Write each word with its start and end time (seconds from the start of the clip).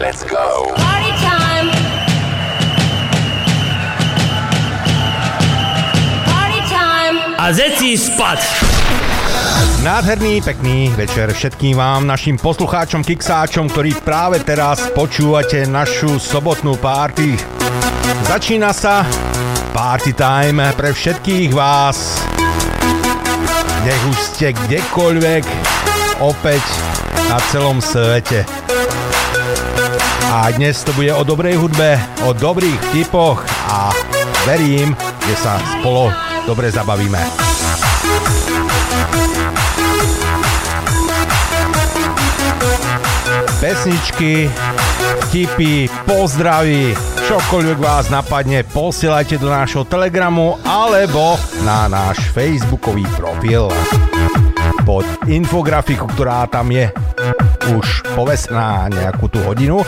Let's 0.00 0.22
go. 0.24 0.72
Party 0.74 1.12
time! 1.22 1.66
Party 6.26 6.60
time! 6.66 7.16
A 7.38 7.46
zeci 7.54 7.94
spať. 7.94 8.40
Nádherný, 9.82 10.46
pekný 10.46 10.94
večer 10.94 11.34
všetkým 11.34 11.74
vám, 11.74 12.06
našim 12.06 12.38
poslucháčom, 12.38 13.02
kiksáčom, 13.02 13.66
ktorí 13.66 13.98
práve 13.98 14.38
teraz 14.46 14.78
počúvate 14.94 15.66
našu 15.66 16.22
sobotnú 16.22 16.78
party. 16.78 17.34
Začína 18.30 18.70
sa 18.70 19.02
party 19.74 20.14
time 20.14 20.62
pre 20.78 20.94
všetkých 20.94 21.50
vás. 21.50 22.22
Nech 23.82 24.02
už 24.06 24.18
ste 24.22 24.54
kdekoľvek, 24.54 25.42
opäť 26.22 26.62
na 27.26 27.42
celom 27.50 27.82
svete. 27.82 28.46
A 30.32 30.48
dnes 30.48 30.80
to 30.80 30.96
bude 30.96 31.12
o 31.12 31.20
dobrej 31.28 31.60
hudbe, 31.60 32.00
o 32.24 32.32
dobrých 32.32 32.80
typoch 32.88 33.44
a 33.68 33.92
verím, 34.48 34.96
že 35.28 35.34
sa 35.36 35.60
spolo 35.60 36.08
dobre 36.48 36.72
zabavíme. 36.72 37.20
pesničky, 43.62 44.50
tipy, 45.30 45.86
pozdravy, 46.02 46.98
čokoľvek 47.30 47.78
vás 47.78 48.10
napadne, 48.10 48.66
posielajte 48.66 49.38
do 49.38 49.46
nášho 49.46 49.86
telegramu 49.86 50.58
alebo 50.66 51.38
na 51.62 51.86
náš 51.86 52.18
facebookový 52.34 53.06
profil 53.14 53.70
pod 54.82 55.06
infografiku, 55.30 56.10
ktorá 56.10 56.50
tam 56.50 56.74
je 56.74 56.90
už 57.70 58.02
povesená 58.18 58.90
nejakú 58.90 59.30
tú 59.30 59.38
hodinu. 59.46 59.86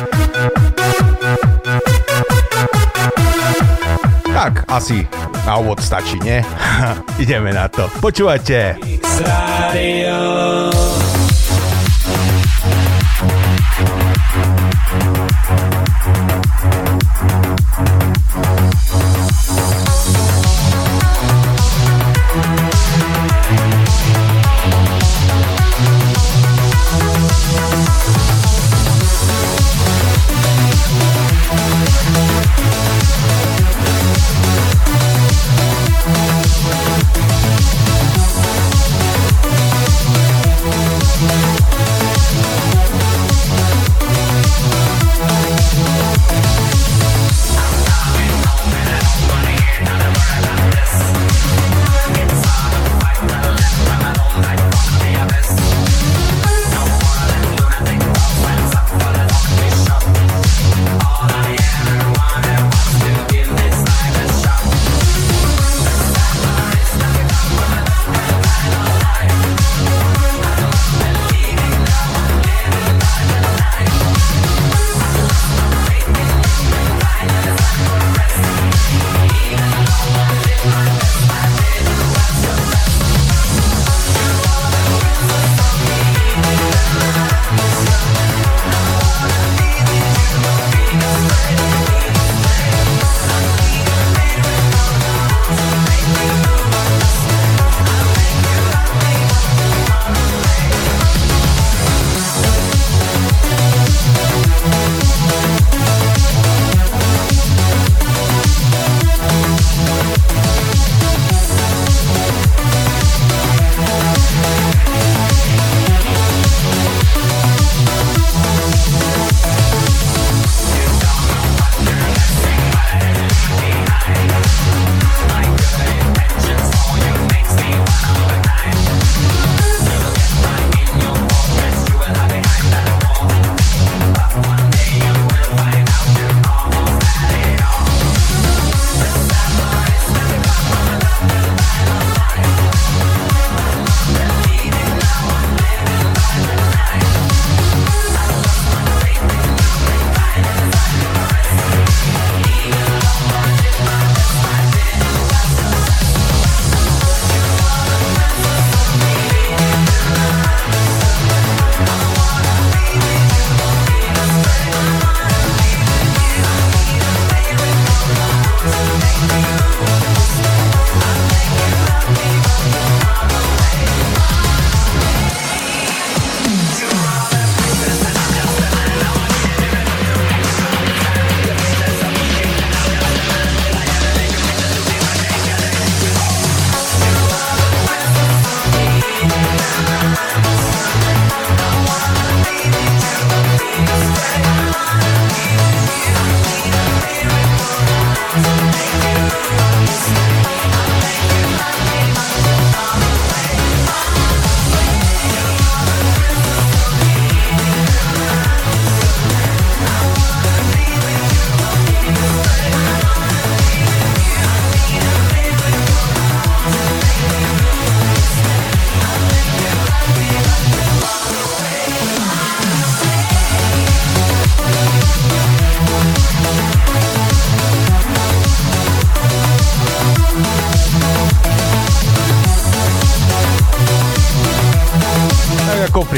Tak, 4.34 4.66
asi 4.66 5.06
na 5.46 5.58
úvod 5.62 5.78
stačí, 5.78 6.18
nie? 6.22 6.42
Ideme 7.22 7.54
na 7.54 7.70
to. 7.70 7.86
Počúvate. 8.02 8.78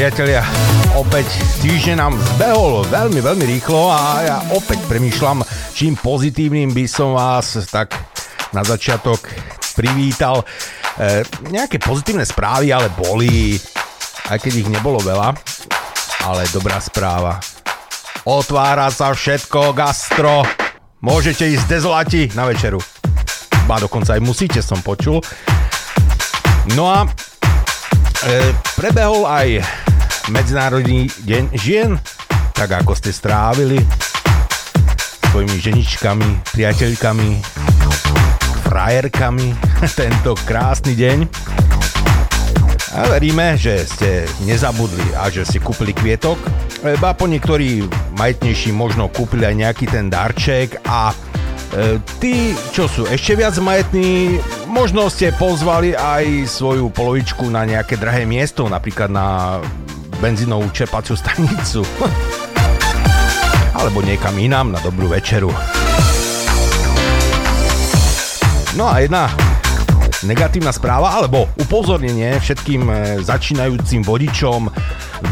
Priatelia, 0.06 0.46
opäť 0.94 1.26
týždeň 1.66 1.98
nám 1.98 2.14
zbehol 2.14 2.86
veľmi, 2.86 3.18
veľmi 3.18 3.58
rýchlo 3.58 3.90
a 3.90 4.22
ja 4.22 4.38
opäť 4.54 4.78
premýšľam, 4.86 5.42
čím 5.74 5.98
pozitívnym 5.98 6.70
by 6.70 6.86
som 6.86 7.18
vás 7.18 7.66
tak 7.66 7.90
na 8.54 8.62
začiatok 8.62 9.18
privítal. 9.74 10.46
E, 10.94 11.26
nejaké 11.50 11.82
pozitívne 11.82 12.22
správy 12.22 12.70
ale 12.70 12.86
boli, 12.94 13.58
aj 14.30 14.38
keď 14.38 14.52
ich 14.54 14.70
nebolo 14.70 15.02
veľa, 15.02 15.34
ale 16.22 16.46
dobrá 16.54 16.78
správa. 16.78 17.42
Otvára 18.22 18.86
sa 18.94 19.10
všetko, 19.10 19.74
gastro. 19.74 20.46
Môžete 21.02 21.50
ísť 21.50 21.66
dezolati 21.66 22.30
na 22.38 22.46
večeru. 22.46 22.78
Ba 23.66 23.82
dokonca 23.82 24.14
aj 24.14 24.22
musíte, 24.22 24.62
som 24.62 24.78
počul. 24.86 25.18
No 26.78 26.94
a 26.94 27.02
e, 27.02 28.54
prebehol 28.78 29.26
aj 29.26 29.82
Medzinárodný 30.26 31.06
deň 31.22 31.54
žien, 31.54 31.94
tak 32.50 32.74
ako 32.74 32.98
ste 32.98 33.14
strávili 33.14 33.78
svojimi 35.30 35.54
ženičkami, 35.54 36.50
priateľkami, 36.50 37.30
frajerkami 38.66 39.48
tento 40.00 40.34
krásny 40.42 40.98
deň. 40.98 41.18
A 42.96 43.00
veríme, 43.12 43.54
že 43.54 43.86
ste 43.86 44.26
nezabudli 44.42 45.14
a 45.14 45.30
že 45.30 45.46
si 45.46 45.62
kúpili 45.62 45.94
kvietok. 45.94 46.42
Ba 46.98 47.14
po 47.14 47.30
niektorí 47.30 47.86
majetnejší 48.18 48.74
možno 48.74 49.06
kúpili 49.06 49.46
aj 49.46 49.54
nejaký 49.54 49.86
ten 49.86 50.10
darček 50.10 50.82
a 50.90 51.14
E, 51.76 51.98
tí, 52.22 52.54
čo 52.70 52.86
sú 52.86 53.04
ešte 53.10 53.34
viac 53.34 53.58
majetní, 53.58 54.38
možno 54.70 55.10
ste 55.10 55.34
pozvali 55.34 55.98
aj 55.98 56.46
svoju 56.46 56.94
polovičku 56.94 57.50
na 57.50 57.66
nejaké 57.66 57.98
drahé 57.98 58.22
miesto, 58.22 58.70
napríklad 58.70 59.10
na 59.10 59.58
benzínovú 60.18 60.68
čerpaciu 60.72 61.16
stanicu. 61.16 61.84
Alebo 63.78 64.00
niekam 64.00 64.36
inám 64.36 64.72
na 64.72 64.80
dobrú 64.80 65.12
večeru. 65.12 65.52
No 68.76 68.88
a 68.88 69.00
jedna 69.00 69.32
negatívna 70.24 70.72
správa 70.72 71.16
alebo 71.16 71.48
upozornenie 71.60 72.36
všetkým 72.40 72.82
e, 72.88 72.94
začínajúcim 73.20 74.02
vodičom. 74.02 74.68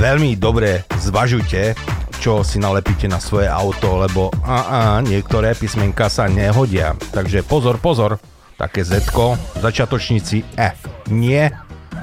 Veľmi 0.01 0.37
dobre 0.37 0.89
zvažujte, 1.01 1.77
čo 2.23 2.41
si 2.41 2.57
nalepíte 2.57 3.09
na 3.11 3.21
svoje 3.21 3.51
auto, 3.51 4.01
lebo 4.01 4.33
a, 4.45 4.57
a, 4.57 4.79
niektoré 5.05 5.53
písmenka 5.53 6.09
sa 6.09 6.31
nehodia. 6.31 6.97
Takže 7.13 7.45
pozor, 7.45 7.77
pozor, 7.81 8.17
také 8.57 8.81
Z, 8.81 9.13
začiatočníci 9.61 10.57
F. 10.57 10.79
Nie, 11.13 11.53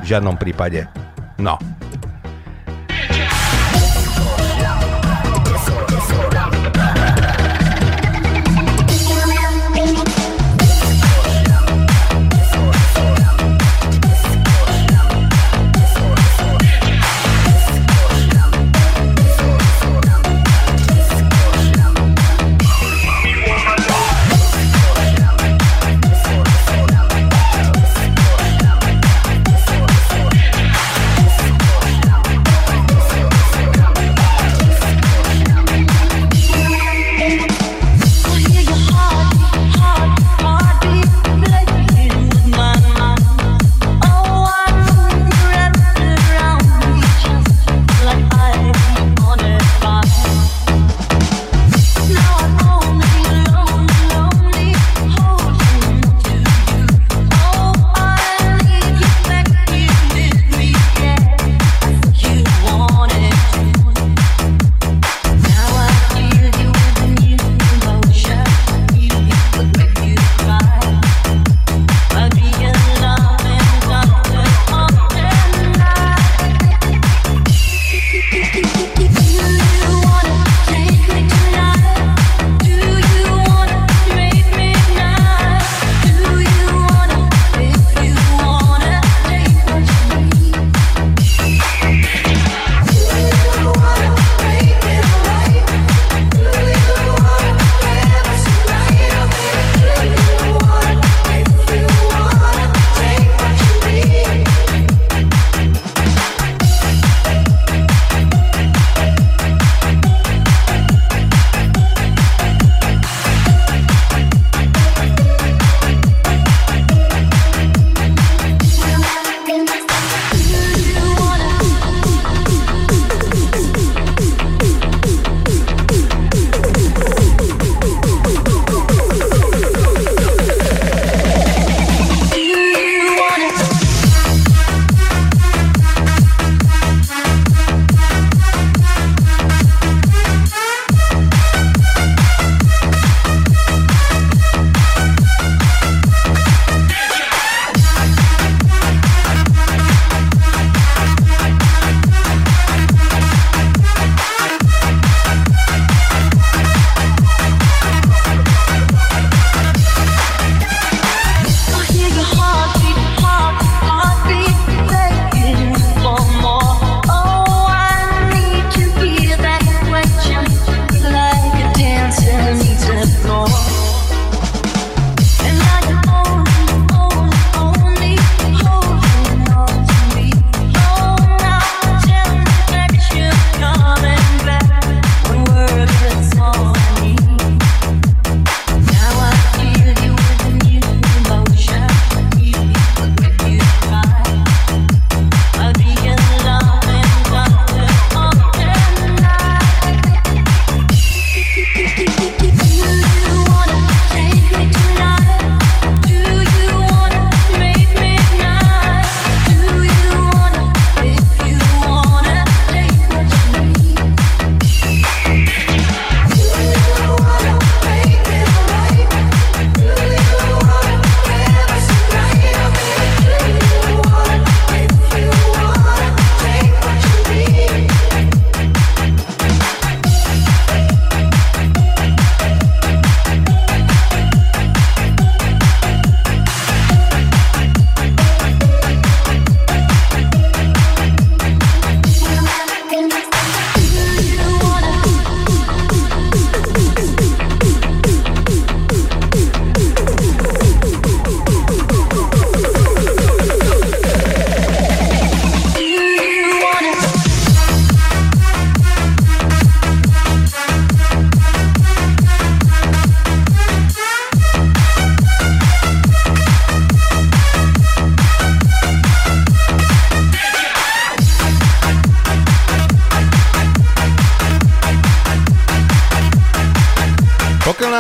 v 0.02 0.06
žiadnom 0.06 0.38
prípade. 0.38 0.86
No, 1.42 1.58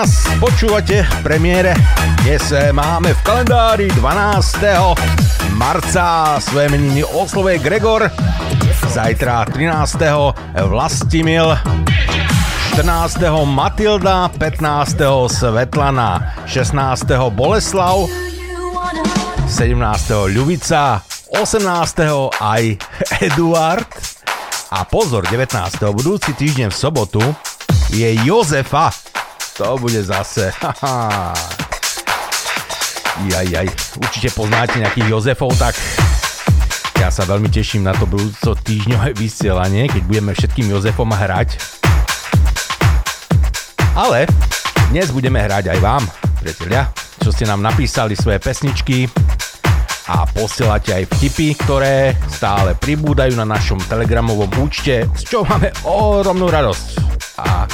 nás 0.02 0.26
počúvate 0.42 1.06
v 1.06 1.18
premiére, 1.22 1.78
dnes 2.26 2.50
eh, 2.50 2.74
máme 2.74 3.14
v 3.14 3.22
kalendári 3.22 3.86
12. 3.94 4.66
marca 5.54 6.42
svoje 6.42 6.74
meniny 6.74 7.06
oslovuje 7.06 7.62
Gregor, 7.62 8.10
zajtra 8.90 9.46
13. 9.54 10.02
Vlastimil, 10.66 11.54
14. 12.82 13.46
Matilda, 13.46 14.26
15. 14.34 15.30
Svetlana, 15.30 16.34
16. 16.50 17.06
Boleslav, 17.38 18.10
17. 19.46 20.34
Ľubica, 20.34 21.06
18. 21.30 21.62
aj 22.42 22.64
Eduard 23.30 23.86
a 24.74 24.82
pozor, 24.82 25.30
19. 25.30 25.54
budúci 25.94 26.34
týždeň 26.34 26.74
v 26.74 26.78
sobotu 26.90 27.22
je 27.94 28.18
Jozefa. 28.26 28.90
To 29.58 29.78
bude 29.78 30.04
zase. 30.04 30.52
Jaj. 33.30 33.68
Určite 34.02 34.30
poznáte 34.34 34.80
nejakých 34.80 35.08
Jozefov, 35.12 35.54
tak 35.60 35.76
ja 37.02 37.10
sa 37.10 37.26
veľmi 37.26 37.50
teším 37.50 37.86
na 37.86 37.98
to 37.98 38.06
budúco 38.06 38.54
týždňové 38.54 39.18
vysielanie, 39.24 39.90
keď 39.90 40.04
budeme 40.06 40.32
všetkým 40.38 40.70
Jozefom 40.70 41.10
hrať. 41.10 41.58
Ale 43.98 44.30
dnes 44.94 45.12
budeme 45.12 45.44
hrať 45.44 45.74
aj 45.76 45.80
vám, 45.84 46.04
priatelia, 46.40 46.88
čo 47.20 47.34
ste 47.34 47.44
nám 47.44 47.60
napísali 47.60 48.16
svoje 48.16 48.40
pesničky 48.40 49.10
a 50.08 50.26
posielate 50.30 50.96
aj 50.96 51.04
vtipy, 51.18 51.56
ktoré 51.60 52.16
stále 52.32 52.74
pribúdajú 52.74 53.36
na 53.38 53.46
našom 53.46 53.78
telegramovom 53.86 54.50
účte, 54.60 55.06
z 55.18 55.24
čoho 55.28 55.44
máme 55.46 55.72
ohromnú 55.86 56.50
radosť. 56.50 56.86
A 57.42 57.66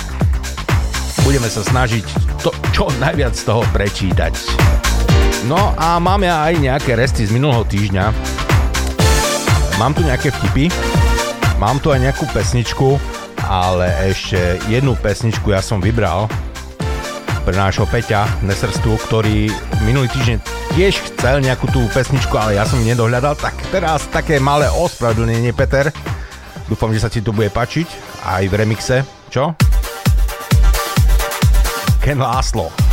budeme 1.27 1.51
sa 1.51 1.59
snažiť 1.59 2.07
to, 2.39 2.55
čo 2.71 2.87
najviac 3.03 3.35
z 3.35 3.43
toho 3.43 3.59
prečítať. 3.75 4.31
No 5.51 5.75
a 5.75 5.99
máme 5.99 6.31
aj 6.31 6.55
nejaké 6.55 6.95
resty 6.95 7.27
z 7.27 7.35
minulého 7.35 7.67
týždňa. 7.67 8.15
Mám 9.75 9.91
tu 9.91 10.07
nejaké 10.07 10.31
vtipy, 10.31 10.71
mám 11.59 11.83
tu 11.83 11.91
aj 11.91 11.99
nejakú 11.99 12.31
pesničku, 12.31 12.95
ale 13.43 13.91
ešte 14.07 14.55
jednu 14.71 14.95
pesničku 14.95 15.51
ja 15.51 15.59
som 15.59 15.83
vybral 15.83 16.31
pre 17.43 17.59
nášho 17.59 17.83
Peťa 17.91 18.23
Nesrstu, 18.47 18.95
ktorý 19.11 19.51
minulý 19.83 20.07
týždeň 20.15 20.39
tiež 20.79 20.95
chcel 21.11 21.43
nejakú 21.43 21.67
tú 21.75 21.83
pesničku, 21.91 22.39
ale 22.39 22.55
ja 22.55 22.63
som 22.63 22.79
nedohľadal, 22.79 23.35
tak 23.35 23.51
teraz 23.67 24.07
také 24.15 24.39
malé 24.39 24.71
ospravedlnenie, 24.71 25.51
Peter. 25.51 25.91
Dúfam, 26.71 26.95
že 26.95 27.03
sa 27.03 27.11
ti 27.11 27.19
to 27.19 27.35
bude 27.35 27.51
pačiť, 27.51 27.87
aj 28.23 28.43
v 28.47 28.53
remixe. 28.55 29.03
Čo? 29.27 29.76
Ken 32.07 32.19
Laszlo. 32.19 32.86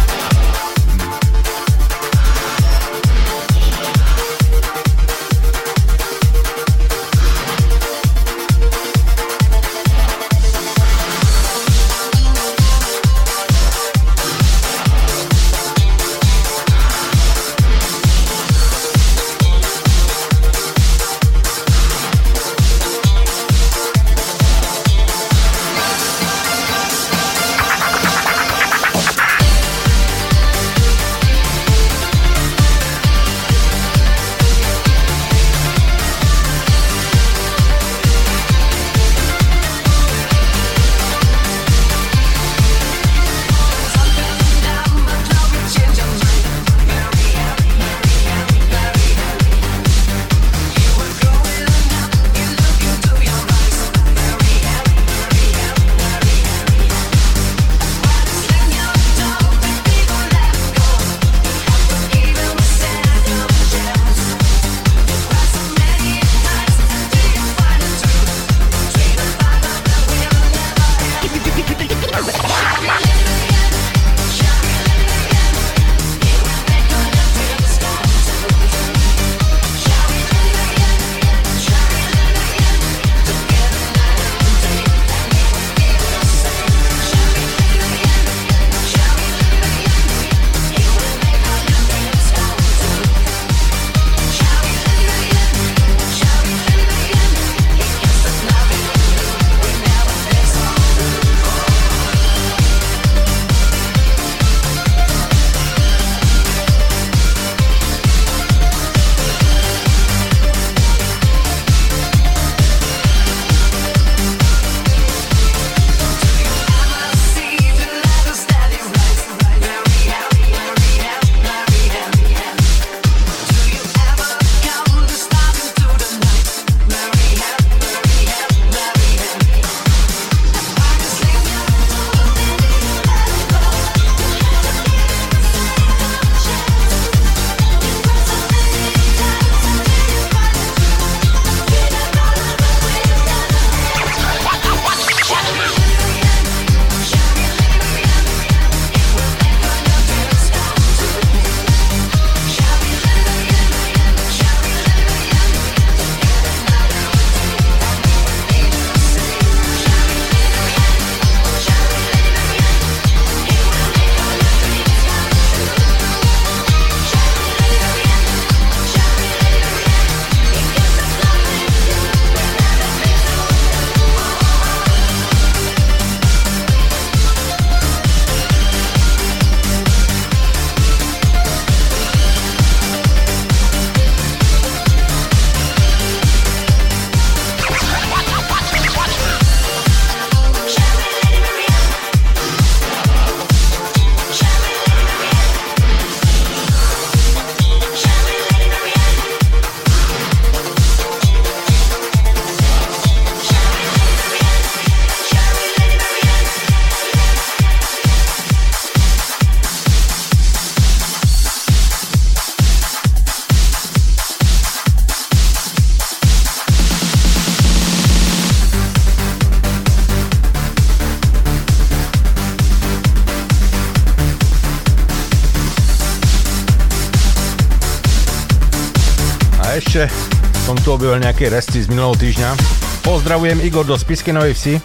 Objavil 231.05 231.21
nejaké 231.21 231.53
resty 231.53 231.85
z 231.85 231.93
minulého 231.93 232.17
týždňa. 232.17 232.57
Pozdravujem 233.05 233.61
Igor 233.61 233.85
do 233.85 233.93
Spisky 233.93 234.33
Novej 234.33 234.57
Vsi. 234.57 234.81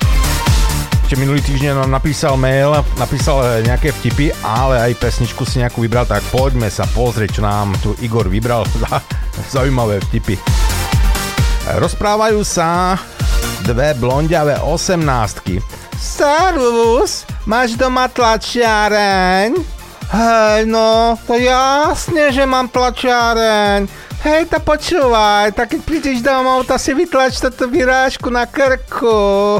Ešte 1.07 1.15
minulý 1.15 1.39
týždeň 1.39 1.79
nám 1.79 1.95
napísal 1.95 2.35
mail, 2.35 2.75
napísal 2.99 3.63
nejaké 3.63 3.95
vtipy, 3.95 4.35
ale 4.43 4.83
aj 4.83 4.99
pesničku 4.99 5.47
si 5.47 5.63
nejakú 5.63 5.79
vybral, 5.79 6.03
tak 6.03 6.19
poďme 6.27 6.67
sa 6.67 6.83
pozrieť, 6.91 7.39
čo 7.39 7.41
nám 7.47 7.71
tu 7.79 7.95
Igor 8.03 8.27
vybral 8.27 8.67
za 8.83 8.99
zaujímavé 9.47 10.03
vtipy. 10.11 10.35
Rozprávajú 11.79 12.43
sa 12.43 12.99
dve 13.63 13.95
blondiavé 13.95 14.59
osemnáctky. 14.59 15.63
Servus, 15.95 17.23
máš 17.47 17.79
doma 17.79 18.11
tlačiareň? 18.11 19.55
Hej, 20.11 20.67
no, 20.67 21.15
to 21.23 21.39
jasne, 21.39 22.35
že 22.35 22.43
mám 22.43 22.67
tlačiareň. 22.67 23.98
Hej, 24.19 24.51
to 24.51 24.59
počúvaj, 24.59 25.55
tak 25.55 25.71
keď 25.71 25.81
prídeš 25.87 26.19
domov, 26.19 26.67
to 26.67 26.75
si 26.75 26.91
vytlač 26.91 27.39
toto 27.39 27.71
vyrážku 27.71 28.27
na 28.27 28.43
krku. 28.43 29.55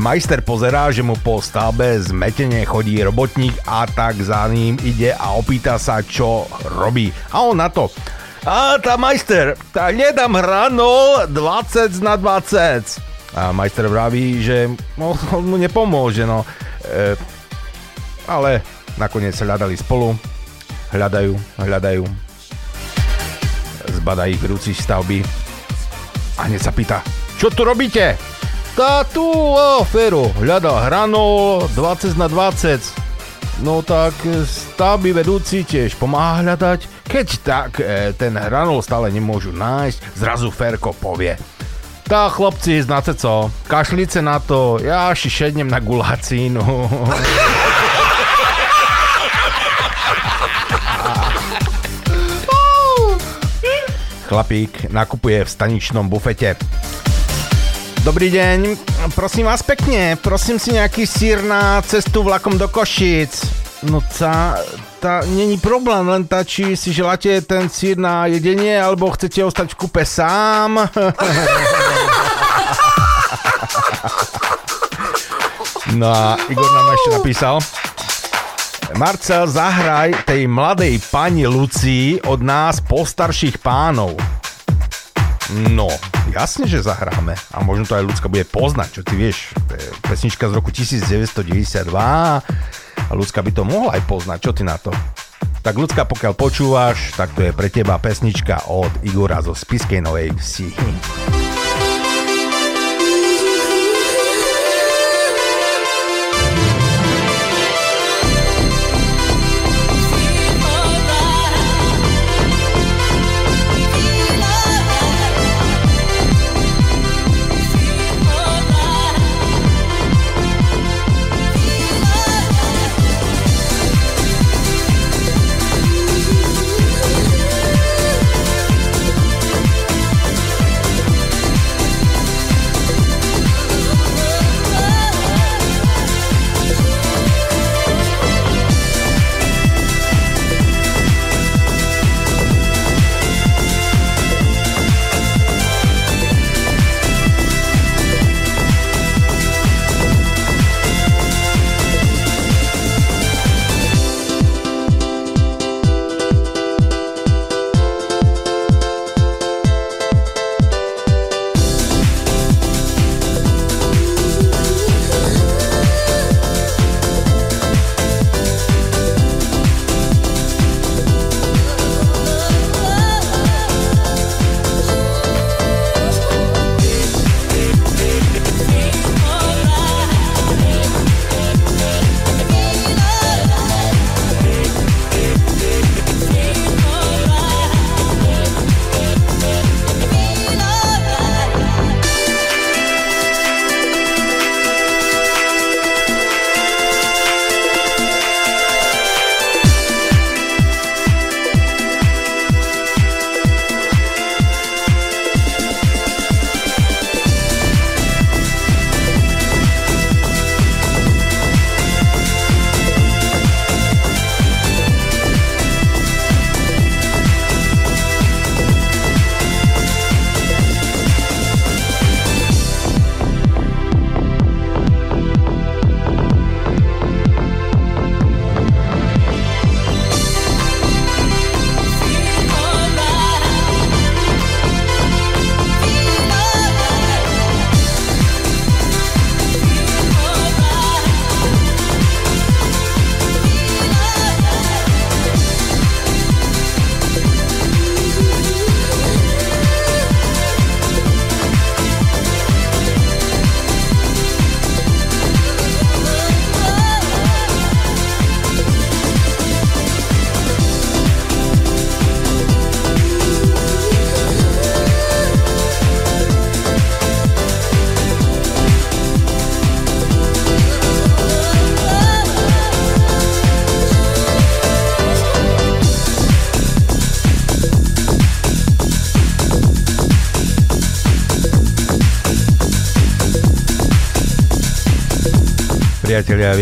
Majster 0.00 0.40
pozerá, 0.40 0.88
že 0.88 1.04
mu 1.04 1.12
po 1.20 1.44
stavbe 1.44 2.00
zmetene 2.00 2.64
chodí 2.64 2.96
robotník 3.04 3.52
a 3.68 3.84
tak 3.84 4.16
za 4.16 4.48
ním 4.48 4.80
ide 4.80 5.12
a 5.12 5.36
opýta 5.36 5.76
sa, 5.76 6.00
čo 6.00 6.48
robí. 6.72 7.12
A 7.36 7.44
on 7.44 7.60
na 7.60 7.68
to. 7.68 7.92
A 8.48 8.80
tá 8.80 8.96
majster, 8.96 9.60
tá 9.76 9.92
nedám 9.92 10.40
hranol 10.40 11.28
20 11.28 12.00
na 12.00 12.16
20. 12.16 13.36
A 13.36 13.52
majster 13.52 13.92
vraví, 13.92 14.40
že 14.40 14.72
no, 14.96 15.12
mu 15.44 15.60
nepomôže, 15.60 16.24
no. 16.24 16.48
E, 16.80 17.12
ale 18.24 18.75
Nakoniec 18.96 19.36
hľadali 19.36 19.76
spolu, 19.76 20.16
hľadajú, 20.92 21.36
hľadajú. 21.60 22.04
Zbada 24.00 24.26
ich 24.26 24.40
vedúci 24.40 24.72
stavby 24.72 25.20
a 26.36 26.48
hneď 26.48 26.60
sa 26.60 26.72
pýta, 26.72 27.00
čo 27.36 27.52
tu 27.52 27.68
robíte? 27.68 28.16
Tá 28.76 29.04
tu, 29.08 29.24
o, 29.24 29.84
Fero, 29.88 30.32
hľada 30.40 30.84
hranol 30.88 31.64
20 31.72 32.16
na 32.16 32.28
20. 32.28 33.64
No 33.64 33.80
tak 33.80 34.12
stavby 34.44 35.16
vedúci 35.16 35.64
tiež 35.64 35.96
pomáha 35.96 36.44
hľadať. 36.44 37.08
Keď 37.08 37.26
tak 37.40 37.80
e, 37.80 38.12
ten 38.12 38.36
hranol 38.36 38.84
stále 38.84 39.08
nemôžu 39.08 39.52
nájsť, 39.52 40.16
zrazu 40.16 40.52
Ferko 40.52 40.92
povie. 40.92 41.40
Tá 42.04 42.28
chlopci, 42.28 42.84
znáte 42.84 43.16
co, 43.16 43.48
kašlice 43.64 44.20
na 44.20 44.40
to, 44.40 44.76
ja 44.84 45.12
si 45.16 45.32
šednem 45.32 45.68
na 45.68 45.80
gulacínu. 45.80 46.60
Chlapík 54.36 54.92
nakupuje 54.92 55.48
v 55.48 55.48
staničnom 55.48 56.12
bufete. 56.12 56.60
Dobrý 58.04 58.28
deň, 58.28 58.76
prosím 59.16 59.48
vás 59.48 59.64
pekne, 59.64 60.20
prosím 60.20 60.60
si 60.60 60.76
nejaký 60.76 61.08
sír 61.08 61.40
na 61.40 61.80
cestu 61.80 62.20
vlakom 62.20 62.60
do 62.60 62.68
Košic. 62.68 63.32
No 63.88 64.04
tá, 64.04 64.60
tá 65.00 65.24
není 65.24 65.56
problém, 65.56 66.04
len 66.04 66.28
tá, 66.28 66.44
či 66.44 66.76
si 66.76 66.92
želáte 66.92 67.32
ten 67.48 67.72
sír 67.72 67.96
na 67.96 68.28
jedenie, 68.28 68.76
alebo 68.76 69.08
chcete 69.08 69.40
ostať 69.40 69.72
v 69.72 69.78
kupe 69.80 70.04
sám. 70.04 70.84
No 75.96 76.10
a 76.12 76.36
Igor 76.50 76.66
nám 76.76 76.92
ešte 76.92 77.10
napísal, 77.14 77.62
Marcel, 78.94 79.50
zahraj 79.50 80.14
tej 80.22 80.46
mladej 80.46 81.02
pani 81.10 81.42
Lucii 81.50 82.22
od 82.30 82.38
nás 82.38 82.78
postarších 82.78 83.58
pánov. 83.58 84.14
No, 85.74 85.90
jasne, 86.30 86.70
že 86.70 86.86
zahráme. 86.86 87.34
A 87.50 87.66
možno 87.66 87.82
to 87.82 87.98
aj 87.98 88.06
ľudská 88.06 88.30
bude 88.30 88.46
poznať, 88.46 88.88
čo 88.94 89.02
ty 89.02 89.18
vieš. 89.18 89.50
Pesnička 90.06 90.46
z 90.46 90.52
roku 90.54 90.70
1992 90.70 91.90
a 91.90 93.12
ľudská 93.14 93.42
by 93.42 93.50
to 93.50 93.66
mohla 93.66 93.98
aj 93.98 94.02
poznať. 94.06 94.38
Čo 94.38 94.52
ty 94.54 94.62
na 94.62 94.78
to? 94.78 94.94
Tak 95.66 95.74
ľudská, 95.74 96.06
pokiaľ 96.06 96.32
počúvaš, 96.38 97.10
tak 97.18 97.34
to 97.34 97.42
je 97.42 97.50
pre 97.50 97.66
teba 97.66 97.98
pesnička 97.98 98.70
od 98.70 98.90
Igora 99.02 99.42
zo 99.42 99.50
Spiskej 99.50 99.98
Novej 99.98 100.30
Vsi. 100.38 101.45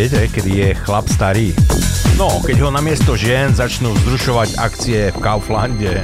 Viete, 0.04 0.28
kedy 0.36 0.52
je 0.52 0.68
chlap 0.84 1.08
starý? 1.08 1.56
No, 2.20 2.28
keď 2.44 2.68
ho 2.68 2.68
namiesto 2.68 3.16
žien 3.16 3.56
začnú 3.56 3.88
vzrušovať 4.04 4.60
akcie 4.60 5.08
v 5.08 5.16
Kauflande. 5.16 5.96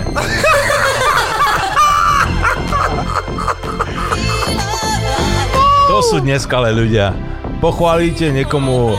To 5.92 6.00
sú 6.00 6.24
dneska 6.24 6.64
ale 6.64 6.72
ľudia. 6.72 7.12
Pochválite 7.60 8.32
niekomu 8.32 8.96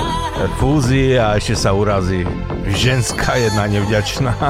fúzi 0.62 1.18
a 1.18 1.34
ešte 1.34 1.58
sa 1.58 1.74
urazí. 1.74 2.22
Ženská 2.70 3.42
jedna 3.42 3.66
nevďačná. 3.66 4.38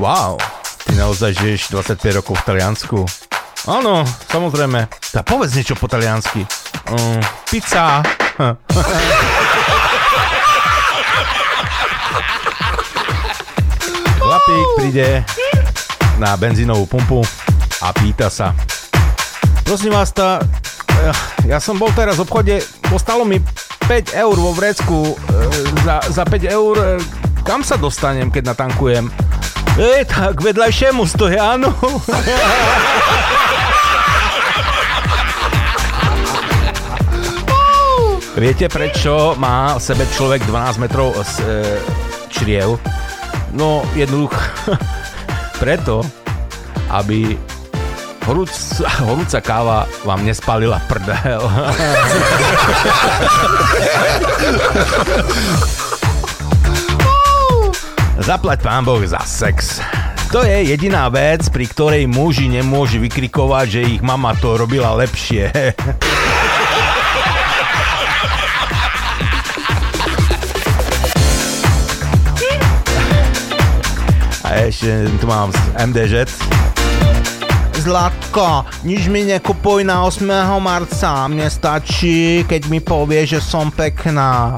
Wow, 0.00 0.40
ty 0.86 0.92
naozaj 0.96 1.36
žiješ 1.36 1.74
25 1.74 2.18
rokov 2.20 2.40
v 2.40 2.44
Taliansku? 2.46 3.04
Áno, 3.68 4.08
samozrejme. 4.32 4.88
Tak 5.12 5.28
povedz 5.28 5.52
niečo 5.52 5.76
po 5.76 5.84
taliansky. 5.84 6.48
Mm, 6.88 7.20
pizza. 7.44 8.00
Chlapík 14.16 14.68
príde 14.80 15.20
na 16.16 16.40
benzínovú 16.40 16.88
pumpu 16.88 17.20
a 17.84 17.92
pýta 17.92 18.32
sa. 18.32 18.56
Prosím 19.68 19.92
vás, 19.92 20.08
tá, 20.16 20.40
ja 21.44 21.60
som 21.60 21.76
bol 21.76 21.92
teraz 21.92 22.16
v 22.16 22.24
obchode, 22.24 22.64
postalo 22.88 23.28
mi 23.28 23.44
5 23.84 24.16
eur 24.16 24.36
vo 24.40 24.56
vrecku. 24.56 25.12
E, 25.12 25.44
za, 25.84 26.00
za 26.08 26.24
5 26.24 26.48
eur 26.48 26.74
e, 26.80 26.96
kam 27.44 27.60
sa 27.60 27.76
dostanem, 27.76 28.32
keď 28.32 28.56
natankujem? 28.56 29.12
E, 29.78 30.02
tak 30.02 30.42
vedľajšiemu 30.42 31.06
stojí, 31.06 31.38
áno. 31.38 31.70
Viete, 38.40 38.72
prečo 38.72 39.36
má 39.36 39.76
v 39.76 39.82
sebe 39.84 40.08
človek 40.16 40.42
12 40.48 40.80
metrov 40.80 41.12
e, 41.12 41.22
čriev? 42.32 42.80
No, 43.52 43.84
jednoducho, 43.92 44.38
preto, 45.62 46.00
aby 46.88 47.36
horúc, 48.24 48.50
horúca 49.04 49.38
káva 49.44 49.84
vám 50.08 50.24
nespalila 50.24 50.80
prdel. 50.88 51.42
Zaplať 58.20 58.60
pán 58.60 58.84
Boh 58.84 59.00
za 59.00 59.24
sex. 59.24 59.80
To 60.30 60.44
je 60.44 60.70
jediná 60.70 61.08
vec, 61.08 61.48
pri 61.48 61.64
ktorej 61.66 62.04
muži 62.04 62.52
nemôžu 62.52 63.00
vykrikovať, 63.00 63.66
že 63.66 63.80
ich 63.96 64.02
mama 64.04 64.36
to 64.36 64.60
robila 64.60 64.92
lepšie. 64.94 65.48
A 74.44 74.48
ešte 74.68 75.08
tu 75.16 75.26
mám 75.26 75.48
MDŽ. 75.80 76.28
Zlatko, 77.80 78.68
nič 78.84 79.08
mi 79.08 79.24
nekupuj 79.24 79.88
na 79.88 80.04
8. 80.04 80.28
marca. 80.60 81.24
Mne 81.24 81.48
stačí, 81.48 82.44
keď 82.44 82.68
mi 82.68 82.84
povie, 82.84 83.24
že 83.24 83.40
som 83.40 83.72
pekná. 83.72 84.52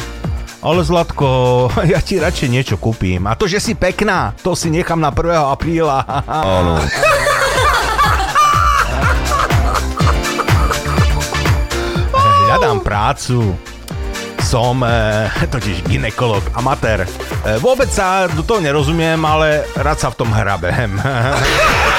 Ale 0.63 0.87
Zlatko, 0.87 1.67
ja 1.93 1.99
ti 1.99 2.23
radšej 2.23 2.49
niečo 2.49 2.79
kúpim. 2.79 3.27
A 3.27 3.35
to, 3.35 3.51
že 3.51 3.59
si 3.59 3.75
pekná, 3.75 4.31
to 4.47 4.55
si 4.55 4.71
nechám 4.71 5.03
na 5.03 5.11
1. 5.11 5.35
apríla. 5.51 6.07
Áno. 6.23 6.79
Hľadám 12.47 12.79
prácu. 12.85 13.59
Som 14.43 14.85
e, 14.85 15.27
totiž 15.49 15.89
ginekolog, 15.89 16.45
amatér. 16.53 17.09
E, 17.09 17.57
vôbec 17.57 17.89
sa 17.89 18.29
do 18.29 18.45
toho 18.45 18.61
nerozumiem, 18.61 19.17
ale 19.25 19.65
rád 19.81 19.99
sa 19.99 20.13
v 20.13 20.19
tom 20.21 20.29
hrabem. 20.29 21.01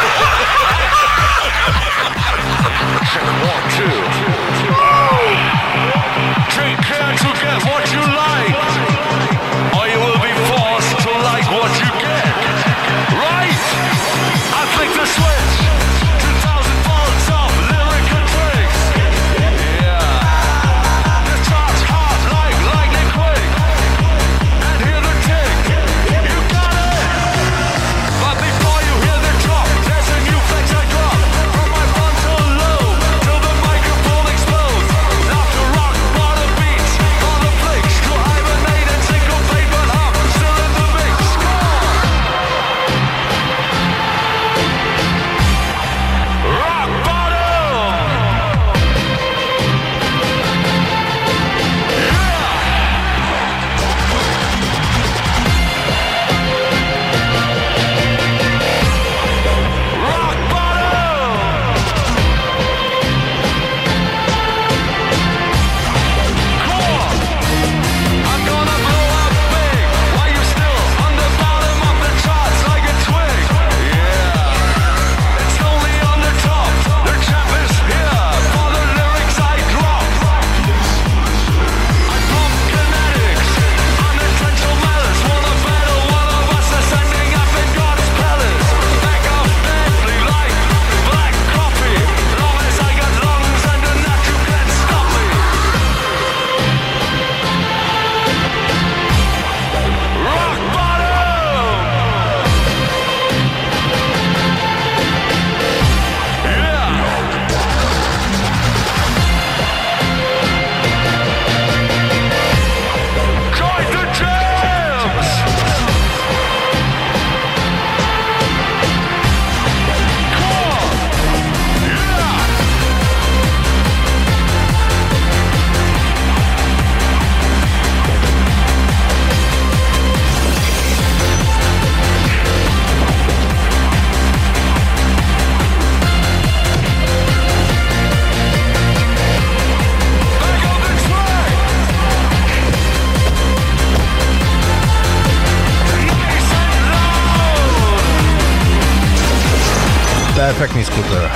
Perfektný 150.64 150.88
skuter. 150.88 151.28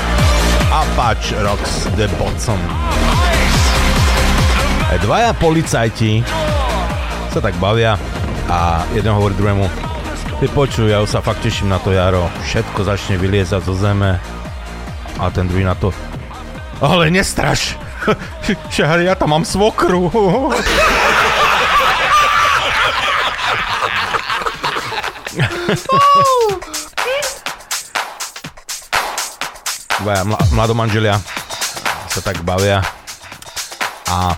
Apache 0.71 1.35
Rocks 1.43 1.91
the 1.99 2.07
Bottom. 2.15 2.55
Dvaja 5.03 5.35
policajti 5.35 6.23
sa 7.35 7.43
tak 7.43 7.59
bavia 7.59 7.99
a 8.47 8.87
jeden 8.95 9.11
hovorí 9.11 9.35
druhému 9.35 9.67
Ty 10.39 10.47
počuj, 10.55 10.87
ja 10.87 11.03
už 11.03 11.11
sa 11.11 11.19
fakt 11.19 11.43
teším 11.43 11.67
na 11.67 11.75
to 11.75 11.91
jaro. 11.91 12.31
Všetko 12.47 12.87
začne 12.87 13.19
vyliezať 13.19 13.67
zo 13.67 13.75
zeme. 13.75 14.15
A 15.19 15.27
ten 15.27 15.43
druhý 15.51 15.67
na 15.67 15.75
to, 15.75 15.91
ale 16.79 17.11
nestraš, 17.11 17.75
však 18.71 19.03
ja 19.03 19.11
tam 19.19 19.35
mám 19.35 19.43
svokru. 19.43 20.07
Dvaja 29.97 30.23
mla- 30.23 30.45
mladomanželia 30.53 31.17
sa 32.07 32.21
tak 32.21 32.41
bavia 32.45 32.81
a 34.07 34.37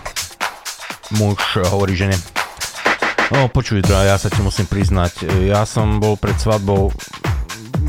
muž 1.14 1.38
hovorí 1.68 1.94
žene, 1.94 2.16
no 3.30 3.48
počuj, 3.48 3.82
ja 3.86 4.18
sa 4.18 4.28
ti 4.30 4.42
musím 4.42 4.66
priznať, 4.66 5.22
ja 5.46 5.64
som 5.68 6.00
bol 6.00 6.16
pred 6.16 6.34
svadbou, 6.36 6.90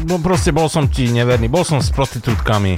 no 0.05 0.15
proste 0.19 0.51
bol 0.51 0.69
som 0.69 0.87
ti 0.91 1.09
neverný, 1.09 1.47
bol 1.47 1.63
som 1.65 1.81
s 1.81 1.89
prostitútkami 1.95 2.77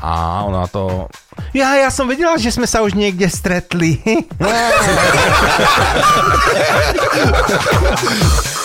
a 0.00 0.44
ona 0.44 0.66
to... 0.68 1.08
Ja, 1.56 1.76
ja 1.76 1.88
som 1.88 2.08
vedela, 2.08 2.36
že 2.36 2.52
sme 2.52 2.66
sa 2.68 2.82
už 2.84 2.92
niekde 2.96 3.28
stretli. 3.32 4.00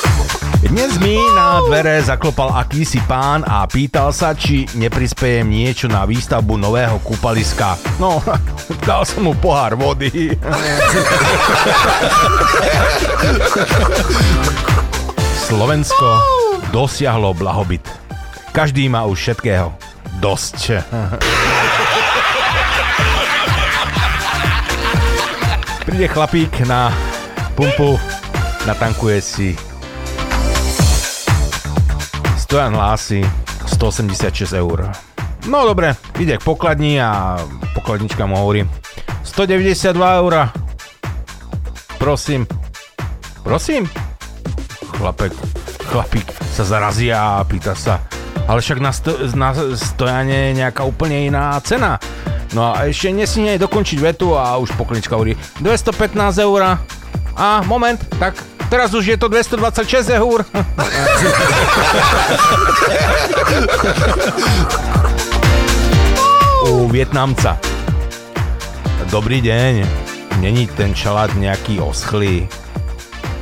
Dnes 0.62 0.94
mi 1.02 1.18
na 1.34 1.58
dvere 1.66 1.98
zaklopal 2.06 2.54
akýsi 2.54 3.02
pán 3.10 3.42
a 3.42 3.66
pýtal 3.66 4.14
sa, 4.14 4.38
či 4.38 4.70
neprispejem 4.78 5.50
niečo 5.50 5.90
na 5.90 6.06
výstavbu 6.06 6.54
nového 6.54 7.02
kúpaliska. 7.02 7.82
No, 7.98 8.22
dal 8.86 9.02
som 9.02 9.26
mu 9.26 9.34
pohár 9.34 9.74
vody. 9.74 10.30
Slovensko 15.50 16.22
dosiahlo 16.70 17.34
blahobyt. 17.34 17.82
Každý 18.54 18.86
má 18.86 19.10
už 19.10 19.18
všetkého 19.18 19.74
dosť. 20.22 20.78
Príde 25.90 26.06
chlapík 26.06 26.54
na 26.70 26.94
pumpu, 27.58 27.98
natankuje 28.70 29.18
si 29.26 29.58
Stojan 32.52 32.76
hlási 32.76 33.24
186 33.80 34.60
eur. 34.60 34.92
No 35.48 35.64
dobre, 35.64 35.96
ide 36.20 36.36
k 36.36 36.44
pokladni 36.44 37.00
a 37.00 37.40
pokladnička 37.72 38.28
mu 38.28 38.36
hovorí 38.44 38.68
192 39.24 39.96
eur. 40.20 40.52
Prosím. 41.96 42.44
Prosím? 43.40 43.88
Chlapek, 44.84 45.32
chlapík 45.96 46.28
sa 46.52 46.68
zarazí 46.68 47.08
a 47.08 47.40
pýta 47.48 47.72
sa, 47.72 48.04
ale 48.52 48.60
však 48.60 48.84
na, 48.84 48.92
sto, 48.92 49.16
na 49.32 49.56
stojane 49.72 50.52
je 50.52 50.60
nejaká 50.60 50.84
úplne 50.84 51.24
iná 51.24 51.56
cena. 51.64 52.04
No 52.52 52.76
a 52.76 52.84
ešte 52.84 53.16
nesmie 53.16 53.56
dokončiť 53.64 54.04
vetu 54.04 54.36
a 54.36 54.60
už 54.60 54.76
pokladnička 54.76 55.16
hovorí 55.16 55.40
215 55.64 56.44
eur. 56.44 56.84
A 57.32 57.64
moment, 57.64 57.96
tak 58.20 58.36
teraz 58.72 58.96
už 58.96 59.04
je 59.04 59.18
to 59.20 59.28
226 59.28 60.16
eur. 60.16 60.48
U 66.72 66.88
Vietnamca. 66.88 67.60
Dobrý 69.12 69.44
deň. 69.44 69.84
Není 70.40 70.72
ten 70.72 70.96
čalát 70.96 71.36
nejaký 71.36 71.84
oschlý? 71.84 72.48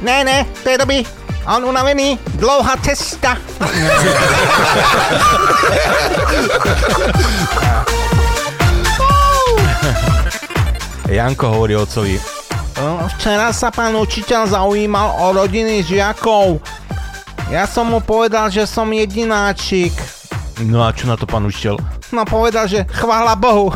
Ne, 0.02 0.26
ne, 0.26 0.50
to 0.66 0.74
je 0.74 0.78
dobrý. 0.82 1.06
On 1.46 1.62
unavený, 1.62 2.18
dlouhá 2.36 2.78
cesta. 2.82 3.38
Janko 11.10 11.50
hovorí 11.50 11.76
otcovi, 11.76 12.39
Včera 13.20 13.52
sa 13.52 13.68
pán 13.76 13.92
učiteľ 13.92 14.56
zaujímal 14.56 15.20
o 15.20 15.36
rodiny 15.36 15.84
žiakov. 15.84 16.64
Ja 17.52 17.68
som 17.68 17.92
mu 17.92 18.00
povedal, 18.00 18.48
že 18.48 18.64
som 18.64 18.88
jedináčik. 18.88 19.92
No 20.64 20.88
a 20.88 20.96
čo 20.96 21.12
na 21.12 21.20
to 21.20 21.28
pán 21.28 21.44
učiteľ? 21.44 21.76
No 22.16 22.24
povedal, 22.24 22.72
že 22.72 22.88
chvála 22.88 23.36
Bohu. 23.36 23.68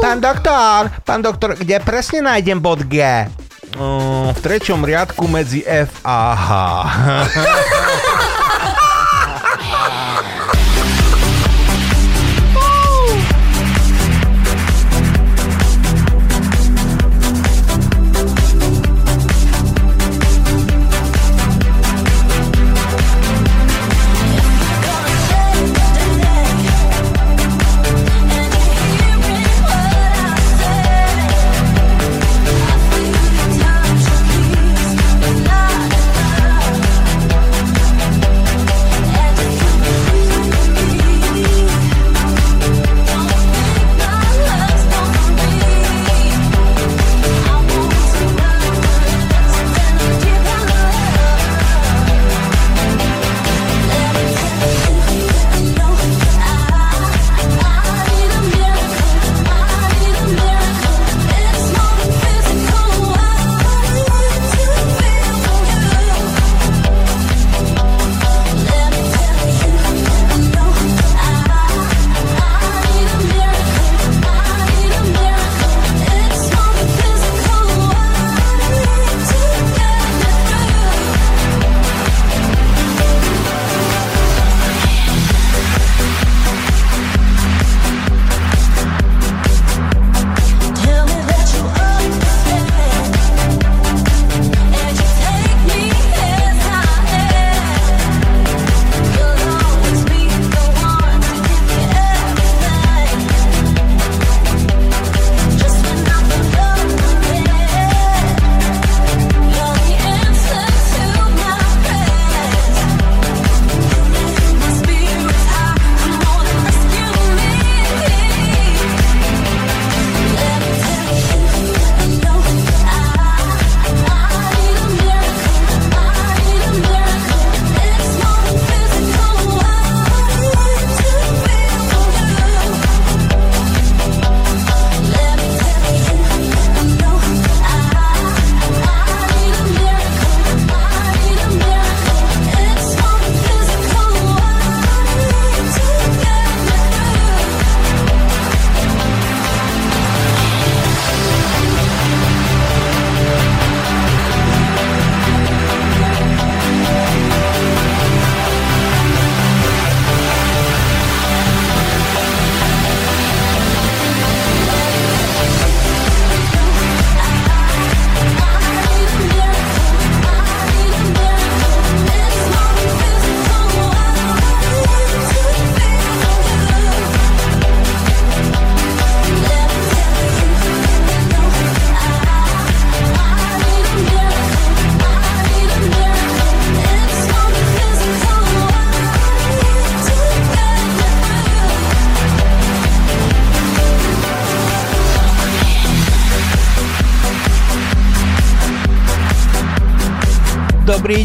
pán 0.00 0.18
doktor, 0.24 0.88
pán 1.04 1.20
doktor, 1.20 1.60
kde 1.60 1.76
presne 1.84 2.24
nájdem 2.24 2.56
bod 2.56 2.88
G? 2.88 3.04
Uh, 3.76 4.32
v 4.32 4.38
treťom 4.40 4.80
riadku 4.80 5.28
medzi 5.28 5.60
F 5.68 6.00
a 6.08 6.32
H. 6.32 6.48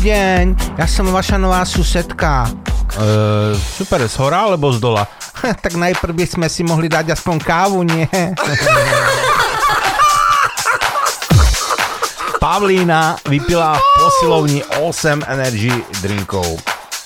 Dobrý 0.02 0.18
deň, 0.18 0.82
ja 0.82 0.90
som 0.90 1.06
vaša 1.14 1.38
nová 1.38 1.62
susedka. 1.62 2.50
Uh, 2.98 3.54
super, 3.54 4.02
z 4.10 4.18
hora 4.18 4.50
alebo 4.50 4.74
z 4.74 4.82
dola? 4.82 5.06
tak 5.62 5.78
najprv 5.78 6.18
by 6.18 6.26
sme 6.26 6.50
si 6.50 6.66
mohli 6.66 6.90
dať 6.90 7.14
aspoň 7.14 7.38
kávu, 7.38 7.86
nie? 7.86 8.10
Pavlína 12.42 13.22
vypila 13.30 13.78
v 13.78 13.86
posilovni 14.02 14.66
8 14.82 15.22
energy 15.38 15.70
drinkov. 16.02 16.50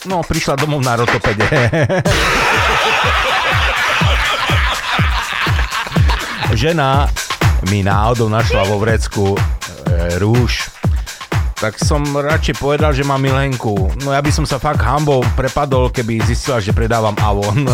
No, 0.08 0.24
prišla 0.24 0.56
domov 0.56 0.80
na 0.80 0.96
rotopede. 0.96 1.52
Žena 6.64 7.12
mi 7.68 7.84
náhodou 7.84 8.32
našla 8.32 8.64
vo 8.64 8.80
vrecku 8.80 9.36
e, 9.36 9.40
rúž. 10.16 10.75
Tak 11.56 11.80
som 11.80 12.04
radšej 12.04 12.60
povedal, 12.60 12.92
že 12.92 13.08
mám 13.08 13.24
milenku. 13.24 13.88
No 14.04 14.12
ja 14.12 14.20
by 14.20 14.28
som 14.28 14.44
sa 14.44 14.60
fakt 14.60 14.84
hambou 14.84 15.24
prepadol, 15.40 15.88
keby 15.88 16.20
zistila, 16.28 16.60
že 16.60 16.76
predávam 16.76 17.16
Avon. 17.24 17.64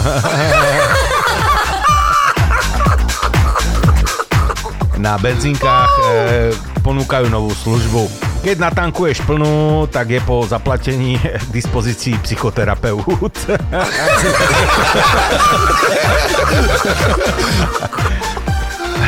Na 5.01 5.17
benzínkach 5.17 5.89
e, 5.97 6.53
ponúkajú 6.85 7.25
novú 7.33 7.49
službu. 7.57 8.05
Keď 8.45 8.61
natankuješ 8.61 9.25
plnú, 9.25 9.89
tak 9.89 10.13
je 10.13 10.21
po 10.21 10.45
zaplatení 10.45 11.17
k 11.17 11.49
dispozícii 11.57 12.21
psychoterapeut. 12.21 13.33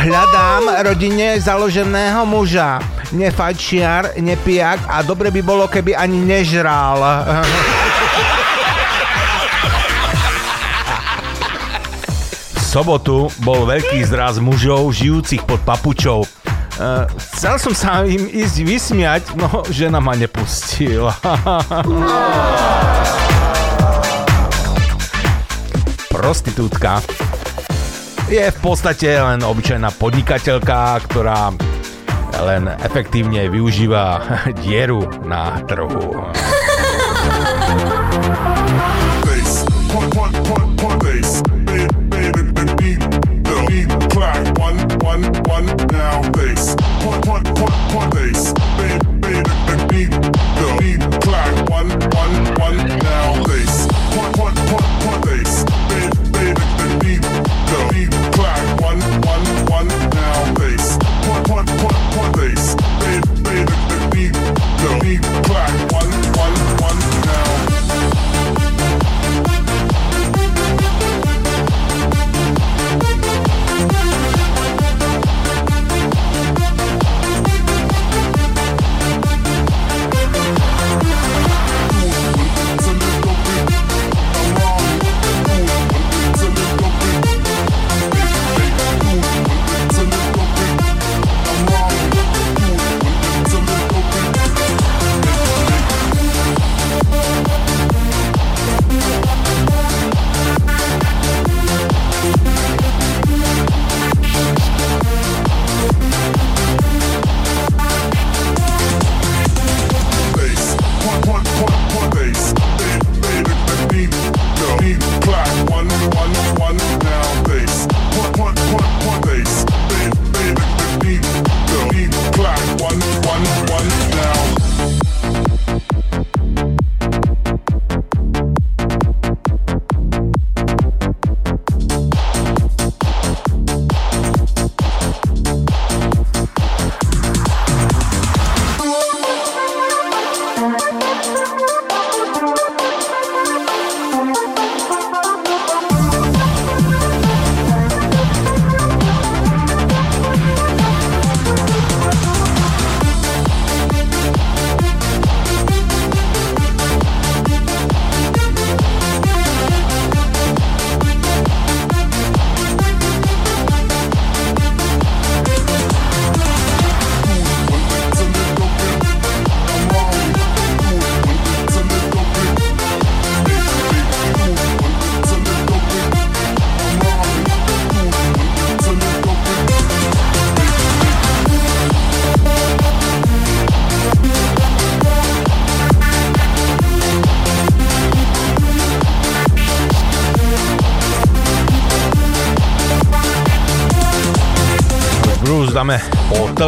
Hľadám 0.04 0.82
rodine 0.82 1.38
založeného 1.38 2.26
muža. 2.26 2.82
Nefajčiar, 3.14 4.18
nepijak 4.18 4.90
a 4.90 5.06
dobre 5.06 5.30
by 5.30 5.42
bolo, 5.46 5.70
keby 5.70 5.94
ani 5.94 6.18
nežral. 6.18 6.98
Sobotu 12.58 13.30
bol 13.46 13.70
veľký 13.70 14.02
zraz 14.10 14.42
mužov 14.42 14.98
žijúcich 14.98 15.46
pod 15.46 15.62
papučou. 15.62 16.26
Uh, 16.82 17.06
chcel 17.38 17.62
som 17.62 17.74
sa 17.78 18.02
im 18.02 18.26
ísť 18.26 18.58
vysmiať, 18.66 19.24
no 19.38 19.62
žena 19.70 20.02
ma 20.02 20.18
nepustila. 20.18 21.14
Prostitútka 26.10 26.98
je 28.26 28.42
v 28.42 28.58
podstate 28.58 29.22
len 29.22 29.46
obyčajná 29.46 29.94
podnikateľka, 30.02 30.98
ktorá 31.06 31.54
len 32.42 32.70
efektívne 32.82 33.46
využíva 33.50 34.22
dieru 34.64 35.06
na 35.26 35.62
trhu. 35.70 36.24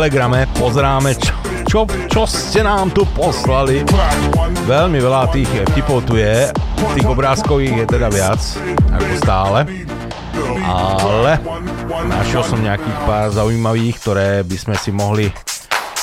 Telegrame, 0.06 0.45
pozráme, 0.62 1.18
čo, 1.18 1.34
čo, 1.66 1.80
čo 2.06 2.30
ste 2.30 2.62
nám 2.62 2.93
tu 2.93 3.10
poslali. 3.10 3.82
Veľmi 4.70 5.01
veľa 5.01 5.34
tých 5.34 5.49
vtipov 5.74 6.06
tu 6.06 6.22
je, 6.22 6.45
tých 6.93 7.10
obrázkových 7.10 7.74
je 7.74 7.86
teda 7.89 8.14
viac, 8.14 8.38
ako 8.93 9.14
stále. 9.18 9.60
Ale 10.62 11.41
našiel 12.06 12.45
som 12.45 12.62
nejakých 12.62 12.97
pár 13.10 13.34
zaujímavých, 13.34 13.95
ktoré 13.97 14.30
by 14.45 14.58
sme 14.62 14.76
si 14.78 14.93
mohli 14.93 15.26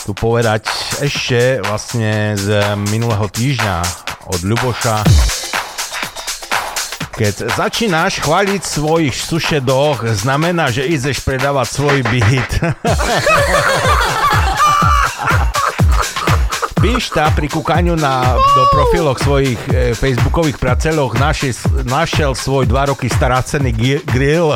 tu 0.03 0.19
povedať 0.19 0.67
ešte 0.99 1.63
vlastne 1.63 2.35
z 2.35 2.75
minulého 2.91 3.31
týždňa 3.31 3.77
od 4.35 4.41
Ľuboša. 4.43 4.97
Keď 7.13 7.55
začínaš 7.55 8.19
chváliť 8.19 8.63
svojich 8.67 9.15
sušedoch, 9.15 10.11
znamená, 10.11 10.75
že 10.75 10.91
ideš 10.91 11.23
predávať 11.23 11.69
svoj 11.71 11.99
byt. 12.03 12.51
Pišta 16.93 17.33
pri 17.33 17.49
kúkaniu 17.49 17.97
na, 17.97 18.37
do 18.37 18.69
profiloch 18.69 19.17
svojich 19.17 19.57
e, 19.73 19.97
facebookových 19.97 20.61
praceloch 20.61 21.17
našiel, 21.17 21.57
našiel 21.89 22.37
svoj 22.37 22.69
dva 22.69 22.93
roky 22.93 23.09
starácený 23.09 23.73
gi- 23.73 24.05
grill. 24.13 24.53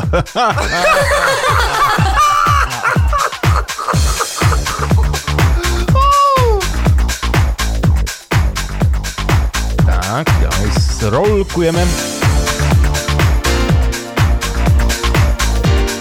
rolkujeme. 11.09 11.81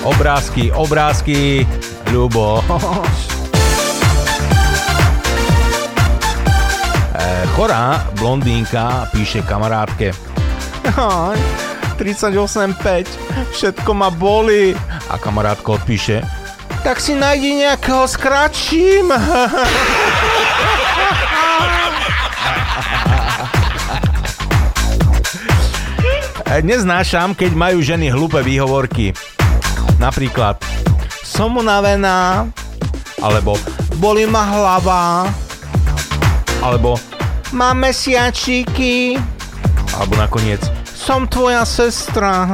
Obrázky, 0.05 0.68
obrázky, 0.68 1.64
Ľubo. 2.12 2.61
chorá 7.55 8.07
blondínka 8.20 9.09
píše 9.12 9.43
kamarátke. 9.43 10.12
38,5, 11.97 13.53
všetko 13.57 13.91
ma 13.97 14.12
boli. 14.12 14.77
A 15.11 15.16
kamarátko 15.16 15.81
odpíše, 15.81 16.22
tak 16.87 17.03
si 17.03 17.18
nájdi 17.18 17.66
nejakého 17.66 18.07
s 18.07 18.14
kratším. 18.14 19.11
E, 26.47 26.62
Neznášam, 26.62 27.35
keď 27.35 27.53
majú 27.59 27.83
ženy 27.83 28.14
hlúpe 28.14 28.39
výhovorky. 28.39 29.11
Napríklad, 29.99 30.62
som 31.27 31.59
unavená, 31.59 32.47
alebo 33.18 33.59
boli 33.99 34.22
ma 34.31 34.47
hlava, 34.47 35.27
alebo 36.62 36.95
mám 37.53 37.78
mesiačiky, 37.78 39.18
alebo 39.94 40.14
nakoniec, 40.18 40.62
som 40.97 41.28
tvoja 41.30 41.62
sestra. 41.62 42.47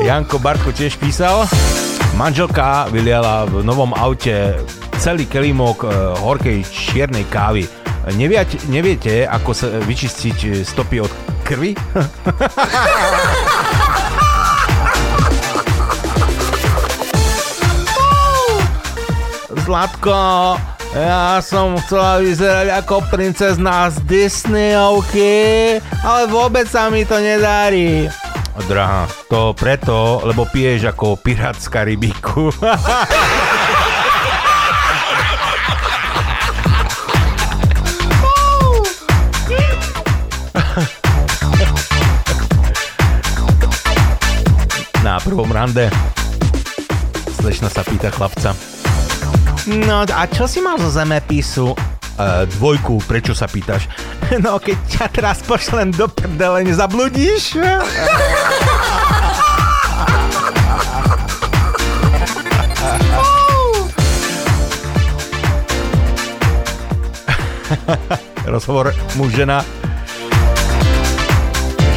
E, 0.00 0.04
Janko 0.04 0.36
Bartko 0.42 0.72
tiež 0.72 0.96
písal, 1.00 1.48
manželka 2.18 2.88
vyliala 2.92 3.48
v 3.48 3.64
novom 3.64 3.96
aute 3.96 4.58
celý 5.00 5.24
kelímok 5.24 5.84
e, 5.84 5.88
horkej 6.20 6.58
čiernej 6.68 7.24
kávy. 7.32 7.64
Neviete, 8.16 8.56
neviete, 8.72 9.28
ako 9.28 9.52
sa 9.52 9.68
vyčistiť 9.84 10.64
stopy 10.64 11.04
od 11.04 11.12
krvi? 11.44 11.76
Zlatko, 19.70 20.58
ja 20.98 21.38
som 21.38 21.78
chcela 21.78 22.18
vyzerať 22.18 22.82
ako 22.82 23.06
princezná 23.06 23.86
z 23.86 24.02
Disneyovky, 24.02 25.78
ale 26.02 26.26
vôbec 26.26 26.66
sa 26.66 26.90
mi 26.90 27.06
to 27.06 27.14
nedarí. 27.22 28.10
Drahá, 28.66 29.06
to 29.30 29.54
preto, 29.54 30.26
lebo 30.26 30.42
piješ 30.50 30.90
ako 30.90 31.14
pirát 31.22 31.54
z 31.54 31.70
Karibiku. 31.70 32.50
Na 45.06 45.22
prvom 45.22 45.54
rande 45.54 45.86
slečna 47.38 47.70
sa 47.70 47.86
pýta 47.86 48.10
chlapca. 48.10 48.69
No 49.68 50.08
a 50.08 50.24
čo 50.24 50.48
si 50.48 50.64
mal 50.64 50.80
zo 50.80 50.88
zemepisu? 50.88 51.76
E, 52.16 52.48
dvojku, 52.56 53.04
prečo 53.04 53.36
sa 53.36 53.44
pýtaš? 53.44 53.84
No 54.40 54.62
keď 54.62 54.78
ťa 54.86 55.06
teraz 55.10 55.42
pošlem 55.42 55.90
do 55.90 56.06
prdele, 56.06 56.62
nezabludíš? 56.62 57.58
Rozhovor 68.46 68.94
muž-žena. 69.18 69.66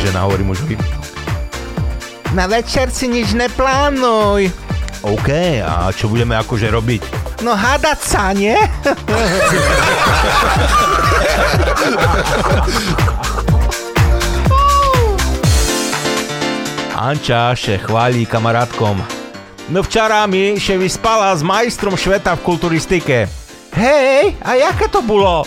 Žena 0.02 0.26
hovorí 0.26 0.44
mužovi. 0.44 0.76
Na 2.34 2.50
večer 2.50 2.90
si 2.90 3.08
nič 3.08 3.38
neplánuj. 3.38 4.50
OK, 5.06 5.30
a 5.62 5.94
čo 5.94 6.10
budeme 6.10 6.34
akože 6.34 6.68
robiť? 6.74 7.23
No 7.44 7.60
hádať 7.60 8.00
sa, 8.08 8.32
nie? 8.32 8.56
Anča 16.96 17.52
še 17.52 17.84
chválí 17.84 18.24
kamarátkom. 18.24 18.96
No 19.68 19.84
včera 19.84 20.24
mi 20.24 20.56
še 20.56 20.80
vyspala 20.80 21.36
s 21.36 21.44
majstrom 21.44 22.00
šveta 22.00 22.32
v 22.40 22.48
kulturistike. 22.48 23.28
Hej, 23.76 24.40
a 24.40 24.56
jaké 24.56 24.88
to 24.88 25.04
bolo? 25.04 25.44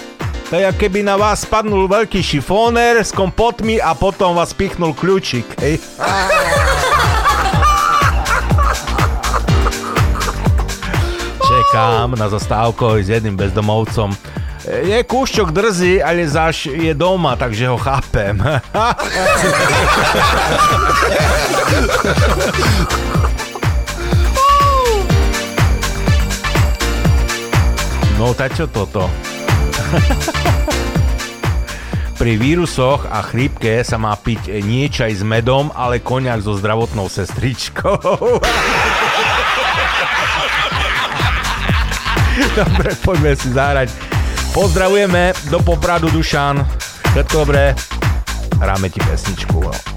To 0.52 0.60
je, 0.60 0.68
keby 0.76 1.00
na 1.00 1.16
vás 1.16 1.48
spadnul 1.48 1.88
veľký 1.88 2.20
šifóner 2.20 3.00
s 3.00 3.08
kompotmi 3.08 3.80
a 3.80 3.96
potom 3.96 4.36
vás 4.36 4.52
pichnul 4.52 4.92
kľúčik, 4.92 5.48
hej? 5.64 5.80
Čekám 11.76 12.16
na 12.16 12.32
zastávko 12.32 12.96
s 12.96 13.12
jedným 13.12 13.36
bezdomovcom. 13.36 14.08
Je 14.64 14.96
kúšťok 14.96 15.52
drzý, 15.52 16.00
ale 16.00 16.24
zaš 16.24 16.72
je 16.72 16.96
doma, 16.96 17.36
takže 17.36 17.68
ho 17.68 17.76
chápem. 17.76 18.40
No, 28.16 28.32
tak 28.32 28.56
čo 28.56 28.64
toto? 28.72 29.12
Pri 32.16 32.40
vírusoch 32.40 33.04
a 33.12 33.20
chrípke 33.20 33.84
sa 33.84 34.00
má 34.00 34.16
piť 34.16 34.64
nie 34.64 34.88
čaj 34.88 35.20
s 35.20 35.22
medom, 35.28 35.68
ale 35.76 36.00
koniak 36.00 36.40
so 36.40 36.56
zdravotnou 36.56 37.12
sestričkou. 37.12 38.00
Dobre, 42.36 42.92
poďme 43.00 43.32
si 43.36 43.48
zahrať. 43.52 43.88
Pozdravujeme 44.52 45.32
do 45.48 45.60
Popradu 45.60 46.12
Dušan. 46.12 46.60
Všetko 47.12 47.34
dobré. 47.44 47.72
Hráme 48.60 48.88
ti 48.92 49.00
pesničku. 49.00 49.95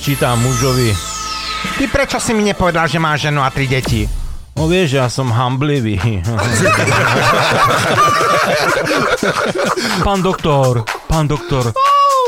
Žena 0.00 0.16
vyčíta 0.16 0.32
mužovi. 0.32 0.96
Ty 1.76 1.84
prečo 1.92 2.16
si 2.16 2.32
mi 2.32 2.40
nepovedal, 2.40 2.88
že 2.88 2.96
máš 2.96 3.28
ženu 3.28 3.44
a 3.44 3.52
tri 3.52 3.68
deti? 3.68 4.08
No 4.56 4.64
vieš, 4.64 4.96
ja 4.96 5.12
som 5.12 5.28
hamblivý. 5.28 6.00
pán 10.08 10.24
doktor, 10.24 10.88
pán 11.04 11.28
doktor. 11.28 11.76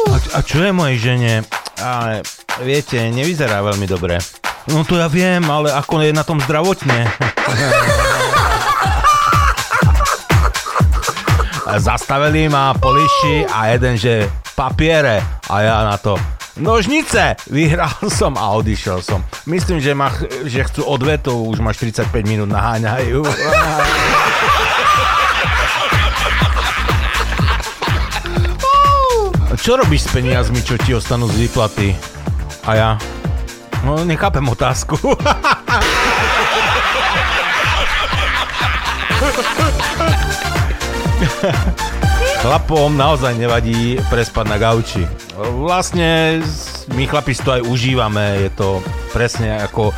A, 0.05 0.21
a 0.37 0.45
čo 0.45 0.61
je 0.61 0.69
mojej 0.69 1.01
žene? 1.01 1.49
Ale 1.81 2.21
viete, 2.61 3.09
nevyzerá 3.09 3.65
veľmi 3.65 3.89
dobre. 3.89 4.21
No 4.69 4.85
to 4.85 5.01
ja 5.01 5.09
viem, 5.09 5.41
ale 5.49 5.73
ako 5.73 6.05
je 6.05 6.13
na 6.13 6.29
tom 6.29 6.45
zdravotne. 6.45 7.09
Zastavili 11.89 12.53
ma 12.53 12.77
poliši 12.77 13.49
a 13.49 13.73
jeden, 13.73 13.97
že 13.97 14.29
papiere 14.53 15.25
a 15.49 15.55
ja 15.65 15.89
na 15.89 15.97
to 15.97 16.21
Nožnice! 16.61 17.37
Vyhral 17.49 17.97
som 18.19 18.37
a 18.37 18.53
odišiel 18.57 19.01
som. 19.01 19.25
Myslím, 19.49 19.81
že, 19.81 19.97
ma, 19.97 20.13
že 20.45 20.65
chcú 20.69 20.85
odvetu, 20.85 21.33
už 21.49 21.65
ma 21.65 21.73
45 21.73 22.13
minút 22.29 22.49
naháňajú. 22.53 23.25
Čo 29.63 29.79
robíš 29.79 30.11
s 30.11 30.19
peniazmi, 30.19 30.59
čo 30.59 30.75
ti 30.75 30.91
ostanú 30.91 31.31
z 31.31 31.47
výplaty? 31.47 31.95
A 32.67 32.75
ja? 32.75 32.91
No, 33.87 34.03
nechápem 34.03 34.43
otázku. 34.43 34.99
Chlapom 42.43 42.91
naozaj 42.99 43.39
nevadí 43.39 44.03
prespať 44.11 44.47
na 44.51 44.59
gauči. 44.59 45.07
Vlastne 45.33 46.45
my 46.93 47.09
chlapi 47.09 47.33
to 47.41 47.57
aj 47.57 47.65
užívame, 47.65 48.45
je 48.45 48.53
to 48.53 48.85
presne 49.17 49.65
ako 49.65 49.89
e, 49.89 49.95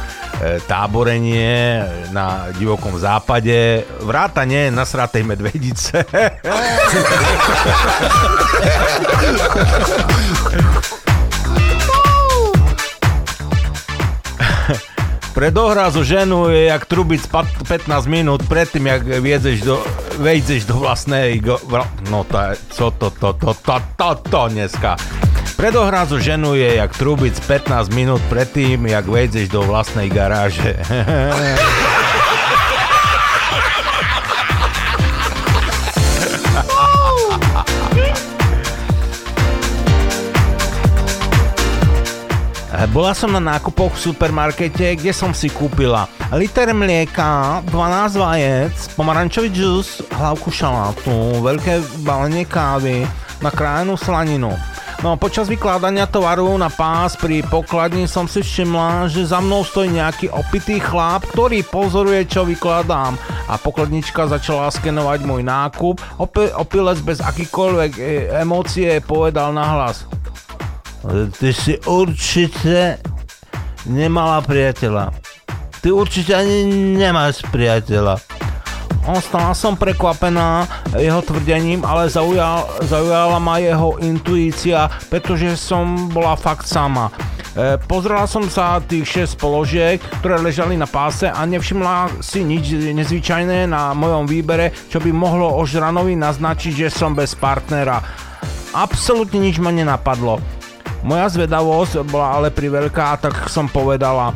táborenie 0.63 1.83
na 2.15 2.55
divokom 2.55 2.95
západe, 2.95 3.83
vrátanie 4.07 4.71
nasratej 4.71 5.27
medvedice. 5.27 6.07
Predohra 15.35 15.91
zo 15.91 16.07
ženu 16.07 16.47
je 16.47 16.71
jak 16.71 16.87
trubic 16.87 17.27
15 17.27 18.07
minút 18.07 18.47
predtým, 18.47 18.87
jak 18.87 19.03
viedzeš 19.03 19.67
do, 19.67 19.83
vejdeš 20.23 20.63
do 20.71 20.79
vlastnej... 20.79 21.43
Go, 21.43 21.59
no 22.07 22.23
to 22.23 22.39
je, 22.39 22.51
co 22.71 22.95
to, 22.95 23.11
to, 23.11 23.35
to, 23.35 23.51
to, 23.51 23.77
to, 23.99 24.11
to 24.31 24.43
dneska. 24.55 24.95
Predohra 25.59 26.07
zo 26.07 26.23
ženu 26.23 26.55
je 26.55 26.79
jak 26.79 26.95
trubic 26.95 27.35
15 27.51 27.91
minút 27.91 28.23
predtým, 28.31 28.87
jak 28.87 29.11
vejdeš 29.11 29.51
do 29.51 29.67
vlastnej 29.67 30.07
garáže. 30.07 30.79
Bola 42.93 43.17
som 43.17 43.33
na 43.33 43.41
nákupoch 43.41 43.97
v 43.97 44.13
supermarkete, 44.13 45.01
kde 45.01 45.15
som 45.15 45.33
si 45.33 45.49
kúpila 45.49 46.05
liter 46.35 46.75
mlieka, 46.75 47.63
12 47.71 48.19
vajec, 48.19 48.75
pomarančový 48.99 49.49
džus, 49.55 50.03
hlavku 50.11 50.51
šalátu, 50.51 51.39
veľké 51.39 52.03
balenie 52.03 52.43
kávy, 52.43 53.07
nakrájenú 53.39 53.95
slaninu. 53.95 54.51
No 55.05 55.21
počas 55.21 55.53
vykladania 55.53 56.09
tovaru 56.09 56.49
na 56.57 56.73
pás 56.73 57.13
pri 57.13 57.45
pokladni 57.45 58.09
som 58.09 58.25
si 58.25 58.41
všimla, 58.41 59.13
že 59.13 59.29
za 59.29 59.39
mnou 59.39 59.61
stojí 59.61 59.93
nejaký 59.93 60.33
opitý 60.33 60.81
chlap, 60.81 61.29
ktorý 61.29 61.61
pozoruje, 61.61 62.25
čo 62.25 62.49
vykladám. 62.49 63.15
A 63.47 63.61
pokladnička 63.61 64.25
začala 64.27 64.73
skenovať 64.73 65.21
môj 65.29 65.45
nákup. 65.45 66.01
Opi- 66.17 66.57
opilec 66.57 66.99
bez 67.05 67.21
akýkoľvek 67.21 67.93
e- 68.01 68.27
emócie 68.43 68.97
povedal 69.05 69.53
nahlas. 69.53 70.09
Ty 71.05 71.51
si 71.53 71.77
určite 71.85 72.97
nemala 73.85 74.41
priateľa. 74.41 75.13
Ty 75.85 75.89
určite 75.93 76.33
ani 76.33 76.65
nemáš 76.97 77.45
priateľa. 77.53 78.17
Ostala 79.05 79.53
som 79.53 79.77
prekvapená 79.77 80.65
jeho 80.97 81.21
tvrdením, 81.21 81.85
ale 81.85 82.09
zaujal, 82.09 82.65
zaujala 82.89 83.37
ma 83.37 83.61
jeho 83.61 84.01
intuícia, 84.01 84.89
pretože 85.13 85.61
som 85.61 86.09
bola 86.09 86.33
fakt 86.41 86.65
sama. 86.65 87.13
E, 87.53 87.77
pozrela 87.85 88.25
som 88.25 88.49
sa 88.49 88.81
tých 88.81 89.29
6 89.37 89.37
položiek, 89.37 90.01
ktoré 90.25 90.41
ležali 90.41 90.81
na 90.81 90.89
páse 90.89 91.29
a 91.29 91.45
nevšimla 91.45 92.25
si 92.25 92.49
nič 92.49 92.73
nezvyčajné 92.97 93.69
na 93.69 93.93
mojom 93.93 94.25
výbere, 94.25 94.73
čo 94.89 95.05
by 95.05 95.13
mohlo 95.13 95.53
ožranovi 95.53 96.17
naznačiť, 96.17 96.89
že 96.89 96.89
som 96.89 97.13
bez 97.13 97.37
partnera. 97.37 98.01
Absolútne 98.73 99.37
nič 99.37 99.61
ma 99.61 99.69
nenapadlo. 99.69 100.64
Moja 101.05 101.29
zvedavosť 101.29 102.01
bola 102.09 102.41
ale 102.41 102.49
priveľká, 102.49 103.21
tak 103.21 103.53
som 103.53 103.69
povedala, 103.69 104.33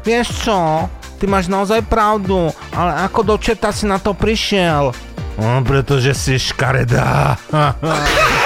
vieš 0.00 0.48
čo, 0.48 0.88
ty 1.20 1.28
máš 1.28 1.52
naozaj 1.52 1.84
pravdu, 1.84 2.48
ale 2.72 3.04
ako 3.04 3.20
do 3.20 3.36
četa 3.36 3.68
si 3.76 3.84
na 3.84 4.00
to 4.00 4.16
prišiel? 4.16 4.96
No, 5.36 5.60
pretože 5.60 6.16
si 6.16 6.40
škaredá. 6.40 7.36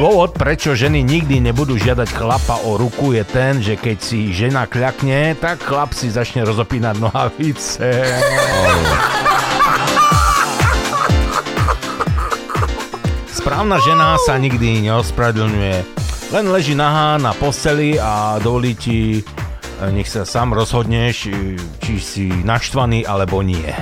Dôvod, 0.00 0.32
prečo 0.32 0.72
ženy 0.72 1.04
nikdy 1.04 1.44
nebudú 1.44 1.76
žiadať 1.76 2.08
chlapa 2.12 2.56
o 2.64 2.80
ruku 2.80 3.12
je 3.12 3.24
ten, 3.24 3.60
že 3.60 3.76
keď 3.76 3.96
si 4.00 4.32
žena 4.32 4.64
kľakne, 4.64 5.36
tak 5.36 5.60
chlap 5.60 5.92
si 5.92 6.08
začne 6.08 6.40
rozopínať 6.40 6.96
nohavice. 6.96 8.08
Správna 13.40 13.80
žena 13.80 14.20
sa 14.20 14.36
nikdy 14.36 14.84
neospravedlňuje. 14.84 15.76
Len 16.28 16.44
leží 16.52 16.76
nahá 16.76 17.16
na 17.16 17.32
posteli 17.32 17.96
a 17.96 18.36
dovolí 18.36 18.76
ti 18.76 19.24
e, 19.24 19.88
nech 19.96 20.12
sa 20.12 20.28
sám 20.28 20.52
rozhodneš, 20.52 21.32
e, 21.32 21.56
či 21.80 21.94
si 22.04 22.28
naštvaný 22.28 23.08
alebo 23.08 23.40
nie. 23.40 23.64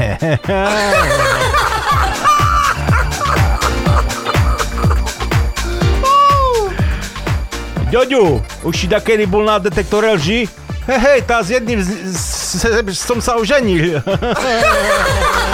Ďoďu, 7.91 8.39
už 8.63 8.75
si 8.79 8.87
takedy 8.87 9.27
bol 9.27 9.43
na 9.43 9.59
detektore 9.59 10.15
lži? 10.15 10.47
Hej, 10.87 11.01
hej, 11.03 11.19
tá 11.27 11.43
s 11.43 11.51
jedným 11.51 11.83
z, 11.83 11.91
z, 12.15 12.79
z, 12.79 12.95
som 12.95 13.19
sa 13.19 13.35
oženil. 13.35 13.99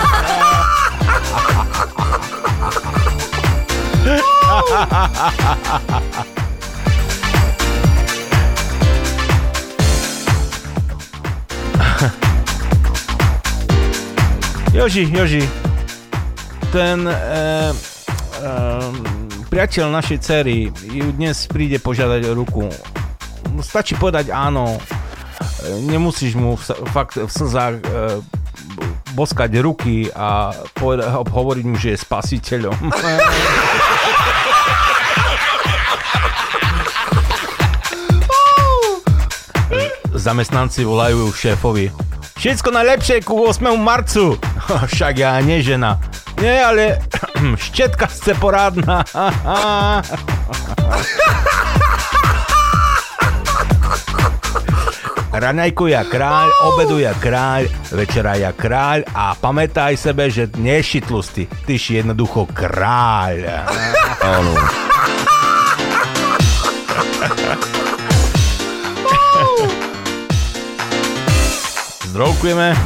Joži, 14.74 15.10
Joži, 15.10 15.42
ten 16.70 17.02
e, 17.06 17.10
e, 17.10 17.14
priateľ 19.50 19.90
našej 19.90 20.18
cery 20.22 20.70
ju 20.86 21.10
dnes 21.14 21.50
príde 21.50 21.82
požiadať 21.82 22.22
o 22.30 22.32
ruku. 22.38 22.70
Stačí 23.58 23.98
povedať 23.98 24.30
áno. 24.30 24.78
E, 24.78 24.78
Nemusíš 25.90 26.38
mu 26.38 26.54
v, 26.54 26.62
fakt 26.94 27.18
v 27.18 27.30
slzách 27.30 27.74
e, 27.82 28.22
boskať 29.14 29.62
ruky 29.62 30.10
a 30.10 30.50
poveda- 30.74 31.22
hovoriť 31.22 31.64
mu, 31.66 31.78
že 31.78 31.94
je 31.94 31.98
spasiteľom. 32.02 32.74
Zamestnanci 40.24 40.88
volajú 40.88 41.28
šéfovi. 41.36 41.92
Všetko 42.40 42.72
najlepšie 42.72 43.20
ku 43.28 43.44
8. 43.44 43.76
marcu. 43.76 44.40
Však 44.92 45.20
ja 45.20 45.36
nie 45.44 45.60
žena. 45.60 46.00
Nie, 46.40 46.64
ale 46.64 47.04
štetka 47.68 48.08
chce 48.08 48.32
porádna. 48.40 49.04
Raňajku 55.34 55.90
ja 55.90 56.06
kráľ, 56.06 56.48
obedu 56.72 57.02
ja 57.02 57.10
kráľ, 57.18 57.66
večera 57.90 58.38
ja 58.38 58.54
kráľ 58.54 59.02
a 59.12 59.34
pamätaj 59.34 59.98
sebe, 59.98 60.30
že 60.30 60.46
tlustý, 61.02 61.50
ty 61.66 61.74
si 61.74 61.98
jednoducho 61.98 62.46
kráľ. 62.48 63.66
Áno. 64.22 64.54
Zdrovkujeme. 72.14 72.70
E, 72.70 72.78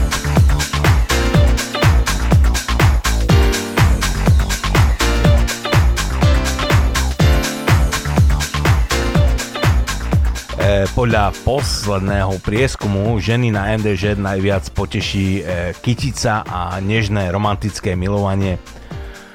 podľa 10.97 11.37
posledného 11.45 12.41
prieskumu 12.41 13.21
ženy 13.21 13.53
na 13.53 13.77
MDŽ 13.77 14.17
najviac 14.17 14.73
poteší 14.73 15.45
e, 15.45 15.77
kytica 15.77 16.49
a 16.49 16.81
nežné 16.81 17.29
romantické 17.29 17.93
milovanie. 18.01 18.57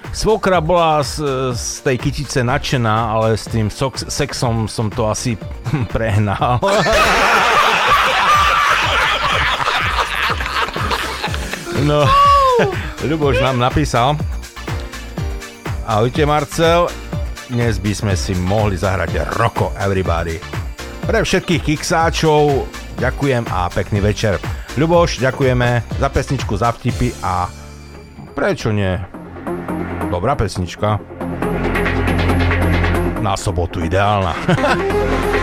Svokra 0.10 0.58
bola 0.58 1.06
z, 1.06 1.22
z 1.54 1.86
tej 1.86 1.98
kytice 2.02 2.42
nadšená, 2.42 3.14
ale 3.14 3.38
s 3.38 3.46
tým 3.46 3.70
sexom 4.10 4.66
som 4.66 4.90
to 4.90 5.06
asi 5.06 5.38
prehnal. 5.94 6.58
No, 11.84 12.08
Ľuboš 13.12 13.44
nám 13.44 13.60
napísal. 13.60 14.16
Ahojte 15.84 16.24
Marcel, 16.24 16.88
dnes 17.52 17.76
by 17.76 17.92
sme 17.92 18.14
si 18.16 18.32
mohli 18.40 18.80
zahrať 18.80 19.36
Roko 19.36 19.76
Everybody. 19.76 20.40
Pre 21.04 21.20
všetkých 21.20 21.60
kiksáčov 21.60 22.72
ďakujem 23.04 23.44
a 23.52 23.68
pekný 23.68 24.00
večer. 24.00 24.40
Ľuboš, 24.80 25.20
ďakujeme 25.20 26.00
za 26.00 26.08
pesničku, 26.08 26.56
za 26.56 26.72
vtipy 26.72 27.12
a 27.20 27.52
prečo 28.32 28.72
nie? 28.72 28.96
Dobrá 30.08 30.40
pesnička. 30.40 31.04
Na 33.20 33.36
sobotu 33.36 33.84
ideálna. 33.84 34.32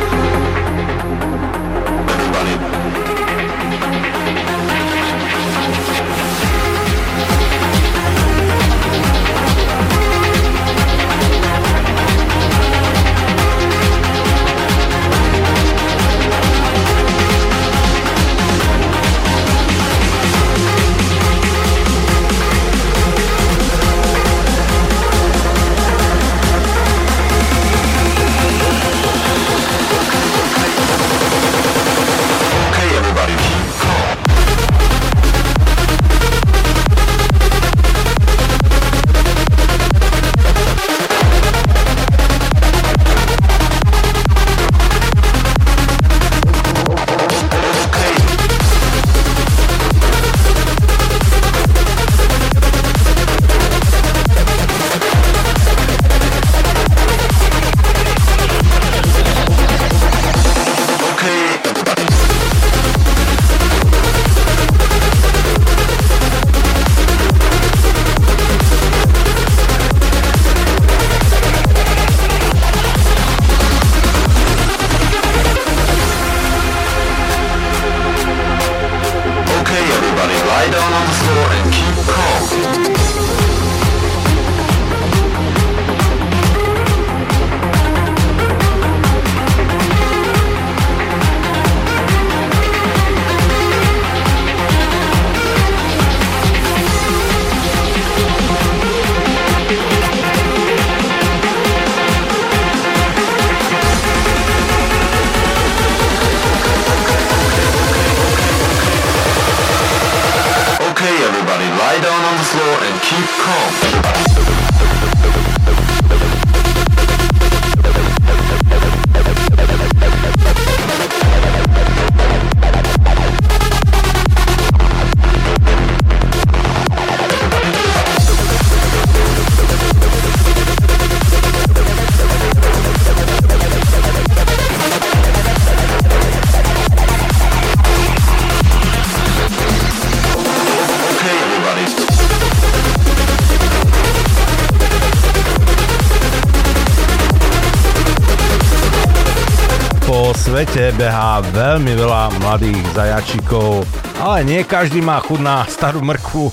svete 150.61 150.93
behá 150.93 151.41
veľmi 151.41 151.97
veľa 151.97 152.37
mladých 152.37 152.85
zajačikov, 152.93 153.81
ale 154.21 154.45
nie 154.45 154.61
každý 154.61 155.01
má 155.01 155.17
chud 155.25 155.41
na 155.41 155.65
starú 155.65 156.05
mrkvu. 156.05 156.53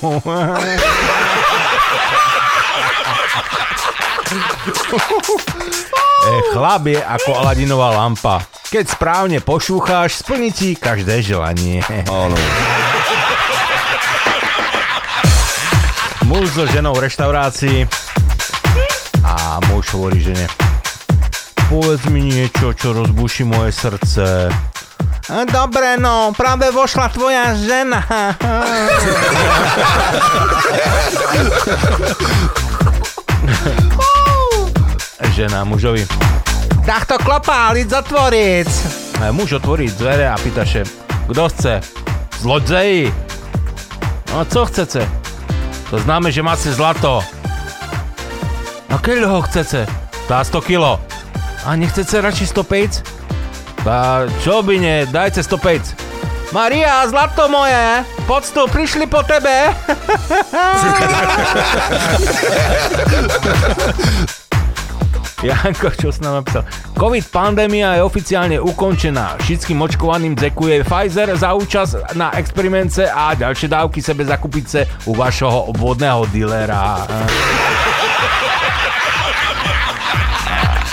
e, 6.24 6.40
chlap 6.56 6.88
je 6.88 6.96
ako 7.04 7.36
Aladinová 7.36 8.00
lampa. 8.00 8.40
Keď 8.72 8.96
správne 8.96 9.44
pošúcháš, 9.44 10.24
splní 10.24 10.56
ti 10.56 10.72
každé 10.72 11.20
želanie. 11.20 11.84
Áno. 12.08 12.32
Muž 16.24 16.48
so 16.56 16.64
ženou 16.64 16.96
v 16.96 17.12
reštaurácii 17.12 17.84
a 19.20 19.60
muž 19.68 19.92
hovorí 19.92 20.24
žene 20.24 20.67
Povedz 21.68 22.08
mi 22.08 22.24
niečo, 22.24 22.72
čo 22.72 22.96
rozbuší 22.96 23.44
moje 23.44 23.76
srdce. 23.76 24.48
Dobre, 25.28 26.00
no, 26.00 26.32
práve 26.32 26.72
vošla 26.72 27.12
tvoja 27.12 27.52
žena. 27.60 28.00
Žena 35.36 35.68
mužovi. 35.68 36.08
Tak 36.88 37.04
to 37.04 37.20
klopá, 37.20 37.68
lid 37.76 37.92
zatvoriť. 37.92 38.68
Muž 39.36 39.60
otvorí 39.60 39.92
dvere 39.92 40.24
a 40.24 40.40
pýta 40.40 40.64
še, 40.64 40.88
kto 41.28 41.52
chce? 41.52 41.84
Zlodzeji. 42.40 43.12
No 44.32 44.48
co 44.48 44.64
chcete? 44.64 45.04
To 45.92 46.00
známe, 46.00 46.32
že 46.32 46.40
máte 46.40 46.72
zlato. 46.72 47.20
A 48.88 48.96
keď 48.96 49.28
ho 49.28 49.44
chcete? 49.44 49.84
Tá 50.24 50.40
100 50.40 50.64
kilo. 50.64 50.96
A 51.66 51.74
nechcete 51.74 52.20
radši 52.20 52.46
105? 52.46 53.02
Tá 53.82 54.26
čo 54.42 54.62
by 54.62 54.78
nie, 54.78 55.06
dajte 55.10 55.42
105. 55.42 55.94
Maria, 56.54 57.06
zlato 57.10 57.48
moje, 57.48 58.04
poď 58.24 58.44
tu, 58.56 58.66
prišli 58.72 59.06
po 59.06 59.22
tebe. 59.26 59.68
Janko, 65.38 65.94
čo 65.94 66.10
s 66.10 66.18
nám 66.18 66.42
napísal? 66.42 66.66
COVID 66.98 67.30
pandémia 67.30 67.94
je 67.94 68.02
oficiálne 68.02 68.58
ukončená. 68.58 69.38
Všetkým 69.38 69.78
očkovaným 69.78 70.34
dzekuje 70.34 70.82
Pfizer 70.82 71.30
za 71.38 71.54
účasť 71.54 72.18
na 72.18 72.34
experimente 72.34 73.06
a 73.06 73.38
ďalšie 73.38 73.70
dávky 73.70 74.02
sebe 74.02 74.26
zakúpice 74.26 74.82
u 75.06 75.14
vašho 75.14 75.70
obvodného 75.70 76.26
dilera. 76.34 77.06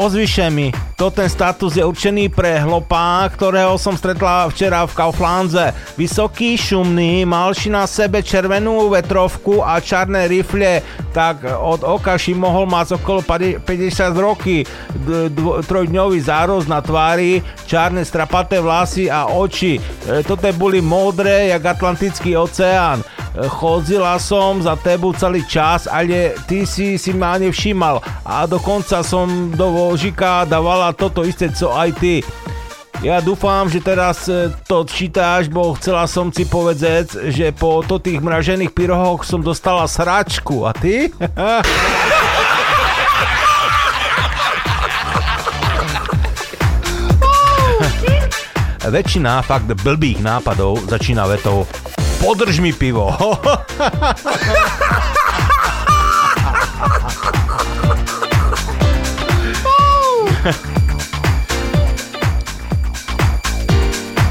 Ozvyše 0.00 0.48
mi, 0.48 0.72
to 0.96 1.12
ten 1.12 1.28
status 1.28 1.76
je 1.76 1.84
určený 1.84 2.32
pre 2.32 2.56
hlopá, 2.64 3.28
ktorého 3.36 3.76
som 3.76 3.92
stretla 3.92 4.48
včera 4.48 4.88
v 4.88 4.96
Kauflandze. 4.96 5.76
Vysoký, 5.92 6.56
šumný, 6.56 7.28
malší 7.28 7.68
na 7.68 7.84
sebe 7.84 8.24
červenú 8.24 8.88
vetrovku 8.88 9.60
a 9.60 9.76
čarné 9.76 10.24
rifle, 10.24 10.80
tak 11.12 11.44
od 11.44 11.84
okaši 11.84 12.32
mohol 12.32 12.64
mať 12.64 12.96
okolo 12.96 13.20
50 13.20 13.60
roky. 14.16 14.64
Dvo- 15.36 15.60
trojdňový 15.60 16.16
zároz 16.24 16.64
na 16.64 16.80
tvári, 16.80 17.44
čarné 17.68 18.00
strapaté 18.00 18.56
vlasy 18.56 19.12
a 19.12 19.28
oči. 19.28 19.76
E, 19.76 20.24
toto 20.24 20.48
boli 20.56 20.80
modré, 20.80 21.52
jak 21.52 21.76
Atlantický 21.76 22.40
oceán. 22.40 23.04
Chodzila 23.30 24.18
som 24.18 24.58
za 24.58 24.74
tebu 24.74 25.14
celý 25.14 25.46
čas, 25.46 25.86
ale 25.86 26.34
ty 26.50 26.66
si 26.66 26.98
si 26.98 27.14
ma 27.14 27.38
nevšímal 27.38 28.02
a 28.26 28.42
dokonca 28.42 29.06
som 29.06 29.54
do 29.54 29.70
vožika 29.70 30.42
dávala 30.42 30.90
toto 30.90 31.22
isté, 31.22 31.46
co 31.46 31.70
aj 31.70 31.90
ty. 32.02 32.26
Ja 33.00 33.22
dúfam, 33.24 33.64
že 33.64 33.80
teraz 33.80 34.28
e, 34.28 34.52
to 34.68 34.84
čítáš, 34.84 35.48
bo 35.48 35.72
chcela 35.72 36.04
som 36.04 36.28
si 36.28 36.44
povedať, 36.44 37.32
že 37.32 37.48
po 37.48 37.80
to 37.80 37.96
tých 37.96 38.20
mražených 38.20 38.76
pyrohoch 38.76 39.24
som 39.24 39.40
dostala 39.40 39.88
sračku. 39.88 40.68
A 40.68 40.76
ty? 40.76 41.08
Väčšina 48.90 49.40
fakt 49.46 49.70
blbých 49.86 50.18
nápadov 50.18 50.82
začína 50.84 51.24
vetou 51.24 51.64
Podrž 52.20 52.60
mi 52.60 52.76
pivo. 52.76 53.16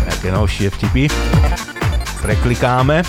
Také 0.06 0.30
novšie 0.30 0.70
vtipy. 0.70 1.10
Preklikáme. 2.22 3.02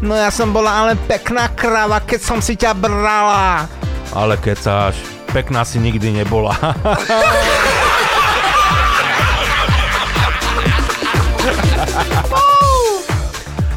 No 0.00 0.16
ja 0.16 0.32
som 0.32 0.56
bola 0.56 0.88
ale 0.88 0.92
pekná 0.96 1.52
krava, 1.52 2.00
keď 2.00 2.20
som 2.24 2.40
si 2.40 2.56
ťa 2.56 2.72
brala. 2.72 3.68
Ale 4.16 4.40
kecáš, 4.40 4.96
pekná 5.28 5.60
si 5.68 5.76
nikdy 5.76 6.24
nebola. 6.24 6.56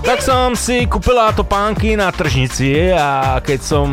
tak 0.03 0.19
som 0.19 0.51
si 0.51 0.83
kúpila 0.83 1.31
topánky 1.31 1.95
na 1.95 2.11
tržnici 2.11 2.91
a 2.91 3.39
keď 3.39 3.59
som 3.63 3.87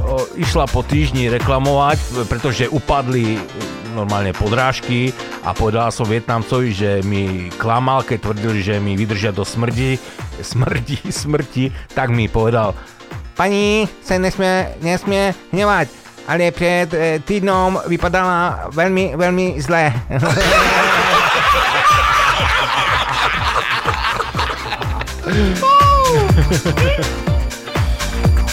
o, 0.00 0.24
išla 0.40 0.64
po 0.64 0.80
týždni 0.80 1.28
reklamovať, 1.28 2.24
pretože 2.32 2.64
upadli 2.72 3.36
normálne 3.92 4.32
podrážky 4.32 5.12
a 5.44 5.52
povedala 5.52 5.92
som 5.92 6.08
Vietnamcovi, 6.08 6.72
že 6.72 6.90
mi 7.04 7.52
klamal, 7.60 8.08
keď 8.08 8.24
tvrdil, 8.24 8.52
že 8.64 8.80
mi 8.80 8.96
vydržia 8.96 9.28
do 9.28 9.44
smrti, 9.44 10.00
smrti, 10.40 11.12
smrti, 11.12 11.68
tak 11.92 12.08
mi 12.08 12.24
povedal, 12.32 12.72
pani 13.36 13.84
sa 14.00 14.16
nesmie, 14.16 14.80
nesmie 14.80 15.36
hnevať, 15.52 15.92
ale 16.24 16.56
pred 16.56 16.88
e, 16.96 17.20
týdnom 17.20 17.84
vypadala 17.84 18.72
veľmi, 18.72 19.12
veľmi 19.12 19.60
zle. 19.60 19.92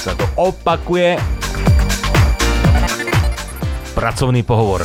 sa 0.05 0.11
to 0.13 0.25
opakuje. 0.37 1.17
Pracovný 3.95 4.43
pohovor. 4.43 4.83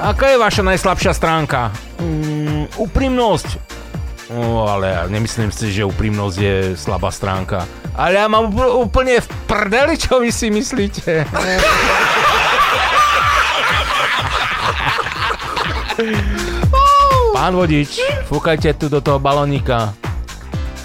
Aká 0.00 0.32
je 0.34 0.38
vaša 0.40 0.66
najslabšia 0.66 1.12
stránka? 1.14 1.70
Mm, 2.02 2.66
úprimnosť. 2.76 3.48
No, 4.32 4.66
ale 4.66 4.90
ja 4.90 5.06
nemyslím 5.06 5.52
si, 5.52 5.70
že 5.70 5.86
úprimnosť 5.86 6.36
je 6.40 6.74
slabá 6.74 7.12
stránka. 7.12 7.68
Ale 7.94 8.18
ja 8.18 8.26
mám 8.26 8.50
úplne 8.80 9.22
v 9.22 9.28
prdeli, 9.46 9.94
čo 9.94 10.18
vy 10.18 10.34
si 10.34 10.50
myslíte. 10.50 11.22
Pán 17.34 17.54
vodič, 17.54 18.02
fúkajte 18.26 18.74
tu 18.74 18.90
do 18.90 18.98
toho 18.98 19.22
balónika. 19.22 20.03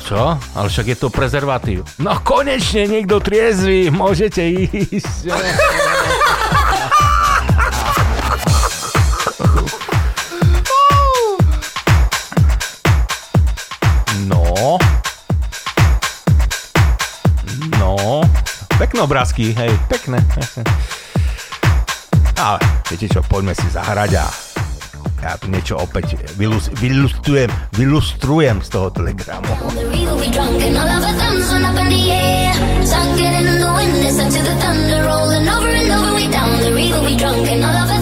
Čo? 0.10 0.42
Ale 0.58 0.74
však 0.74 0.90
je 0.90 0.98
to 0.98 1.14
prezervatív. 1.14 1.86
No 2.02 2.18
konečne 2.26 2.90
niekto 2.90 3.22
triezvy, 3.22 3.94
môžete 3.94 4.42
ísť. 4.90 5.30
No. 14.26 14.82
No. 17.78 18.26
Pekné 18.82 19.00
obrázky, 19.06 19.54
hej, 19.54 19.78
pekné. 19.86 20.26
Ale 22.34 22.58
viete 22.90 23.06
čo, 23.14 23.22
poďme 23.22 23.54
si 23.54 23.70
zahrať 23.70 24.26
a 24.26 24.49
ja 25.24 25.36
tu 25.36 25.48
niečo 25.52 25.76
opäť 25.80 26.16
vylus, 26.40 26.72
vylustrujem, 26.80 27.52
vylustrujem 27.76 28.64
z 28.64 28.70
toho 28.72 28.88
telegramu. 28.92 29.52
The 37.40 37.99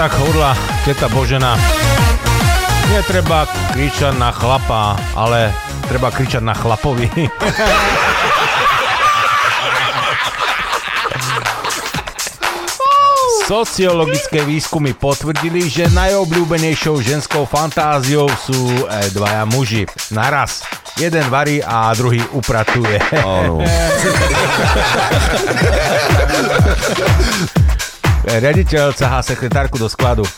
tak 0.00 0.16
hovorila 0.16 0.56
teta 0.88 1.12
Božena. 1.12 1.60
Netreba 2.88 3.44
kričať 3.76 4.16
na 4.16 4.32
chlapa, 4.32 4.96
ale 5.12 5.52
treba 5.92 6.08
kričať 6.08 6.40
na 6.40 6.56
chlapovi. 6.56 7.04
Sociologické 13.44 14.40
výskumy 14.40 14.96
potvrdili, 14.96 15.68
že 15.68 15.92
najobľúbenejšou 15.92 16.96
ženskou 17.04 17.44
fantáziou 17.44 18.32
sú 18.40 18.56
e, 18.72 19.12
dvaja 19.12 19.44
muži. 19.44 19.84
Naraz. 20.16 20.64
Jeden 20.96 21.28
varí 21.28 21.60
a 21.60 21.92
druhý 21.92 22.24
upratuje. 22.32 22.96
Áno. 23.20 23.60
Riaditeľ 28.20 28.92
cahá 28.92 29.20
sekretárku 29.20 29.80
do 29.80 29.88
skladu. 29.88 30.24
E, 30.24 30.30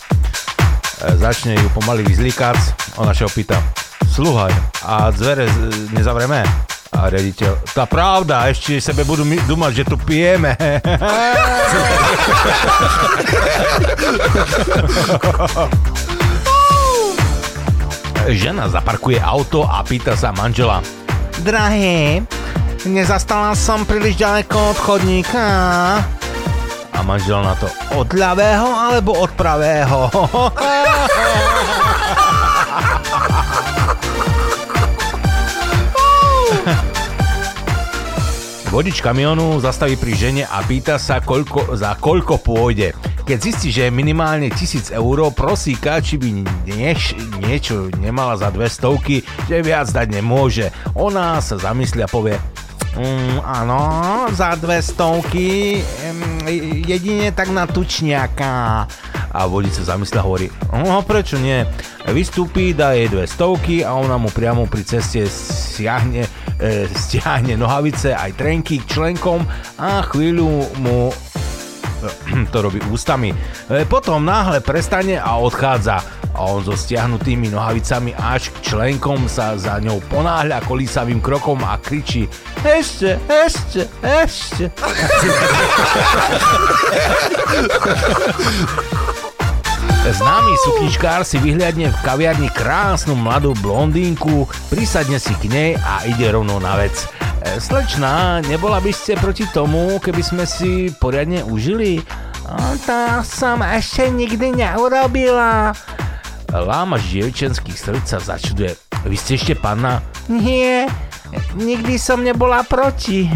Začne 1.18 1.58
ju 1.58 1.68
pomaly 1.74 2.06
vyzlíkať. 2.06 2.58
Ona 2.96 3.10
sa 3.10 3.26
opýta, 3.26 3.58
sluhaj, 4.06 4.52
a 4.84 5.10
dvere 5.10 5.48
nezavreme? 5.90 6.44
A 6.92 7.08
riaditeľ, 7.08 7.56
tá 7.72 7.88
pravda, 7.88 8.52
ešte 8.52 8.76
sebe 8.76 9.02
budú 9.02 9.24
my- 9.24 9.40
dumať, 9.48 9.72
že 9.80 9.84
tu 9.88 9.96
pijeme. 9.96 10.52
Žena 18.28 18.70
zaparkuje 18.70 19.18
auto 19.18 19.66
a 19.66 19.82
pýta 19.82 20.14
sa 20.14 20.30
manžela. 20.30 20.78
Drahý, 21.42 22.22
nezastala 22.86 23.56
som 23.58 23.82
príliš 23.82 24.14
ďaleko 24.14 24.56
od 24.70 24.78
chodníka. 24.78 25.44
A 27.02 27.04
manžel 27.04 27.42
na 27.42 27.58
to, 27.58 27.66
od 27.98 28.14
ľavého 28.14 28.62
alebo 28.62 29.26
od 29.26 29.34
pravého? 29.34 30.06
Vodič 38.70 39.02
kamionu 39.02 39.58
zastaví 39.58 39.98
pri 39.98 40.14
žene 40.14 40.46
a 40.46 40.62
pýta 40.62 40.94
sa, 41.02 41.18
koľko, 41.18 41.74
za 41.74 41.98
koľko 41.98 42.38
pôjde. 42.38 42.94
Keď 43.26 43.38
zistí, 43.42 43.74
že 43.74 43.90
je 43.90 43.98
minimálne 43.98 44.54
1000 44.54 44.94
eur, 44.94 45.26
prosíka, 45.34 45.98
či 45.98 46.22
by 46.22 46.46
nieš, 46.70 47.18
niečo 47.42 47.90
nemala 47.98 48.38
za 48.38 48.54
dve 48.54 48.70
stovky, 48.70 49.26
že 49.50 49.58
viac 49.58 49.90
dať 49.90 50.06
nemôže. 50.06 50.70
Ona 50.94 51.42
sa 51.42 51.58
zamyslí 51.58 52.06
a 52.06 52.08
povie, 52.08 52.38
Mm, 52.92 53.40
áno, 53.40 53.80
za 54.36 54.52
dve 54.60 54.84
stovky, 54.84 55.80
mm, 55.80 56.44
jedine 56.84 57.32
tak 57.32 57.48
na 57.48 57.64
tučniaka. 57.64 58.84
A 59.32 59.48
vodič 59.48 59.80
sa 59.80 59.96
zamyslí 59.96 60.16
a 60.20 60.26
hovorí, 60.28 60.46
no 60.68 61.00
prečo 61.00 61.40
nie? 61.40 61.64
Vystúpi, 62.12 62.76
dá 62.76 62.92
jej 62.92 63.08
dve 63.08 63.24
stovky 63.24 63.80
a 63.80 63.96
ona 63.96 64.20
mu 64.20 64.28
priamo 64.28 64.68
pri 64.68 64.84
ceste 64.84 65.24
siahne, 65.72 66.28
e, 66.60 66.84
stiahne 66.92 67.56
nohavice 67.56 68.12
aj 68.12 68.36
trenky 68.36 68.84
k 68.84 69.00
členkom 69.00 69.40
a 69.80 70.04
chvíľu 70.04 70.68
mu 70.84 71.08
to 72.52 72.58
robí 72.62 72.80
ústami. 72.90 73.34
E, 73.70 73.84
Potom 73.84 74.24
náhle 74.24 74.60
prestane 74.60 75.20
a 75.20 75.36
odchádza. 75.36 76.22
A 76.32 76.48
on 76.48 76.64
so 76.64 76.72
stiahnutými 76.72 77.52
nohavicami 77.52 78.16
až 78.16 78.48
k 78.56 78.72
členkom 78.72 79.28
sa 79.28 79.52
za 79.60 79.76
ňou 79.84 80.00
ponáhľa 80.08 80.64
kolísavým 80.64 81.20
krokom 81.20 81.60
a 81.60 81.76
kričí 81.76 82.24
Ešte, 82.64 83.20
ešte, 83.28 83.84
ešte. 84.00 84.72
Známy 90.02 90.52
sukničkár 90.66 91.22
si 91.22 91.38
vyhliadne 91.38 91.92
v 91.92 91.98
kaviarni 92.02 92.50
krásnu 92.50 93.14
mladú 93.14 93.54
blondínku, 93.60 94.50
prisadne 94.66 95.20
si 95.22 95.30
k 95.38 95.46
nej 95.46 95.70
a 95.78 96.02
ide 96.10 96.26
rovno 96.32 96.58
na 96.58 96.74
vec. 96.74 97.06
E, 97.42 97.58
Slečná, 97.58 98.38
nebola 98.46 98.78
by 98.78 98.94
ste 98.94 99.18
proti 99.18 99.42
tomu, 99.50 99.98
keby 99.98 100.22
sme 100.22 100.44
si 100.46 100.94
poriadne 100.94 101.42
užili? 101.42 101.98
"A 102.46 102.78
To 102.86 102.98
som 103.26 103.66
ešte 103.66 104.06
nikdy 104.14 104.54
neurobila. 104.62 105.74
Lámač 106.52 107.02
dievčenských 107.10 107.74
srdc 107.74 108.06
sa 108.06 108.18
začuduje. 108.22 108.78
Vy 109.08 109.16
ste 109.18 109.34
ešte 109.34 109.54
panna? 109.58 109.98
Nie, 110.30 110.86
nikdy 111.58 111.98
som 111.98 112.22
nebola 112.22 112.62
proti. 112.62 113.26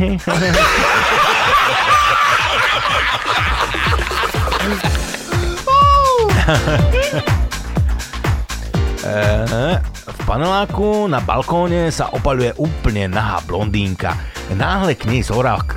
Eh, 9.07 9.79
V 10.07 10.19
paneláku 10.27 11.07
na 11.07 11.23
balkóne 11.23 11.95
sa 11.95 12.11
opaluje 12.11 12.51
úplne 12.59 13.07
nahá 13.07 13.39
blondínka. 13.47 14.19
Náhle 14.51 14.99
k 14.99 15.07
nej 15.07 15.23
z 15.23 15.31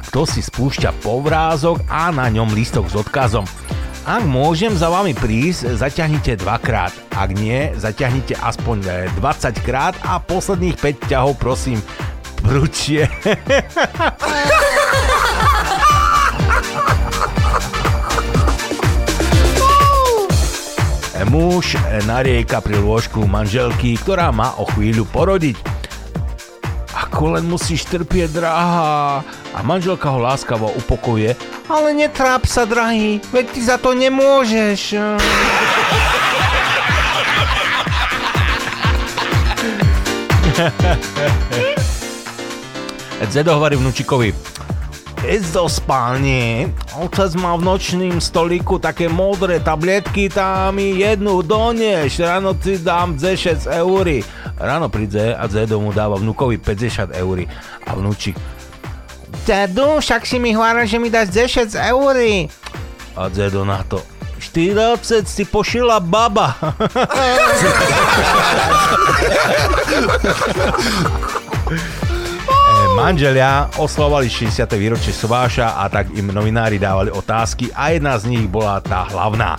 kto 0.09 0.25
si 0.25 0.41
spúšťa 0.41 1.05
povrázok 1.05 1.85
a 1.85 2.09
na 2.09 2.25
ňom 2.33 2.49
lístok 2.57 2.89
s 2.89 2.97
odkazom. 2.97 3.45
Ak 4.09 4.25
môžem 4.25 4.73
za 4.73 4.89
vami 4.89 5.13
prísť, 5.13 5.77
zaťahnite 5.77 6.41
dvakrát. 6.41 6.89
Ak 7.13 7.29
nie, 7.37 7.69
zaťahnite 7.77 8.33
aspoň 8.41 8.77
eh, 8.89 9.05
20 9.21 9.61
krát 9.61 9.93
a 10.01 10.17
posledných 10.17 10.81
5 10.81 11.11
ťahov 11.13 11.37
prosím 11.37 11.77
prúčie. 12.41 13.05
Muž 21.27 21.75
narieka 22.07 22.63
pri 22.63 22.79
lôžku 22.79 23.27
manželky, 23.27 23.99
ktorá 23.99 24.31
má 24.31 24.55
o 24.55 24.63
chvíľu 24.71 25.03
porodiť. 25.11 25.59
Ako 26.95 27.35
len 27.35 27.43
musíš 27.43 27.83
trpieť, 27.91 28.39
drahá. 28.39 29.19
A 29.51 29.59
manželka 29.59 30.07
ho 30.07 30.23
láskavo 30.23 30.71
upokojuje. 30.79 31.35
Ale 31.67 31.91
netráp 31.91 32.47
sa, 32.47 32.63
drahý, 32.63 33.19
veď 33.35 33.45
ty 33.51 33.59
za 33.59 33.75
to 33.75 33.91
nemôžeš. 33.91 34.95
Zedo 43.29 43.53
hovorí 43.53 43.77
vnúčikovi. 43.77 44.33
Keď 45.21 45.53
do 45.53 45.69
spálne, 45.69 46.73
otec 46.97 47.37
má 47.37 47.53
v 47.53 47.65
nočným 47.69 48.17
stolíku 48.17 48.81
také 48.81 49.05
modré 49.05 49.61
tabletky, 49.61 50.29
tam 50.29 50.75
mi 50.75 50.97
jednu 50.97 51.45
donieš, 51.45 52.25
ráno 52.25 52.57
ti 52.57 52.81
dám 52.81 53.13
10 53.13 53.69
eury. 53.69 54.25
Ráno 54.57 54.89
príde 54.89 55.37
a 55.37 55.45
Zedo 55.45 55.77
mu 55.77 55.93
dáva 55.93 56.17
vnúkovi 56.17 56.57
50 56.57 57.13
eury. 57.21 57.45
A 57.85 57.93
vnúčik, 57.93 58.35
Dedu, 59.45 60.01
však 60.01 60.25
si 60.25 60.37
mi 60.41 60.53
hovoril, 60.53 60.85
že 60.85 60.97
mi 61.01 61.09
dáš 61.09 61.29
10 61.33 61.73
eury. 61.89 62.49
A 63.17 63.29
Zedo 63.29 63.65
na 63.65 63.81
to, 63.85 64.01
40 64.41 65.25
si 65.25 65.45
pošila 65.45 65.99
baba. 66.01 66.57
Manželia 72.99 73.71
oslovali 73.79 74.27
60. 74.27 74.75
výročie 74.75 75.15
Sováša 75.15 75.79
a 75.79 75.87
tak 75.87 76.11
im 76.19 76.35
novinári 76.35 76.75
dávali 76.75 77.07
otázky 77.07 77.71
a 77.71 77.95
jedna 77.95 78.19
z 78.19 78.27
nich 78.27 78.43
bola 78.51 78.83
tá 78.83 79.07
hlavná. 79.07 79.55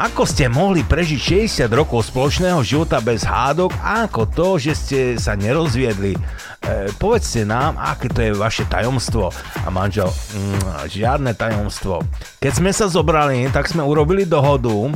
Ako 0.00 0.24
ste 0.24 0.48
mohli 0.48 0.80
prežiť 0.80 1.44
60 1.44 1.68
rokov 1.68 2.08
spoločného 2.08 2.64
života 2.64 3.04
bez 3.04 3.20
hádok 3.20 3.76
a 3.84 4.08
ako 4.08 4.32
to, 4.32 4.48
že 4.56 4.72
ste 4.72 4.98
sa 5.20 5.36
nerozviedli? 5.36 6.16
E, 6.58 6.90
povedzte 6.98 7.46
nám, 7.46 7.78
aké 7.78 8.10
to 8.10 8.18
je 8.18 8.34
vaše 8.34 8.66
tajomstvo. 8.66 9.30
A 9.62 9.68
manžel, 9.70 10.10
mm, 10.10 10.90
žiadne 10.90 11.30
tajomstvo. 11.32 12.02
Keď 12.42 12.52
sme 12.52 12.74
sa 12.74 12.90
zobrali, 12.90 13.46
tak 13.54 13.70
sme 13.70 13.86
urobili 13.86 14.26
dohodu. 14.26 14.90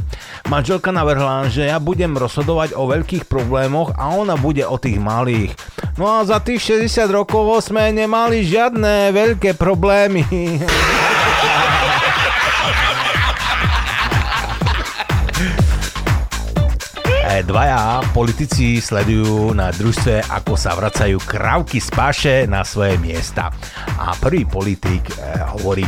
Manželka 0.51 0.91
navrhla, 0.91 1.47
že 1.47 1.71
ja 1.71 1.79
budem 1.79 2.19
rozhodovať 2.19 2.75
o 2.75 2.91
veľkých 2.91 3.31
problémoch 3.31 3.95
a 3.95 4.11
ona 4.11 4.35
bude 4.35 4.67
o 4.67 4.75
tých 4.75 4.99
malých. 4.99 5.55
No 5.95 6.11
a 6.11 6.27
za 6.27 6.43
tých 6.43 6.83
60 6.83 7.07
rokov 7.15 7.63
sme 7.63 7.95
nemali 7.95 8.43
žiadne 8.43 9.15
veľké 9.15 9.55
problémy. 9.55 10.27
Dvaja 17.23 18.03
politici 18.11 18.83
sledujú 18.83 19.55
na 19.55 19.71
družstve, 19.71 20.27
ako 20.27 20.59
sa 20.59 20.75
vracajú 20.75 21.23
krávky 21.23 21.79
z 21.79 21.89
paše 21.95 22.37
na 22.51 22.67
svoje 22.67 22.99
miesta. 22.99 23.55
A 23.95 24.11
prvý 24.19 24.43
politik 24.43 25.07
e, 25.15 25.39
hovorí, 25.55 25.87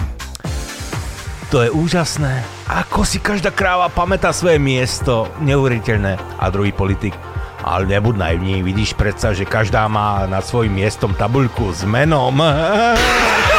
to 1.51 1.67
je 1.67 1.75
úžasné, 1.75 2.43
ako 2.71 3.03
si 3.03 3.19
každá 3.19 3.51
kráva 3.51 3.91
pamätá 3.91 4.31
svoje 4.31 4.63
miesto, 4.63 5.27
neuveriteľné. 5.43 6.19
A 6.39 6.51
druhý 6.55 6.71
politik, 6.71 7.19
ale 7.67 7.91
nebud 7.91 8.15
naivní, 8.15 8.63
vidíš 8.63 8.95
predsa, 8.95 9.35
že 9.35 9.43
každá 9.43 9.91
má 9.91 10.31
nad 10.31 10.47
svojím 10.47 10.87
miestom 10.87 11.19
tabuľku 11.19 11.75
s 11.75 11.83
menom. 11.83 12.39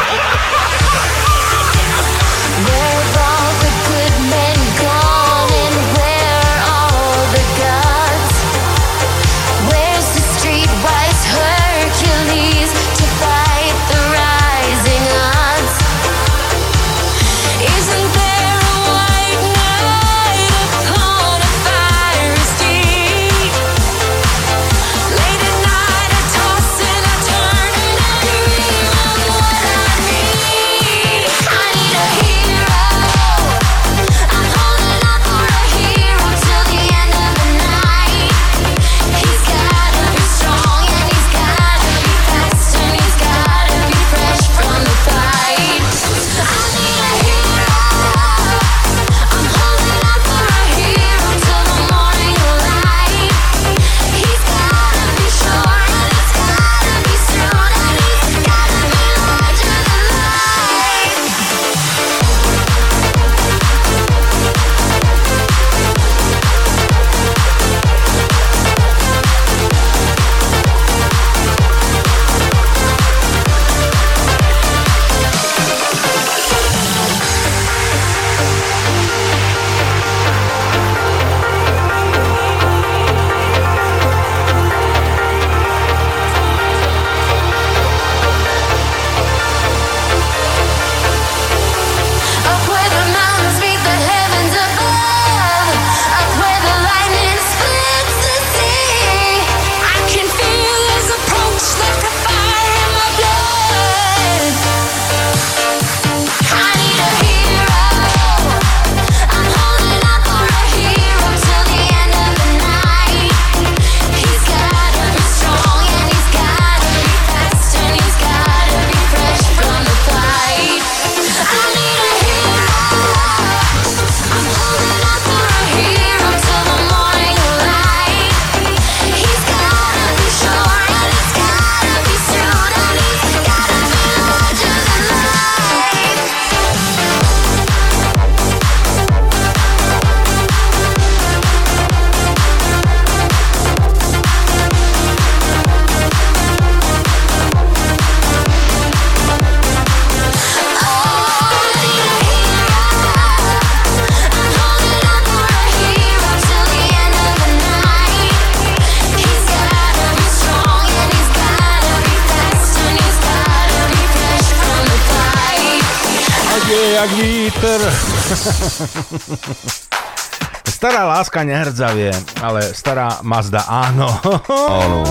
Stará 170.76 171.08
láska 171.08 171.40
nehrdzavie, 171.42 172.12
ale 172.44 172.60
stará 172.76 173.24
Mazda 173.24 173.64
áno. 173.64 174.12
Áno. 174.46 175.02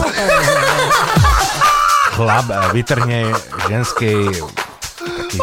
Chlap 2.16 2.48
eh, 2.48 2.72
vytrhne 2.72 3.36
ženskej 3.68 4.32
takej 5.06 5.42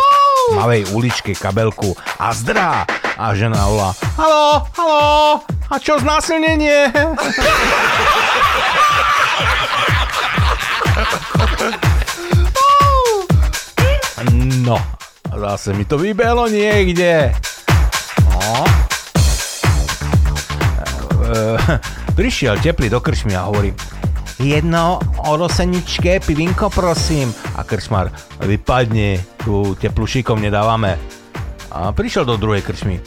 malej 0.56 0.82
uličke 0.94 1.35
kabelku 1.36 1.93
a 2.19 2.32
zdrá. 2.32 2.86
A 3.20 3.36
žena 3.36 3.69
volá, 3.69 3.93
halo, 4.16 4.64
halo, 4.73 5.05
a 5.69 5.77
čo 5.77 6.01
znásilnenie? 6.01 6.89
No, 14.62 14.78
zase 15.27 15.74
mi 15.74 15.82
to 15.82 15.98
vybehlo 15.98 16.47
niekde. 16.47 17.35
No. 18.43 18.66
E, 21.23 21.56
prišiel 22.19 22.59
teplý 22.59 22.90
do 22.90 22.98
krčmy 22.98 23.39
a 23.39 23.47
hovorí 23.47 23.70
jedno 24.43 24.98
oroseničké 25.31 26.20
pivinko 26.20 26.70
prosím. 26.70 27.35
A 27.55 27.62
krčmar, 27.64 28.10
vypadni, 28.43 29.20
tu 29.44 29.74
teplú 29.78 30.06
šikom 30.06 30.43
nedávame. 30.43 30.98
A 31.73 31.94
prišiel 31.94 32.27
do 32.27 32.36
druhej 32.36 32.62
krčmy. 32.66 33.01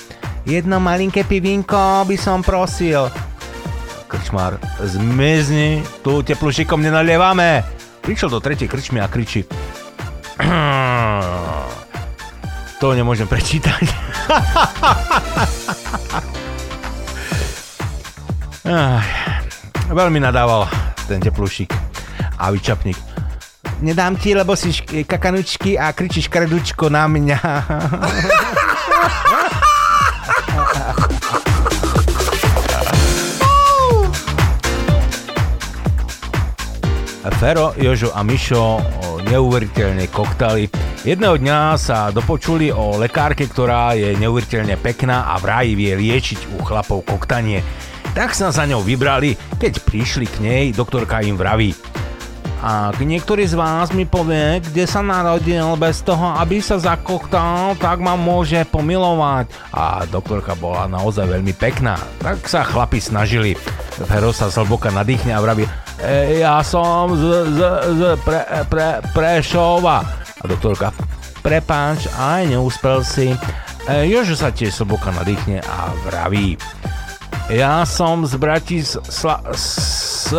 Jedno 0.45 0.79
malinké 0.79 1.23
pivinko 1.27 2.05
by 2.07 2.17
som 2.17 2.41
prosil. 2.41 3.11
Krčmar, 4.07 4.61
zmizni, 4.79 5.83
tu 6.05 6.23
teplú 6.23 6.53
šikom 6.53 6.81
nenalievame. 6.81 7.65
Prišiel 8.01 8.29
do 8.29 8.39
tretej 8.39 8.69
krčmy 8.69 9.01
a 9.01 9.09
kričí. 9.09 9.43
To 12.83 12.91
nemôžem 12.91 13.25
prečítať. 13.25 13.87
Veľmi 19.89 20.19
nadával 20.19 20.67
ten 21.07 21.21
teplúšik 21.21 21.71
a 22.35 22.51
vyčapník. 22.51 22.97
Nedám 23.79 24.15
ti, 24.15 24.35
lebo 24.35 24.55
si 24.55 24.71
šk- 24.71 25.05
kakanučky 25.07 25.79
a 25.79 25.91
kričíš 25.91 26.27
kredučko 26.27 26.89
na 26.91 27.07
mňa. 27.07 27.39
Fero, 37.35 37.75
Jožo 37.75 38.15
a 38.15 38.23
Mišo 38.23 38.79
neuveriteľne 39.27 40.07
koktali. 40.07 40.84
Jedného 41.05 41.37
dňa 41.37 41.77
sa 41.77 42.09
dopočuli 42.09 42.73
o 42.73 42.97
lekárke, 42.97 43.45
ktorá 43.45 43.93
je 43.93 44.17
neuveriteľne 44.17 44.73
pekná 44.81 45.29
a 45.29 45.37
vraj 45.37 45.77
vie 45.77 45.93
liečiť 45.93 46.57
u 46.57 46.65
chlapov 46.65 47.05
koktanie. 47.05 47.61
Tak 48.17 48.33
sa 48.33 48.49
za 48.49 48.65
ňou 48.65 48.81
vybrali, 48.81 49.37
keď 49.61 49.85
prišli 49.85 50.25
k 50.25 50.41
nej, 50.41 50.63
doktorka 50.73 51.21
im 51.21 51.37
vraví. 51.37 51.77
Ak 52.57 52.97
niektorý 52.97 53.45
z 53.45 53.53
vás 53.53 53.93
mi 53.93 54.09
povie, 54.09 54.65
kde 54.65 54.89
sa 54.89 55.05
narodil 55.05 55.77
bez 55.77 56.01
toho, 56.01 56.33
aby 56.41 56.57
sa 56.57 56.81
zakoktal, 56.81 57.77
tak 57.77 58.01
ma 58.01 58.17
môže 58.17 58.65
pomilovať. 58.65 59.53
A 59.77 60.09
doktorka 60.09 60.57
bola 60.57 60.89
naozaj 60.89 61.29
veľmi 61.29 61.53
pekná. 61.53 62.01
Tak 62.17 62.49
sa 62.49 62.65
chlapi 62.65 62.97
snažili. 62.97 63.53
Fero 64.09 64.33
sa 64.33 64.49
zhlboka 64.49 64.89
nadýchne 64.89 65.37
a 65.37 65.43
vraví, 65.45 65.69
e, 66.01 66.41
ja 66.41 66.65
som 66.65 67.13
z, 67.13 67.23
z, 67.53 67.59
z 67.93 68.01
pre, 68.25 68.41
pre, 68.73 69.05
Prešova. 69.13 70.24
A 70.45 70.53
doktorka, 70.53 70.93
prepáč, 71.41 72.05
aj 72.13 72.45
neúspel 72.45 73.01
si. 73.01 73.33
E, 73.89 74.05
Jožo 74.05 74.37
sa 74.37 74.53
tiež 74.53 74.77
zhlboka 74.77 75.09
nadýchne 75.09 75.57
a 75.65 75.89
vraví, 76.05 76.53
ja 77.49 77.81
som 77.81 78.29
z 78.29 78.37
Bratislavy. 78.37 79.57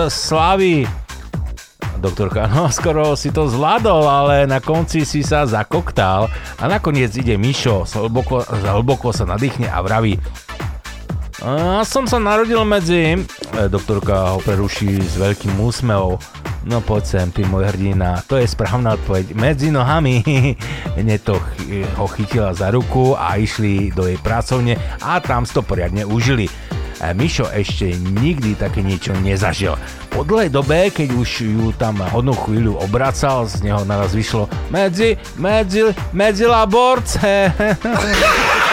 Slavy. 0.07 0.87
Doktorka, 1.99 2.47
no 2.47 2.71
skoro 2.71 3.19
si 3.19 3.35
to 3.35 3.51
zvládol, 3.51 4.07
ale 4.07 4.47
na 4.47 4.63
konci 4.63 5.03
si 5.03 5.27
sa 5.27 5.43
zakoktal 5.43 6.31
a 6.63 6.65
nakoniec 6.71 7.11
ide 7.19 7.35
Mišo, 7.35 7.83
hlboko, 7.83 8.47
hlboko 8.47 9.11
sa 9.11 9.27
nadýchne 9.27 9.67
a 9.67 9.83
vraví 9.83 10.23
ja 11.47 11.85
som 11.85 12.09
sa 12.09 12.17
narodil 12.17 12.65
medzi... 12.65 13.15
E, 13.15 13.69
Doktorka 13.69 14.35
ho 14.35 14.39
preruší 14.41 14.99
s 14.99 15.15
veľkým 15.21 15.55
úsmevom. 15.61 16.17
No 16.67 16.83
poď 16.83 17.03
sem, 17.07 17.27
ty 17.31 17.47
môj 17.47 17.71
hrdina. 17.71 18.27
To 18.27 18.43
je 18.43 18.47
správna 18.51 18.99
odpoveď. 18.99 19.39
Medzi 19.39 19.71
nohami. 19.71 20.19
Hneď 20.99 21.21
to 21.23 21.39
ch- 21.39 21.87
ho 21.95 22.07
chytila 22.11 22.51
za 22.51 22.75
ruku 22.75 23.15
a 23.15 23.39
išli 23.39 23.95
do 23.95 24.11
jej 24.11 24.19
pracovne 24.19 24.75
a 24.99 25.23
tam 25.23 25.47
si 25.47 25.55
to 25.55 25.63
poriadne 25.63 26.03
užili. 26.03 26.51
E, 26.99 27.15
Mišo 27.15 27.47
ešte 27.55 27.95
nikdy 27.95 28.59
také 28.59 28.83
niečo 28.83 29.15
nezažil. 29.23 29.79
Po 30.11 30.27
dlhej 30.27 30.51
dobe, 30.51 30.91
keď 30.91 31.09
už 31.15 31.29
ju 31.47 31.67
tam 31.79 32.03
hodnú 32.03 32.35
chvíľu 32.35 32.83
obracal, 32.83 33.47
z 33.47 33.63
neho 33.63 33.87
naraz 33.87 34.11
vyšlo 34.11 34.51
medzi, 34.67 35.15
medzi, 35.39 35.87
medzi 36.11 36.51
laborce. 36.51 37.31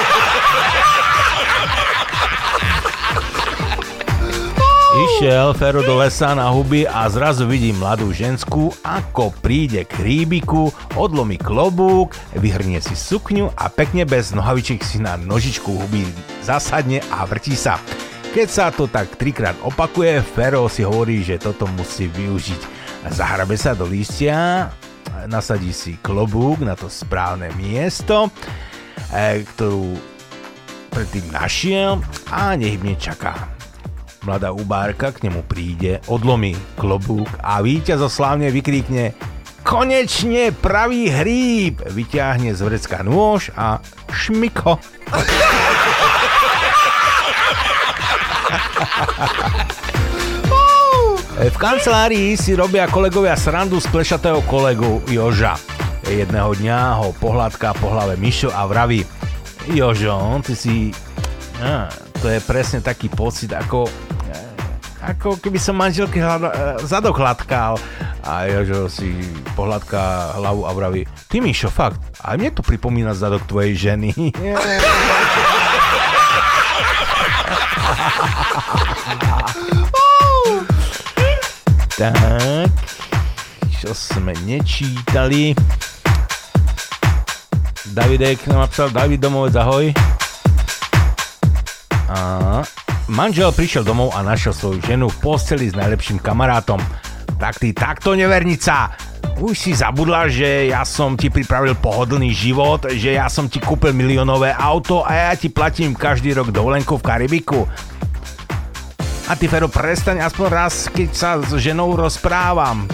Išiel 5.23 5.55
Fero 5.55 5.79
do 5.79 6.03
lesa 6.03 6.35
na 6.35 6.51
huby 6.51 6.83
a 6.83 7.07
zrazu 7.07 7.47
vidí 7.47 7.71
mladú 7.71 8.11
ženskú, 8.11 8.75
ako 8.83 9.31
príde 9.39 9.87
k 9.87 10.03
hríbiku, 10.03 10.67
odlomí 10.99 11.39
klobúk, 11.39 12.11
vyhrnie 12.35 12.83
si 12.83 12.91
sukňu 12.91 13.47
a 13.55 13.71
pekne 13.71 14.03
bez 14.03 14.35
nohavičiek 14.35 14.83
si 14.83 14.99
na 14.99 15.15
nožičku 15.15 15.71
huby 15.71 16.03
zasadne 16.43 16.99
a 17.07 17.23
vrtí 17.23 17.55
sa. 17.55 17.79
Keď 18.35 18.47
sa 18.51 18.67
to 18.67 18.91
tak 18.91 19.15
trikrát 19.15 19.55
opakuje, 19.63 20.19
Fero 20.27 20.67
si 20.67 20.83
hovorí, 20.83 21.23
že 21.23 21.39
toto 21.39 21.71
musí 21.71 22.11
využiť. 22.11 22.59
Zahrabe 23.15 23.55
sa 23.55 23.71
do 23.71 23.87
lístia, 23.87 24.75
nasadí 25.31 25.71
si 25.71 25.95
klobúk 26.03 26.67
na 26.67 26.75
to 26.75 26.91
správne 26.91 27.47
miesto, 27.55 28.27
eh, 29.07 29.39
ktorú 29.55 29.87
predtým 30.91 31.31
našiel 31.31 32.03
a 32.27 32.59
nehybne 32.59 32.99
čaká. 32.99 33.52
Mladá 34.23 34.55
ubárka 34.55 35.11
k 35.11 35.27
nemu 35.27 35.43
príde, 35.43 35.99
odlomí 36.07 36.55
klobúk 36.79 37.27
a 37.43 37.59
víťazoslávne 37.59 38.47
vykríkne 38.55 39.33
Konečne 39.63 40.51
pravý 40.51 41.07
hríb! 41.07 41.79
Vyťahne 41.87 42.51
z 42.51 42.59
vrecka 42.67 42.99
nôž 42.99 43.47
a 43.55 43.79
šmiko. 44.11 44.75
V 51.43 51.55
kancelárii 51.59 52.35
si 52.35 52.59
robia 52.59 52.87
kolegovia 52.91 53.39
srandu 53.39 53.79
z 53.79 53.87
plešatého 53.87 54.43
kolegu 54.47 54.99
Joža. 55.07 55.55
Jedného 56.07 56.55
dňa 56.59 56.79
ho 56.99 57.15
pohľadká 57.19 57.75
po 57.79 57.91
hlave 57.91 58.19
Mišo 58.19 58.51
a 58.51 58.67
vraví 58.67 59.03
Jožo, 59.71 60.43
ty 60.43 60.53
si... 60.55 60.75
to 62.23 62.31
je 62.31 62.39
presne 62.39 62.79
taký 62.79 63.11
pocit, 63.11 63.51
ako 63.51 63.83
ako 65.03 65.35
keby 65.43 65.59
som 65.59 65.75
manželky 65.75 66.23
hľada, 66.23 66.79
zadok 66.87 67.19
hladkal. 67.19 67.75
A 68.23 68.47
Jožo 68.47 68.87
si 68.87 69.11
pohľadká 69.59 70.39
hlavu 70.39 70.63
a 70.63 70.71
vraví, 70.71 71.03
ty 71.27 71.43
Mišo, 71.43 71.67
fakt, 71.67 71.99
aj 72.23 72.39
mne 72.39 72.55
to 72.55 72.63
pripomína 72.63 73.11
zadok 73.11 73.43
tvojej 73.43 73.75
ženy. 73.75 74.15
tak, 81.99 82.71
čo 83.83 83.91
sme 83.91 84.31
nečítali. 84.47 85.51
Davidek 87.91 88.47
nám 88.47 88.71
napísal, 88.71 88.95
David 88.95 89.19
Domovec, 89.19 89.59
ahoj. 89.59 89.91
A 92.11 92.59
manžel 93.07 93.51
prišiel 93.55 93.87
domov 93.87 94.11
a 94.15 94.23
našiel 94.23 94.51
svoju 94.51 94.79
ženu 94.83 95.07
v 95.07 95.17
posteli 95.23 95.71
s 95.71 95.75
najlepším 95.75 96.19
kamarátom. 96.19 96.79
Tak 97.39 97.59
ty 97.59 97.75
takto 97.75 98.15
nevernica! 98.15 98.95
Už 99.41 99.57
si 99.57 99.71
zabudla, 99.73 100.29
že 100.29 100.69
ja 100.69 100.85
som 100.85 101.17
ti 101.17 101.33
pripravil 101.33 101.73
pohodlný 101.73 102.29
život, 102.31 102.85
že 102.91 103.17
ja 103.17 103.27
som 103.27 103.49
ti 103.49 103.57
kúpil 103.57 103.91
miliónové 103.91 104.53
auto 104.53 105.01
a 105.01 105.31
ja 105.31 105.33
ti 105.33 105.49
platím 105.49 105.97
každý 105.97 106.37
rok 106.37 106.53
dovolenku 106.53 107.01
v 107.01 107.03
Karibiku. 107.03 107.65
A 109.27 109.33
ty, 109.39 109.49
Fero, 109.49 109.71
prestaň 109.71 110.21
aspoň 110.21 110.47
raz, 110.51 110.91
keď 110.91 111.09
sa 111.15 111.29
s 111.41 111.49
ženou 111.55 111.95
rozprávam. 111.97 112.85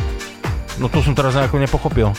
No 0.80 0.88
to 0.88 1.04
som 1.04 1.12
teraz 1.12 1.36
nejako 1.36 1.60
nepochopil. 1.60 2.16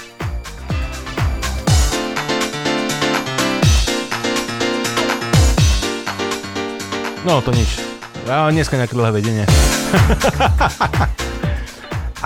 No 7.21 7.45
to 7.45 7.53
nič. 7.53 7.77
Ja 8.25 8.49
dneska 8.49 8.81
nejaké 8.81 8.97
dlhé 8.97 9.13
vedenie. 9.13 9.45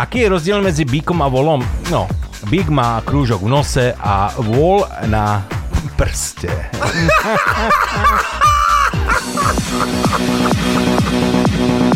Aký 0.03 0.27
je 0.27 0.29
rozdiel 0.31 0.63
medzi 0.63 0.87
bíkom 0.87 1.19
a 1.23 1.29
volom? 1.31 1.63
No, 1.91 2.07
bík 2.47 2.71
má 2.71 3.03
krúžok 3.03 3.43
v 3.43 3.51
nose 3.51 3.91
a 3.99 4.31
vol 4.39 4.87
na 5.11 5.43
prste. 5.99 6.51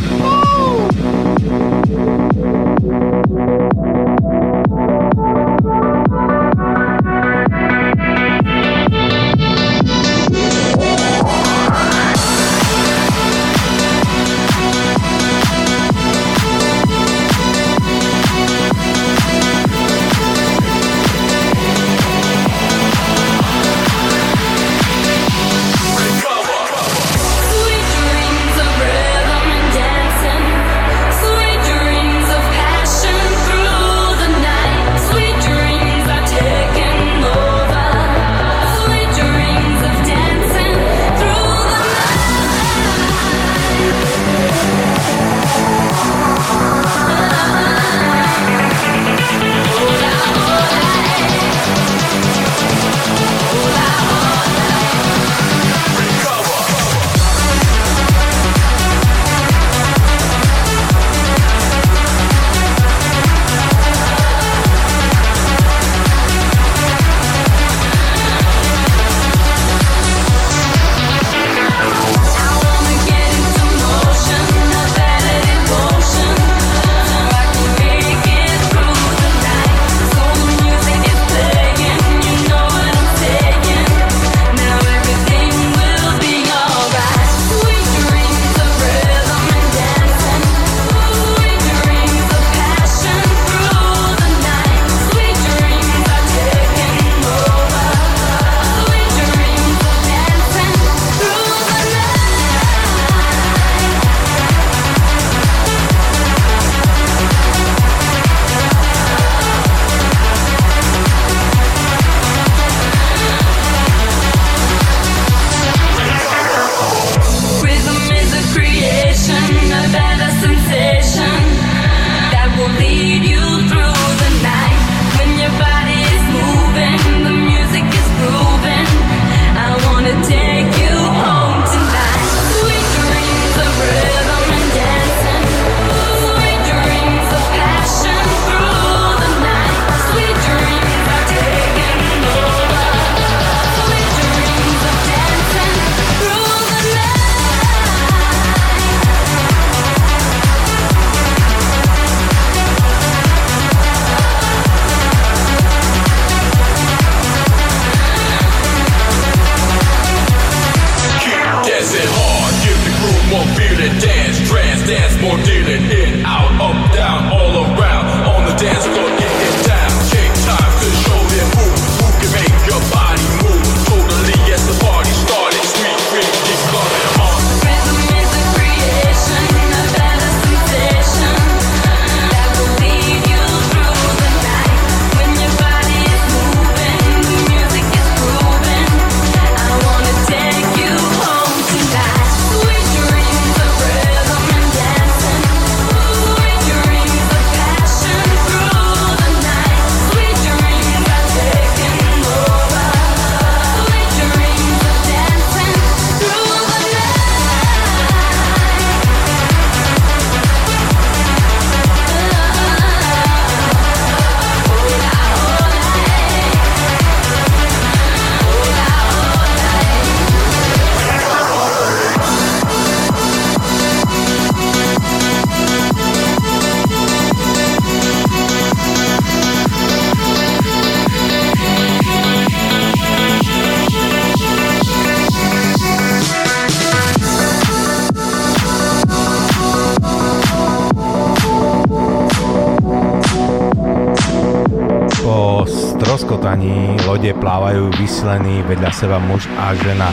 vysilení 248.28 248.60
vedľa 248.68 248.92
seba 248.92 249.16
muž 249.16 249.48
a 249.56 249.72
žena. 249.72 250.12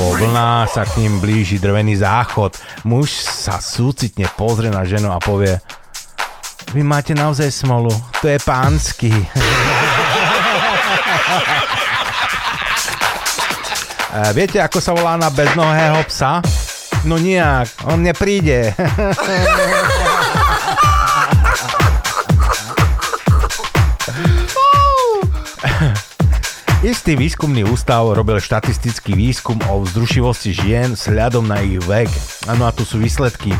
Po 0.00 0.16
vlnách 0.16 0.64
sa 0.64 0.88
k 0.88 1.04
ním 1.04 1.20
blíži 1.20 1.60
drvený 1.60 2.00
záchod. 2.00 2.56
Muž 2.88 3.12
sa 3.20 3.60
súcitne 3.60 4.24
pozrie 4.32 4.72
na 4.72 4.80
ženu 4.88 5.12
a 5.12 5.20
povie 5.20 5.60
Vy 6.72 6.80
máte 6.80 7.12
naozaj 7.12 7.52
smolu, 7.52 7.92
to 8.24 8.32
je 8.32 8.40
pánsky. 8.40 9.12
E, 14.14 14.30
Viete, 14.30 14.62
ako 14.62 14.78
sa 14.78 14.94
volá 14.94 15.18
na 15.18 15.26
beznohého 15.26 15.98
psa? 16.06 16.38
No 17.02 17.18
nijak, 17.18 17.66
on 17.90 17.98
nepríde. 17.98 18.70
Istý 27.04 27.20
výskumný 27.20 27.68
ústav 27.68 28.00
robil 28.16 28.40
štatistický 28.40 29.12
výskum 29.12 29.60
o 29.68 29.84
vzrušivosti 29.84 30.56
žien 30.56 30.96
s 30.96 31.12
hľadom 31.12 31.44
na 31.44 31.60
ich 31.60 31.76
vek. 31.84 32.08
Áno 32.48 32.64
a 32.64 32.72
tu 32.72 32.88
sú 32.88 32.96
výsledky. 32.96 33.52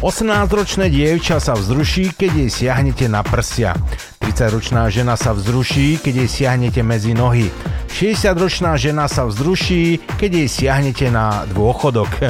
18-ročné 0.00 0.88
dievča 0.88 1.36
sa 1.36 1.52
vzruší, 1.52 2.16
keď 2.16 2.30
jej 2.32 2.48
siahnete 2.48 3.04
na 3.12 3.20
prsia. 3.20 3.76
30-ročná 4.24 4.88
žena 4.88 5.20
sa 5.20 5.36
vzruší, 5.36 6.00
keď 6.00 6.24
jej 6.24 6.32
siahnete 6.32 6.80
medzi 6.80 7.12
nohy. 7.12 7.52
60-ročná 7.92 8.80
žena 8.80 9.04
sa 9.04 9.28
vzruší, 9.28 10.00
keď 10.16 10.30
jej 10.32 10.48
siahnete 10.48 11.12
na 11.12 11.44
dôchodok. 11.52 12.08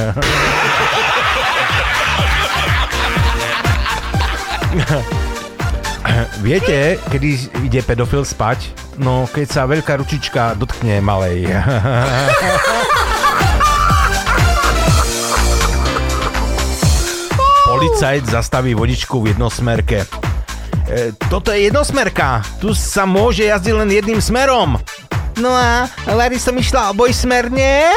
Viete, 6.43 6.99
kedy 7.15 7.63
ide 7.63 7.79
pedofil 7.87 8.27
spať? 8.27 8.78
No, 8.99 9.31
keď 9.31 9.47
sa 9.47 9.63
veľká 9.63 10.03
ručička 10.03 10.59
dotkne 10.59 10.99
malej. 10.99 11.47
Policajt 17.69 18.25
zastaví 18.27 18.75
vodičku 18.75 19.23
v 19.23 19.31
jednosmerke. 19.31 20.03
E, 20.91 21.15
toto 21.31 21.55
je 21.55 21.71
jednosmerka. 21.71 22.43
Tu 22.59 22.75
sa 22.75 23.07
môže 23.07 23.47
jazdiť 23.47 23.71
len 23.71 23.87
jedným 23.87 24.19
smerom. 24.19 24.83
No 25.39 25.55
a 25.55 25.87
Larry 26.11 26.43
som 26.43 26.59
išla 26.59 26.91
obojsmerne. 26.91 27.87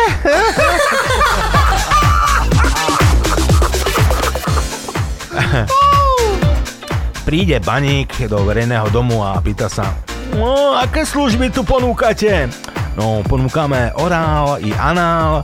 Príde 7.26 7.58
baník 7.58 8.30
do 8.30 8.46
verejného 8.46 8.86
domu 8.94 9.26
a 9.26 9.42
pýta 9.42 9.66
sa 9.66 10.11
No, 10.36 10.74
aké 10.74 11.04
služby 11.04 11.52
tu 11.52 11.62
ponúkate? 11.62 12.48
No, 12.96 13.24
ponúkame 13.24 13.92
orál 13.96 14.60
i 14.60 14.72
anál. 14.74 15.44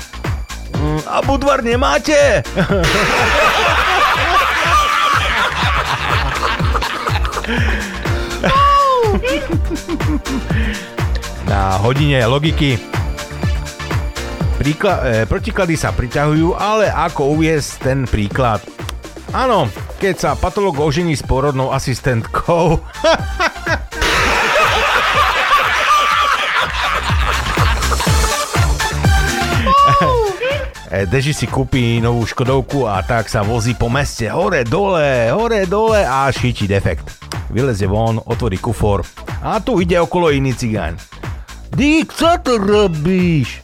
Mm, 0.74 1.02
A 1.06 1.18
budvar 1.22 1.64
nemáte? 1.64 2.44
Na 11.48 11.80
hodine 11.80 12.20
logiky 12.28 12.76
Príkla- 14.58 15.02
e, 15.06 15.30
protiklady 15.30 15.78
sa 15.78 15.94
priťahujú, 15.94 16.58
ale 16.58 16.90
ako 16.90 17.38
uviesť 17.38 17.72
ten 17.78 18.00
príklad? 18.10 18.58
Áno, 19.30 19.70
keď 20.02 20.16
sa 20.18 20.32
patolog 20.34 20.82
ožení 20.82 21.14
s 21.14 21.22
porodnou 21.22 21.70
asistentkou. 21.70 22.82
Deži 31.06 31.36
si 31.36 31.46
kúpi 31.46 32.02
novú 32.02 32.26
Škodovku 32.26 32.90
a 32.90 33.06
tak 33.06 33.30
sa 33.30 33.46
vozí 33.46 33.78
po 33.78 33.86
meste 33.86 34.26
hore, 34.34 34.66
dole, 34.66 35.30
hore, 35.30 35.70
dole 35.70 36.02
a 36.02 36.26
chytí 36.34 36.66
defekt. 36.66 37.06
Vylezie 37.54 37.86
von, 37.86 38.18
otvorí 38.18 38.58
kufor 38.58 39.06
a 39.46 39.62
tu 39.62 39.78
ide 39.78 40.02
okolo 40.02 40.34
iný 40.34 40.58
cigán. 40.58 40.98
Dík, 41.78 42.10
co 42.14 42.42
to 42.42 42.58
robíš? 42.58 43.62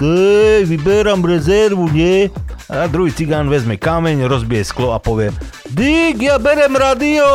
Tej, 0.00 0.64
vyberám 0.64 1.20
rezervu, 1.20 1.92
nie? 1.92 2.32
A 2.72 2.88
druhý 2.88 3.12
cigán 3.12 3.52
vezme 3.52 3.76
kameň, 3.76 4.24
rozbije 4.24 4.64
sklo 4.64 4.96
a 4.96 4.98
povie 4.98 5.28
Dík, 5.68 6.24
ja 6.24 6.40
berem 6.40 6.72
radio! 6.72 7.28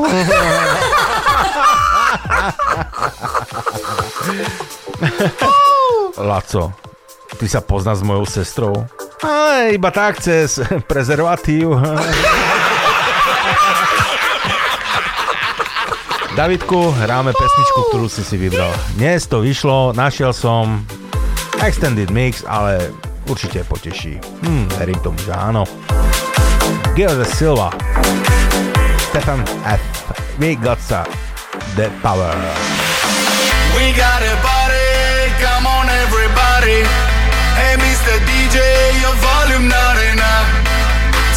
Laco, 6.16 6.72
ty 7.38 7.46
sa 7.46 7.60
poznáš 7.62 8.02
s 8.02 8.06
mojou 8.06 8.26
sestrou? 8.26 8.74
A 9.22 9.68
iba 9.70 9.90
tak 9.92 10.18
cez 10.18 10.58
prezervatív. 10.90 11.76
Davidku, 16.30 16.94
hráme 16.94 17.34
pesničku, 17.36 17.80
ktorú 17.90 18.06
si 18.08 18.22
si 18.24 18.38
vybral. 18.38 18.72
Dnes 18.96 19.26
to 19.26 19.42
vyšlo, 19.44 19.92
našiel 19.92 20.32
som 20.32 20.86
extended 21.60 22.08
mix, 22.08 22.46
ale 22.46 22.94
určite 23.28 23.66
poteší. 23.66 24.16
Hm, 24.46 24.70
verím 24.80 24.98
tomu, 25.04 25.18
že 25.20 25.34
áno. 25.36 25.68
Gil 26.96 27.12
Silva, 27.26 27.74
Stefan 29.10 29.42
F. 29.66 29.82
We 30.38 30.56
got 30.56 30.78
the 31.76 31.92
power. 32.00 32.32
We 33.76 33.92
got 33.92 34.22
a 34.22 34.49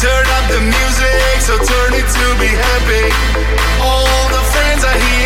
Turn 0.04 0.26
up 0.36 0.44
the 0.52 0.60
music, 0.60 1.40
so 1.40 1.56
turn 1.56 1.96
it 1.96 2.04
to 2.04 2.26
be 2.36 2.52
happy. 2.52 3.08
All 3.80 4.28
the 4.28 4.44
friends 4.52 4.84
are 4.84 5.00
here, 5.00 5.23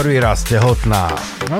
prvý 0.00 0.16
raz 0.16 0.48
tehotná. 0.48 1.12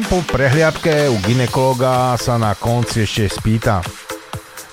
Po 0.08 0.24
prehliadke 0.24 1.12
u 1.12 1.20
ginekologa 1.20 2.16
sa 2.16 2.40
na 2.40 2.56
konci 2.56 3.04
ešte 3.04 3.28
spýta. 3.36 3.84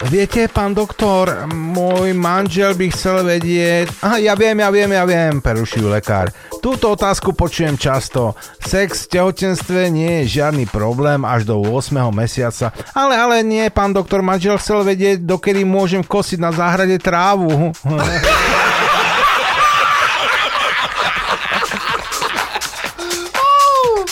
Viete, 0.07 0.47
pán 0.47 0.71
doktor, 0.71 1.51
môj 1.51 2.15
manžel 2.15 2.79
by 2.79 2.87
chcel 2.95 3.27
vedieť... 3.27 3.91
Aha, 4.07 4.23
ja 4.23 4.39
viem, 4.39 4.55
ja 4.63 4.71
viem, 4.71 4.87
ja 4.87 5.03
viem, 5.03 5.43
prerušil 5.43 5.83
lekár. 5.83 6.31
Túto 6.63 6.95
otázku 6.95 7.35
počujem 7.35 7.75
často. 7.75 8.39
Sex 8.63 9.11
v 9.11 9.19
tehotenstve 9.19 9.91
nie 9.91 10.23
je 10.23 10.39
žiadny 10.39 10.63
problém 10.71 11.27
až 11.27 11.43
do 11.43 11.59
8. 11.59 11.91
mesiaca. 12.15 12.71
Ale, 12.95 13.19
ale 13.19 13.43
nie, 13.43 13.67
pán 13.67 13.91
doktor, 13.91 14.23
manžel 14.23 14.55
chcel 14.63 14.87
vedieť, 14.87 15.27
dokedy 15.27 15.67
môžem 15.67 16.07
kosiť 16.07 16.39
na 16.39 16.55
záhrade 16.55 16.95
trávu. 17.03 17.75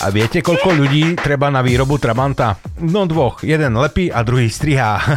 A 0.06 0.14
viete, 0.14 0.46
koľko 0.46 0.70
ľudí 0.78 1.18
treba 1.18 1.50
na 1.50 1.66
výrobu 1.66 1.98
Trabanta? 1.98 2.62
No 2.78 3.10
dvoch. 3.10 3.42
Jeden 3.42 3.74
lepí 3.74 4.14
a 4.14 4.22
druhý 4.22 4.54
strihá. 4.54 5.02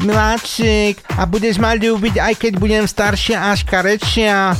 Miláčik, 0.00 1.04
a 1.20 1.28
budeš 1.28 1.60
ma 1.60 1.76
ľúbiť, 1.76 2.16
aj 2.16 2.34
keď 2.40 2.56
budem 2.56 2.88
staršia 2.88 3.52
a 3.52 3.52
škarečia? 3.52 4.56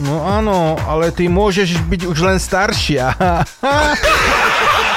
No 0.00 0.24
áno, 0.24 0.80
ale 0.88 1.12
ty 1.12 1.28
môžeš 1.28 1.76
byť 1.92 2.08
už 2.08 2.18
len 2.24 2.40
staršia. 2.40 3.12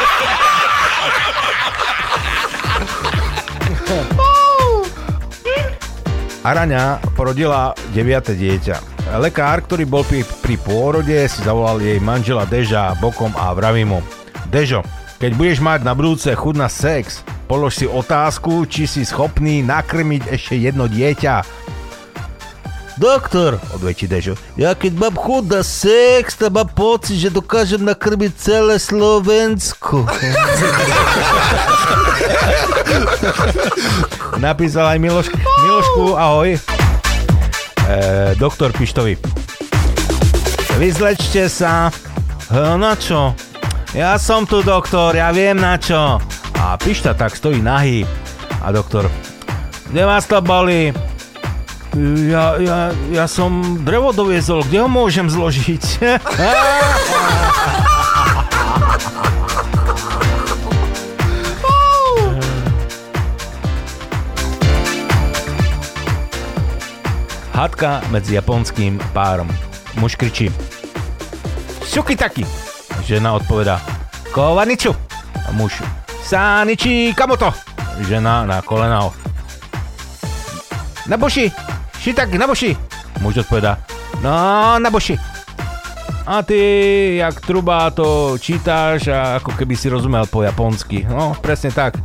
Araňa 6.42 6.98
porodila 7.14 7.78
9. 7.94 8.34
dieťa. 8.34 8.78
Lekár, 9.22 9.62
ktorý 9.62 9.86
bol 9.86 10.02
pri, 10.02 10.26
pôrode, 10.58 11.14
si 11.30 11.38
zavolal 11.46 11.78
jej 11.78 12.02
manžela 12.02 12.50
Deža 12.50 12.98
bokom 12.98 13.30
a 13.38 13.54
vraví 13.54 13.86
mu 13.86 14.02
Dežo, 14.50 14.82
keď 15.22 15.38
budeš 15.38 15.62
mať 15.62 15.86
na 15.86 15.94
budúce 15.94 16.34
chud 16.34 16.58
na 16.58 16.66
sex, 16.66 17.22
polož 17.46 17.78
si 17.78 17.86
otázku, 17.86 18.66
či 18.66 18.90
si 18.90 19.06
schopný 19.06 19.62
nakrmiť 19.62 20.34
ešte 20.34 20.58
jedno 20.58 20.90
dieťa. 20.90 21.61
Doktor, 23.00 23.60
odvetí 23.72 24.08
Dežo, 24.08 24.36
ja 24.60 24.76
keď 24.76 24.94
mám 25.00 25.16
chud 25.16 25.48
na 25.48 25.64
sex, 25.64 26.36
to 26.36 26.52
mám 26.52 26.68
pocit, 26.76 27.16
že 27.16 27.32
dokážem 27.32 27.80
nakrmiť 27.80 28.32
celé 28.36 28.76
Slovensko. 28.76 30.04
Napísal 34.44 34.98
aj 34.98 35.00
Miloš, 35.00 35.28
Milošku, 35.38 36.20
ahoj. 36.20 36.58
E, 36.58 36.60
doktor 38.36 38.76
Pištovi. 38.76 39.16
Vyzlečte 40.76 41.48
sa. 41.48 41.94
Na 42.52 43.00
čo? 43.00 43.32
Ja 43.96 44.20
som 44.20 44.44
tu, 44.44 44.60
doktor, 44.60 45.16
ja 45.16 45.32
viem 45.32 45.56
na 45.56 45.80
čo. 45.80 46.20
A 46.60 46.76
Pišta 46.76 47.16
tak 47.16 47.36
stojí 47.36 47.64
nahý. 47.64 48.04
A 48.60 48.72
doktor, 48.76 49.08
kde 49.88 50.04
vás 50.04 50.28
to 50.28 50.44
boli? 50.44 50.92
Ja, 51.92 52.56
ja, 52.56 52.96
ja 53.12 53.26
som 53.28 53.84
drevo 53.84 54.16
doviezol, 54.16 54.64
kde 54.64 54.80
ho 54.80 54.88
môžem 54.88 55.28
zložiť? 55.28 56.00
Hadka 67.52 68.00
medzi 68.08 68.40
japonským 68.40 68.96
párom. 69.12 69.52
Muž 70.00 70.16
kričí. 70.16 70.48
Suki 71.84 72.16
taki. 72.16 72.48
Žena 73.04 73.36
odpovedá. 73.36 73.84
Kovaniču. 74.32 74.96
A 75.44 75.52
muž. 75.52 75.84
Saniči 76.24 77.12
kamoto. 77.12 77.52
Žena 78.08 78.48
na 78.48 78.64
kolená. 78.64 79.12
Na 81.12 81.20
boši. 81.20 81.52
Šitak 82.00 82.32
na 82.40 82.48
boši. 82.48 82.72
Muž 83.20 83.44
odpovedá. 83.44 83.84
No, 84.24 84.80
na 84.80 84.88
boši. 84.88 85.20
A 86.24 86.40
ty, 86.40 86.56
jak 87.20 87.44
truba, 87.44 87.92
to 87.92 88.40
čítáš 88.40 89.12
a 89.12 89.44
ako 89.44 89.52
keby 89.60 89.76
si 89.76 89.92
rozumel 89.92 90.24
po 90.32 90.48
japonsky. 90.48 91.04
No, 91.04 91.36
presne 91.36 91.76
tak. 91.76 92.00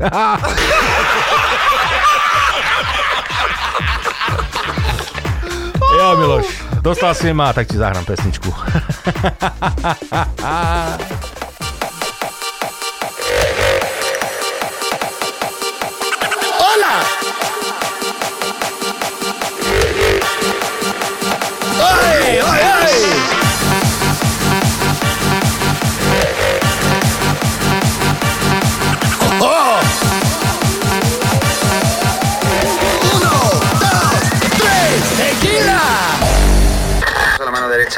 Ja, 5.96 6.12
Miloš, 6.12 6.44
dostal 6.84 7.16
si 7.16 7.32
ma, 7.32 7.56
tak 7.56 7.72
ti 7.72 7.80
zahrám 7.80 8.04
pesničku. 8.04 8.52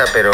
pero... 0.07 0.31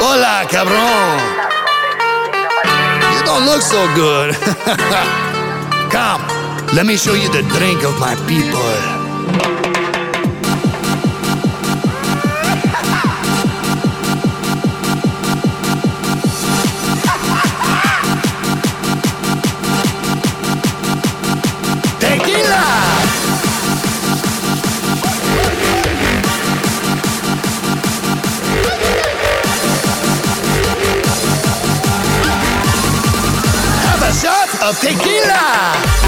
Hola, 0.00 0.46
cabrón. 0.50 1.20
You 3.12 3.24
don't 3.24 3.44
look 3.44 3.60
so 3.60 3.86
good. 3.94 4.34
Come, 5.90 6.22
let 6.74 6.86
me 6.86 6.96
show 6.96 7.14
you 7.14 7.28
the 7.28 7.42
drink 7.42 7.84
of 7.84 7.98
my 8.00 8.14
people. 8.26 8.99
Tequila! 34.72 35.99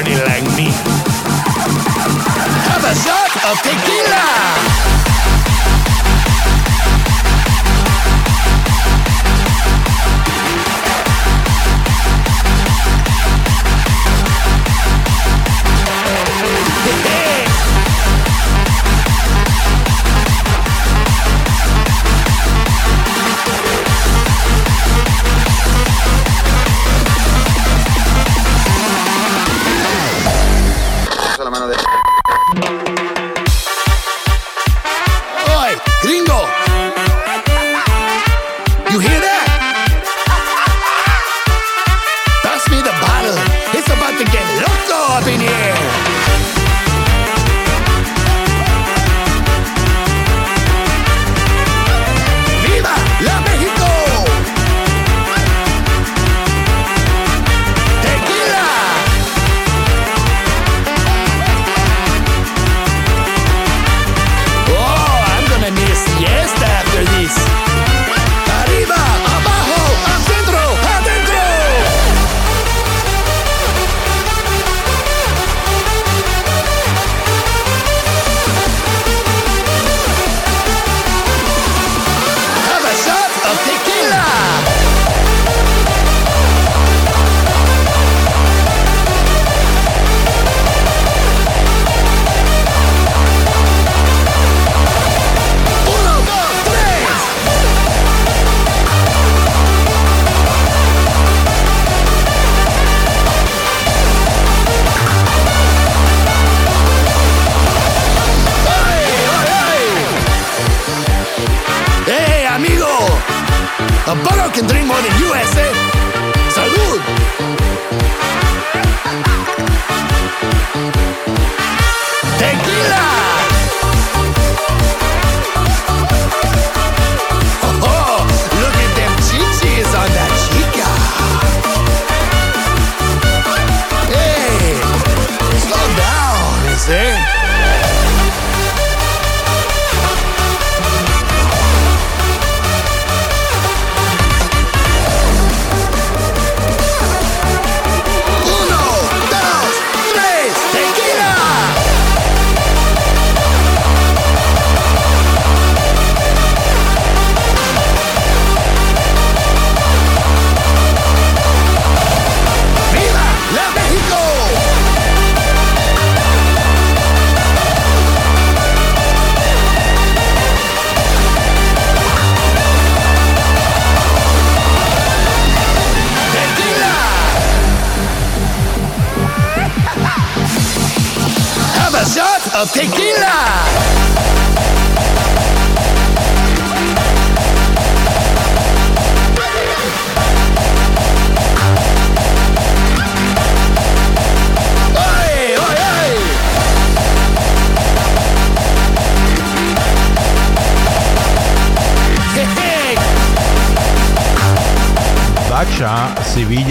Like 0.00 0.44
me. 0.56 0.72
Have 2.64 2.84
a 2.84 2.94
shot 2.94 3.30
of 3.44 3.60
tequila! 3.62 3.91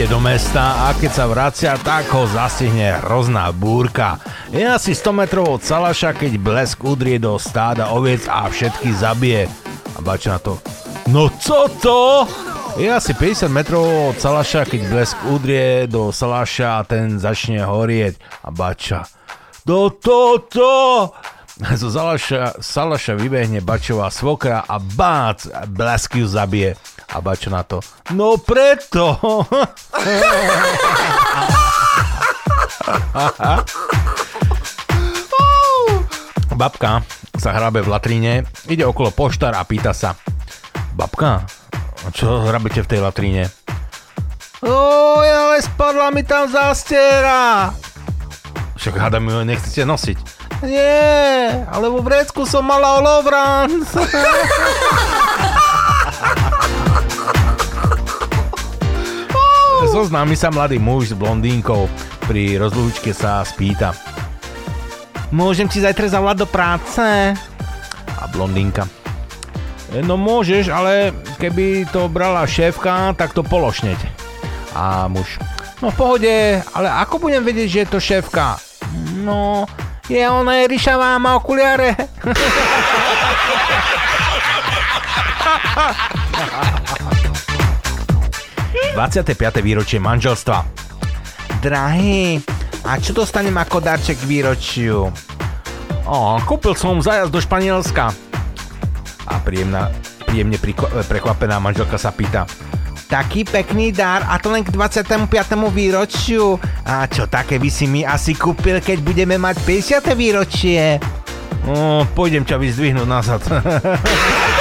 Vyjde 0.01 0.17
do 0.17 0.25
mesta 0.25 0.89
a 0.89 0.97
keď 0.97 1.11
sa 1.13 1.25
vracia, 1.29 1.71
tak 1.77 2.09
ho 2.09 2.25
zastihne 2.25 3.05
hrozná 3.05 3.53
búrka. 3.53 4.17
Je 4.49 4.65
asi 4.65 4.97
100 4.97 5.13
metrov 5.13 5.45
od 5.45 5.61
Salaša, 5.61 6.17
keď 6.17 6.41
blesk 6.41 6.81
udrie 6.81 7.21
do 7.21 7.37
stáda 7.37 7.93
oviec 7.93 8.25
a 8.25 8.49
všetky 8.49 8.97
zabije. 8.97 9.45
A 9.93 9.99
Bača 10.01 10.33
na 10.33 10.39
to, 10.41 10.57
no 11.05 11.29
co 11.29 11.69
to? 11.77 12.25
Je 12.81 12.89
asi 12.89 13.13
50 13.13 13.45
metrov 13.53 13.85
od 13.85 14.17
Salaša, 14.17 14.65
keď 14.65 14.89
blesk 14.89 15.21
udrie 15.29 15.85
do 15.85 16.09
Salaša 16.09 16.81
a 16.81 16.85
ten 16.87 17.21
začne 17.21 17.61
horieť. 17.61 18.17
A 18.41 18.49
Bača, 18.49 19.05
do 19.69 19.93
toto! 19.93 21.13
Zo 21.77 21.93
Salaša, 21.93 22.57
Salaša 22.57 23.13
vybehne 23.13 23.61
Bačová 23.61 24.09
svokra 24.09 24.65
a 24.65 24.81
bác, 24.81 25.45
blesk 25.69 26.17
ju 26.17 26.25
zabije. 26.25 26.73
A 27.11 27.19
Bačo 27.19 27.51
na 27.51 27.63
to, 27.67 27.83
no 28.15 28.39
preto. 28.39 29.19
Babka 36.55 37.03
sa 37.35 37.57
hrabe 37.57 37.81
v 37.81 37.89
latríne, 37.89 38.45
ide 38.69 38.85
okolo 38.85 39.09
poštár 39.11 39.57
a 39.57 39.65
pýta 39.65 39.97
sa, 39.97 40.13
babka, 40.93 41.41
čo 42.13 42.45
hrabete 42.45 42.85
v 42.85 42.89
tej 42.89 43.01
latríne? 43.01 43.49
Oj, 44.61 45.25
ale 45.25 45.57
spadla 45.65 46.13
mi 46.13 46.21
tam 46.21 46.45
zástiera. 46.45 47.73
Však 48.77 48.93
hádam 48.93 49.25
ju 49.25 49.41
nechcete 49.41 49.89
nosiť. 49.89 50.17
Nie, 50.61 51.65
ale 51.65 51.89
vo 51.89 52.05
vrecku 52.05 52.45
som 52.45 52.61
mala 52.61 53.01
olovran. 53.01 53.81
Zoznámi 59.91 60.39
sa 60.39 60.47
mladý 60.47 60.79
muž 60.79 61.11
s 61.11 61.15
blondínkou. 61.15 61.91
Pri 62.23 62.55
rozlúčke 62.55 63.11
sa 63.11 63.43
spýta. 63.43 63.91
Môžem 65.35 65.67
ti 65.67 65.83
zajtra 65.83 66.07
zavolať 66.07 66.37
do 66.39 66.47
práce? 66.47 67.03
A 68.07 68.23
blondínka. 68.31 68.87
"E, 69.91 69.99
No 69.99 70.15
môžeš, 70.15 70.71
ale 70.71 71.11
keby 71.35 71.91
to 71.91 72.07
brala 72.07 72.47
šéfka, 72.47 73.11
tak 73.19 73.35
to 73.35 73.43
pološneť. 73.43 73.99
A 74.71 75.11
muž. 75.11 75.35
No 75.83 75.91
v 75.91 75.95
pohode, 75.99 76.35
ale 76.71 76.87
ako 76.87 77.27
budem 77.27 77.43
vedieť, 77.43 77.67
že 77.67 77.79
je 77.83 77.91
to 77.91 77.99
šéfka? 77.99 78.55
No, 79.19 79.67
je 80.07 80.23
ona 80.23 80.63
je 80.63 80.71
ryšavá, 80.71 81.19
má 81.19 81.35
okuliare. 81.35 81.99
25. 88.95 89.37
výročie 89.63 89.99
manželstva. 89.99 90.57
Drahý, 91.61 92.41
a 92.81 92.97
čo 92.97 93.13
dostanem 93.13 93.53
ako 93.53 93.77
darček 93.77 94.17
k 94.17 94.25
výročiu? 94.25 95.13
O, 96.09 96.17
kúpil 96.43 96.73
som 96.73 96.97
zajazd 96.97 97.29
do 97.29 97.37
Španielska. 97.37 98.09
A 99.29 99.33
príjemná, 99.45 99.93
príjemne 100.25 100.57
prekvapená 101.05 101.61
manželka 101.61 102.01
sa 102.01 102.09
pýta. 102.09 102.49
Taký 103.05 103.43
pekný 103.43 103.91
dar 103.91 104.23
a 104.25 104.39
to 104.39 104.49
len 104.49 104.63
k 104.63 104.73
25. 104.73 105.29
výročiu. 105.69 106.57
A 106.87 107.05
čo 107.05 107.27
také 107.29 107.61
by 107.61 107.69
si 107.69 107.85
mi 107.85 108.01
asi 108.01 108.33
kúpil, 108.33 108.81
keď 108.81 108.97
budeme 109.03 109.35
mať 109.37 109.61
50. 110.01 110.15
výročie? 110.17 110.97
O, 111.69 112.01
pôjdem 112.17 112.41
ťa 112.41 112.57
vyzdvihnúť 112.57 113.07
nazad. 113.07 113.41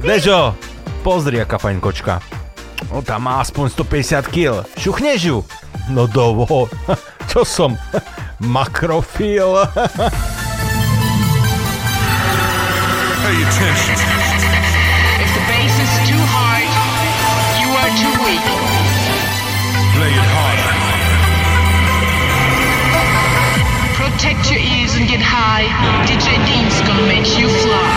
Dežo, 0.00 0.56
pozri, 1.04 1.36
aká 1.40 1.60
fajn 1.60 1.78
kočka. 1.84 2.20
O, 2.88 3.04
tá 3.04 3.20
má 3.20 3.44
aspoň 3.44 3.68
150 3.76 4.24
kg. 4.32 4.64
Šuchneš 4.80 5.20
ju? 5.20 5.38
No 5.92 6.08
dovo, 6.08 6.64
čo 7.30 7.44
som? 7.44 7.76
Makrofil. 8.40 9.52
Pay 13.20 13.36
attention. 13.44 13.98
If 15.20 15.30
the 15.36 15.42
bass 15.44 15.74
is 15.76 15.92
too 16.08 16.22
hard, 16.32 16.64
you 17.60 17.68
are 17.68 17.92
too 18.00 18.14
weak. 18.24 18.46
Play 19.92 20.12
it 20.16 20.28
harder. 20.32 20.72
Protect 24.00 24.48
your 24.48 24.64
ears 24.64 24.96
and 24.96 25.04
get 25.04 25.20
high. 25.20 25.68
DJ 26.08 26.40
Dean's 26.48 26.80
gonna 26.88 27.04
make 27.04 27.28
you 27.36 27.44
fly. 27.60 27.89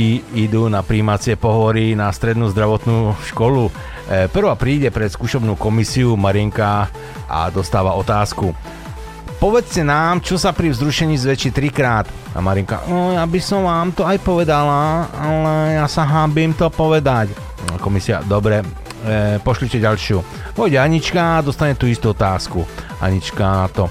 Školáčky 0.00 0.24
idú 0.32 0.68
na 0.72 0.80
príjmacie 0.80 1.36
pohovory 1.36 1.92
na 1.92 2.08
strednú 2.12 2.48
zdravotnú 2.48 3.12
školu. 3.28 3.68
E, 4.08 4.28
Prvá 4.32 4.56
príde 4.56 4.88
pred 4.88 5.12
skúšobnú 5.12 5.60
komisiu 5.60 6.16
Marienka 6.16 6.88
a 7.28 7.52
dostáva 7.52 7.92
otázku. 7.94 8.56
Povedzte 9.40 9.80
nám, 9.80 10.20
čo 10.20 10.36
sa 10.36 10.52
pri 10.52 10.68
vzrušení 10.72 11.16
zväčší 11.16 11.50
trikrát. 11.52 12.04
A 12.36 12.44
Marinka, 12.44 12.84
no 12.86 13.16
ja 13.16 13.24
by 13.24 13.40
som 13.40 13.64
vám 13.64 13.90
to 13.96 14.04
aj 14.04 14.20
povedala, 14.20 15.08
ale 15.16 15.80
ja 15.80 15.86
sa 15.88 16.04
hábim 16.04 16.52
to 16.52 16.68
povedať. 16.70 17.32
Komisia, 17.80 18.24
dobre, 18.24 18.64
e, 19.04 19.36
pošlite 19.40 19.80
ďalšiu. 19.80 20.20
Pôjde 20.56 20.80
Anička 20.80 21.40
a 21.40 21.44
dostane 21.44 21.76
tú 21.76 21.88
istú 21.88 22.12
otázku. 22.12 22.64
Anička 23.00 23.44
na 23.44 23.68
to. 23.68 23.84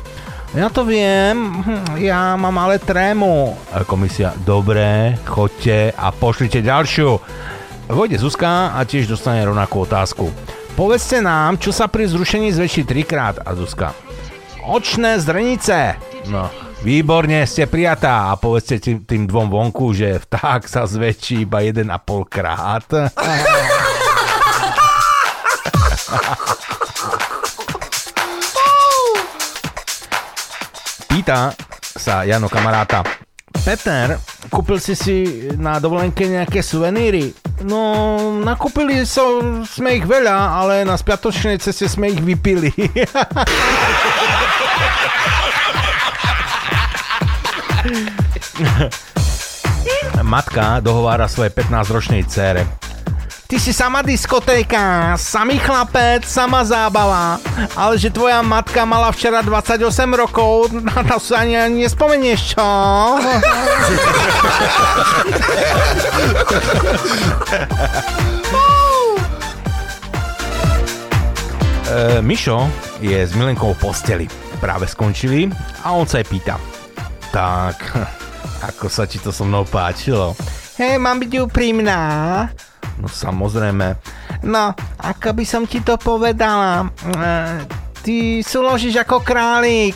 Ja 0.60 0.68
to 0.68 0.84
viem, 0.84 1.64
hm, 1.64 2.03
ja 2.03 2.36
mám 2.36 2.60
ale 2.60 2.84
trému. 2.84 3.56
A 3.72 3.88
Komisia, 3.88 4.36
dobre, 4.44 5.15
chodte 5.23 5.95
a 5.95 6.11
pošlite 6.11 6.60
ďalšiu. 6.60 7.15
Vojde 7.88 8.19
Zuzka 8.19 8.76
a 8.76 8.84
tiež 8.84 9.07
dostane 9.07 9.40
rovnakú 9.48 9.88
otázku. 9.88 10.27
Povedzte 10.76 11.23
nám, 11.23 11.64
čo 11.64 11.72
sa 11.72 11.88
pri 11.88 12.11
zrušení 12.11 12.52
zväčší 12.52 12.84
trikrát. 12.84 13.40
A 13.40 13.56
Zuzka, 13.56 13.95
očné 14.68 15.23
zrenice. 15.23 15.95
No, 16.27 16.52
výborne, 16.84 17.48
ste 17.48 17.64
prijatá 17.64 18.27
a 18.27 18.36
povedzte 18.36 18.84
tým, 18.84 19.07
tým 19.07 19.31
dvom 19.31 19.48
vonku, 19.48 19.95
že 19.95 20.19
vták 20.27 20.68
sa 20.68 20.84
zväčší 20.84 21.48
iba 21.48 21.64
1,5 21.64 21.88
krát. 22.27 22.84
Pýta 31.30 31.54
sa 31.78 32.26
Jano 32.26 32.50
kamaráta. 32.50 33.06
Peter, 33.62 34.18
kúpil 34.50 34.82
si 34.82 34.98
si 34.98 35.46
na 35.62 35.78
dovolenke 35.78 36.26
nejaké 36.26 36.66
suveníry? 36.66 37.38
No, 37.70 38.18
nakúpili 38.42 39.06
so, 39.06 39.38
sme 39.62 40.02
ich 40.02 40.10
veľa, 40.10 40.58
ale 40.58 40.82
na 40.82 40.98
spiatočnej 40.98 41.62
ceste 41.62 41.86
sme 41.86 42.10
ich 42.10 42.18
vypili. 42.18 42.74
Matka 50.26 50.82
dohovára 50.82 51.30
svojej 51.30 51.54
15-ročnej 51.54 52.26
dcére. 52.26 52.89
Ty 53.50 53.58
si 53.58 53.74
sama 53.74 54.06
diskotéka, 54.06 55.18
samý 55.18 55.58
chlapec, 55.58 56.22
sama 56.22 56.62
zábava. 56.62 57.42
Ale 57.74 57.98
že 57.98 58.14
tvoja 58.14 58.46
matka 58.46 58.86
mala 58.86 59.10
včera 59.10 59.42
28 59.42 59.90
rokov, 60.14 60.70
na 60.70 61.02
to 61.02 61.18
sa 61.18 61.42
ani, 61.42 61.58
ani 61.58 61.82
nespomenieš, 61.82 62.54
čo? 62.54 62.62
e, 71.90 72.22
Mišo 72.22 72.70
je 73.02 73.18
s 73.18 73.34
Milenkou 73.34 73.74
v 73.74 73.82
posteli. 73.82 74.30
Práve 74.62 74.86
skončili 74.86 75.50
a 75.82 75.98
on 75.98 76.06
sa 76.06 76.22
jej 76.22 76.30
pýta. 76.30 76.62
Tak, 77.34 77.82
ako 78.70 78.94
sa 78.94 79.10
ti 79.10 79.18
to 79.18 79.34
so 79.34 79.42
mnou 79.42 79.66
páčilo? 79.66 80.38
Hej, 80.78 81.02
mám 81.02 81.18
byť 81.18 81.50
úprimná. 81.50 82.46
No 83.00 83.08
samozrejme. 83.08 83.96
No, 84.44 84.76
ako 85.00 85.32
by 85.32 85.46
som 85.48 85.64
ti 85.64 85.80
to 85.80 85.96
povedala? 85.96 86.84
E, 86.84 86.88
ty 88.04 88.16
súložíš 88.44 89.00
ako 89.08 89.24
králik. 89.24 89.96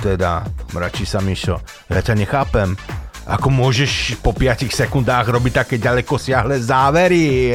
Teda, 0.00 0.42
mračí 0.72 1.04
sa 1.04 1.20
Mišo, 1.20 1.60
ja 1.92 2.00
ťa 2.00 2.16
nechápem. 2.16 2.74
Ako 3.22 3.54
môžeš 3.54 4.18
po 4.18 4.34
5 4.34 4.66
sekundách 4.66 5.30
robiť 5.30 5.52
také 5.62 5.76
ďaleko 5.78 6.18
siahle 6.18 6.58
závery? 6.58 7.54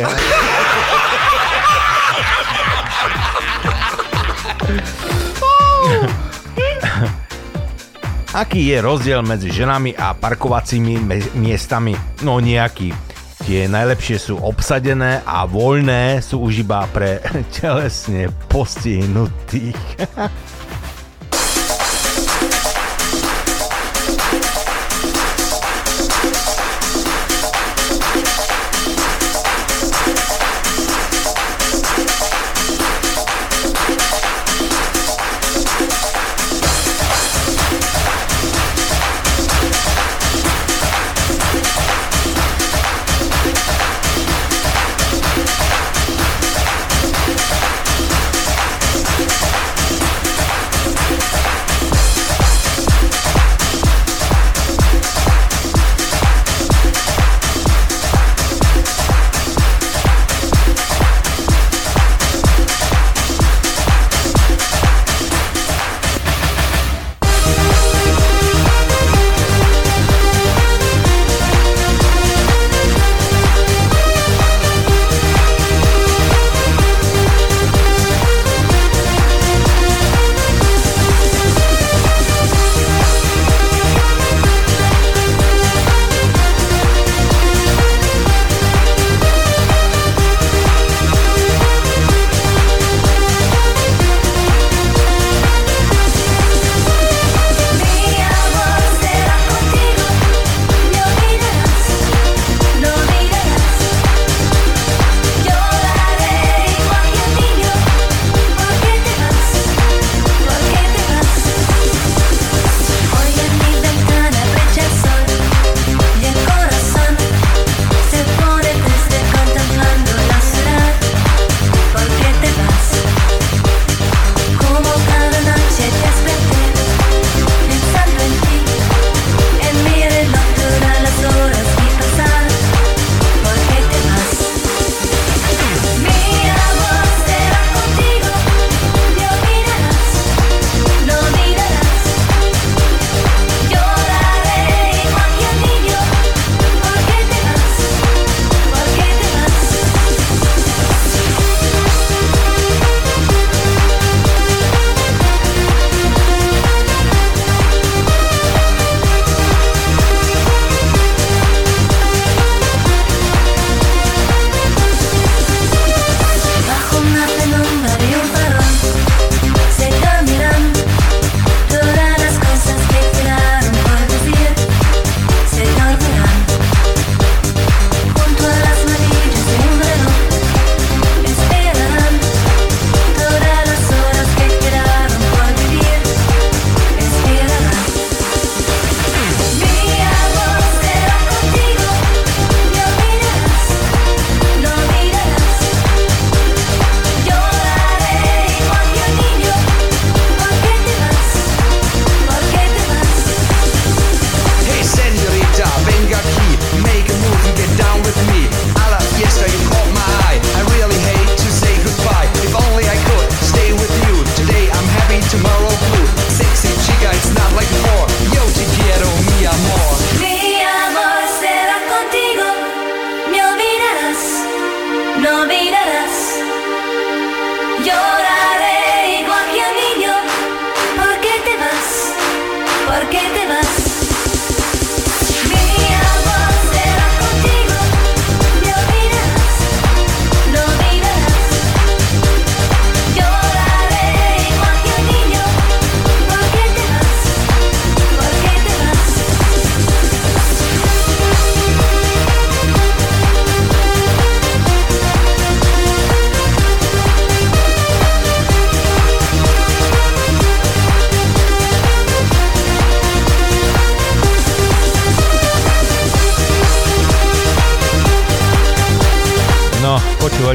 Aký 8.38 8.70
je 8.70 8.78
rozdiel 8.80 9.26
medzi 9.26 9.50
ženami 9.50 9.98
a 9.98 10.14
parkovacími 10.14 11.02
miestami? 11.42 11.98
No 12.22 12.38
nejaký. 12.38 13.07
Tie 13.48 13.64
najlepšie 13.64 14.20
sú 14.20 14.36
obsadené 14.44 15.24
a 15.24 15.48
voľné 15.48 16.20
sú 16.20 16.52
už 16.52 16.68
iba 16.68 16.84
pre 16.92 17.24
telesne 17.56 18.28
postihnutých. 18.52 19.80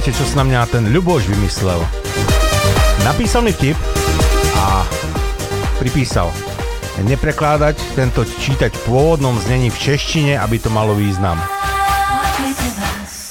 počúvajte, 0.02 0.18
čo 0.18 0.34
sa 0.34 0.42
na 0.42 0.46
mňa 0.50 0.60
ten 0.66 0.84
Ľuboš 0.90 1.30
vymyslel. 1.30 1.78
Napísal 3.06 3.46
mi 3.46 3.54
vtip 3.54 3.78
a 4.58 4.82
pripísal 5.78 6.26
neprekládať 7.06 7.78
tento 7.94 8.26
čítať 8.26 8.74
v 8.74 8.82
pôvodnom 8.82 9.38
znení 9.38 9.70
v 9.70 9.78
češtine, 9.78 10.42
aby 10.42 10.58
to 10.58 10.74
malo 10.74 10.98
význam. 10.98 11.38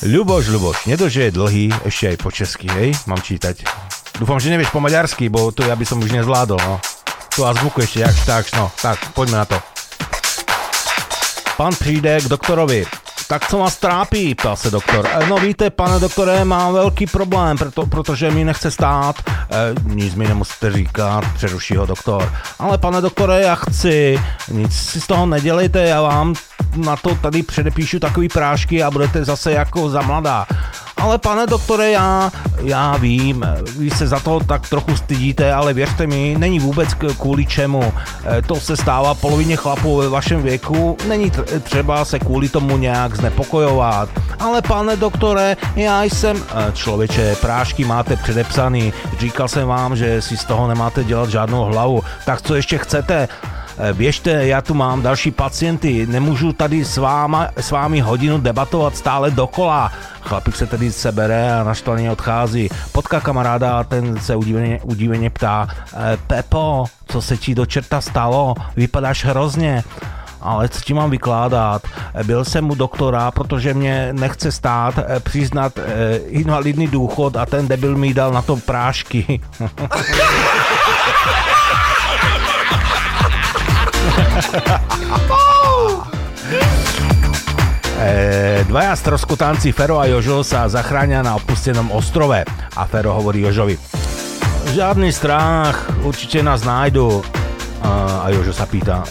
Ľuboš, 0.08 0.44
Ľuboš, 0.48 0.88
nedože 0.88 1.28
je 1.28 1.36
dlhý, 1.36 1.66
ešte 1.84 2.16
aj 2.16 2.18
po 2.24 2.32
česky, 2.32 2.72
hej, 2.72 2.96
mám 3.04 3.20
čítať. 3.20 3.68
Dúfam, 4.16 4.40
že 4.40 4.56
nevieš 4.56 4.72
po 4.72 4.80
maďarsky, 4.80 5.28
bo 5.28 5.52
to 5.52 5.68
ja 5.68 5.76
by 5.76 5.84
som 5.84 6.00
už 6.00 6.24
nezvládol, 6.24 6.56
no. 6.56 6.80
Tu 7.36 7.44
azbuku 7.44 7.84
ešte, 7.84 8.08
jak 8.08 8.16
tak, 8.24 8.48
no, 8.56 8.72
tak, 8.80 8.96
poďme 9.12 9.44
na 9.44 9.46
to. 9.52 9.60
Pán 11.60 11.76
přijde 11.76 12.24
k 12.24 12.32
doktorovi. 12.32 13.01
Tak 13.32 13.48
co 13.48 13.58
vás 13.58 13.76
trápí, 13.76 14.36
ptal 14.36 14.56
se 14.56 14.72
doktor. 14.72 15.08
E, 15.12 15.28
no 15.28 15.38
víte, 15.38 15.70
pane 15.70 16.00
doktore, 16.00 16.46
mám 16.46 16.74
velký 16.74 17.06
problém, 17.06 17.58
proto, 17.58 17.86
protože 17.86 18.32
mi 18.32 18.44
nechce 18.44 18.72
stát. 18.72 19.16
E, 19.30 19.74
nic 19.84 20.16
mi 20.16 20.28
nemusíte 20.28 20.72
říkat, 20.72 21.24
přeruší 21.34 21.76
ho 21.76 21.86
doktor. 21.86 22.34
Ale 22.60 22.78
pane 22.78 23.02
doktore, 23.02 23.42
já 23.42 23.56
chci, 23.56 24.22
nic 24.52 24.74
si 24.74 25.02
z 25.02 25.08
toho 25.08 25.26
nedělejte, 25.26 25.82
já 25.84 26.02
vám 26.02 26.34
na 26.76 26.96
to 26.96 27.16
tady 27.16 27.44
předepíšu 27.44 28.00
takový 28.00 28.30
prášky 28.30 28.84
a 28.84 28.92
budete 28.92 29.26
zase 29.26 29.52
jako 29.52 29.90
za 29.90 30.02
mladá. 30.02 30.46
Ale 31.02 31.18
pane 31.18 31.48
doktore, 31.48 31.92
já, 31.92 32.32
já 32.62 32.98
vím, 32.98 33.46
vy 33.78 33.90
se 33.92 34.08
za 34.08 34.20
to 34.20 34.40
tak 34.40 34.70
trochu 34.70 34.96
stydíte, 34.96 35.54
ale 35.54 35.74
věřte 35.74 36.08
mi, 36.08 36.36
není 36.38 36.60
vůbec 36.60 36.94
kvůli 36.94 37.46
čemu. 37.46 37.94
E, 38.38 38.42
To 38.42 38.56
se 38.56 38.78
stává 38.78 39.14
polovině 39.14 39.56
chlapů 39.56 39.98
ve 39.98 40.10
vašem 40.10 40.44
věku, 40.44 40.98
není 41.08 41.32
třeba 41.64 42.06
se 42.06 42.20
kvůli 42.20 42.50
tomu 42.50 42.78
nějak 42.78 43.16
znepokojovat. 43.16 44.10
Ale 44.40 44.62
pane 44.62 44.96
doktore, 44.96 45.58
já 45.76 46.04
jsem... 46.04 46.38
E, 46.38 46.72
Člověče, 46.72 47.36
prášky 47.42 47.86
máte 47.86 48.16
předepsaný, 48.16 48.94
říkal 49.20 49.48
jsem 49.48 49.68
vám, 49.68 49.96
že 49.96 50.22
si 50.22 50.38
z 50.38 50.46
toho 50.46 50.68
nemáte 50.68 51.04
dělat 51.04 51.30
žádnou 51.30 51.64
hlavu. 51.64 52.02
Tak 52.26 52.42
co 52.42 52.56
ještě 52.56 52.78
chcete? 52.78 53.28
E, 53.78 53.94
Běžte, 53.94 54.32
já 54.48 54.62
tu 54.62 54.74
mám 54.74 55.02
další 55.02 55.32
pacienty, 55.32 56.08
nemůžu 56.08 56.54
tady 56.54 56.86
s, 56.86 56.98
váma, 56.98 57.48
s 57.58 57.72
vámi 57.72 58.00
hodinu 58.00 58.38
debatovat 58.38 58.98
stále 58.98 59.32
dokola. 59.32 59.92
Chlapík 60.22 60.56
se 60.56 60.68
tedy 60.68 60.92
sebere 60.92 61.60
a 61.60 61.64
naštvaně 61.64 62.12
odchází. 62.12 62.70
Potká 62.92 63.20
kamaráda 63.20 63.80
a 63.80 63.84
ten 63.84 64.20
se 64.20 64.36
udiveně, 64.36 64.80
udiveně 64.84 65.30
ptá, 65.30 65.68
e, 66.14 66.18
Pepo, 66.28 66.86
co 67.08 67.22
se 67.22 67.38
ti 67.38 67.56
do 67.56 67.66
čerta 67.66 68.02
stalo? 68.02 68.56
Vypadáš 68.76 69.26
hrozně. 69.26 69.84
Ale 70.44 70.70
co 70.70 70.82
ti 70.82 70.94
mám 70.94 71.10
vykládat? 71.10 71.82
E, 72.16 72.24
Byl 72.24 72.46
jsem 72.46 72.70
u 72.70 72.76
doktora, 72.76 73.32
protože 73.32 73.74
mě 73.74 74.10
nechce 74.14 74.52
stát 74.52 74.96
přiznat 75.20 75.74
invalidní 76.28 76.88
důchod 76.88 77.38
a 77.38 77.46
ten 77.46 77.68
debil 77.68 77.98
mi 77.98 78.14
dal 78.14 78.32
na 78.32 78.42
to 78.42 78.56
prášky. 78.58 79.42
E, 88.02 88.66
dvaja 88.66 88.98
stroskotánci 88.98 89.70
Fero 89.78 90.02
a 90.02 90.10
Jožo 90.10 90.42
sa 90.42 90.66
zachránia 90.66 91.22
na 91.22 91.38
opustenom 91.38 91.94
ostrove 91.94 92.42
a 92.50 92.84
Fero 92.90 93.14
hovorí 93.14 93.46
Jožovi 93.46 93.78
Žiadny 94.74 95.14
strach, 95.14 95.90
určite 96.02 96.42
nás 96.42 96.66
nájdu. 96.66 97.22
A, 97.82 98.26
a 98.26 98.30
Jožo 98.34 98.54
sa 98.54 98.66
pýta, 98.66 99.04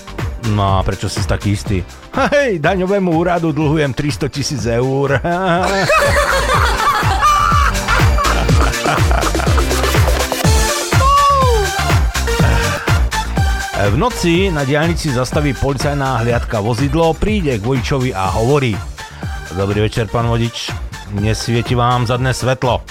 no 0.55 0.79
a 0.79 0.83
prečo 0.83 1.11
si 1.11 1.23
taký 1.27 1.55
istý? 1.55 1.83
Hej, 2.15 2.59
daňovému 2.59 3.11
úradu 3.15 3.55
dlhujem 3.55 3.95
300 3.95 4.27
tisíc 4.31 4.67
eur. 4.67 5.23
V 13.81 13.97
noci 13.97 14.53
na 14.53 14.61
diálnici 14.69 15.09
zastaví 15.09 15.57
policajná 15.57 16.21
hliadka 16.21 16.61
vozidlo, 16.61 17.17
príde 17.17 17.57
k 17.57 17.65
vodičovi 17.65 18.13
a 18.13 18.29
hovorí 18.29 18.77
Dobrý 19.57 19.89
večer, 19.89 20.05
pán 20.05 20.29
vodič, 20.29 20.69
nesvieti 21.17 21.73
vám 21.73 22.05
zadné 22.05 22.37
svetlo. 22.37 22.85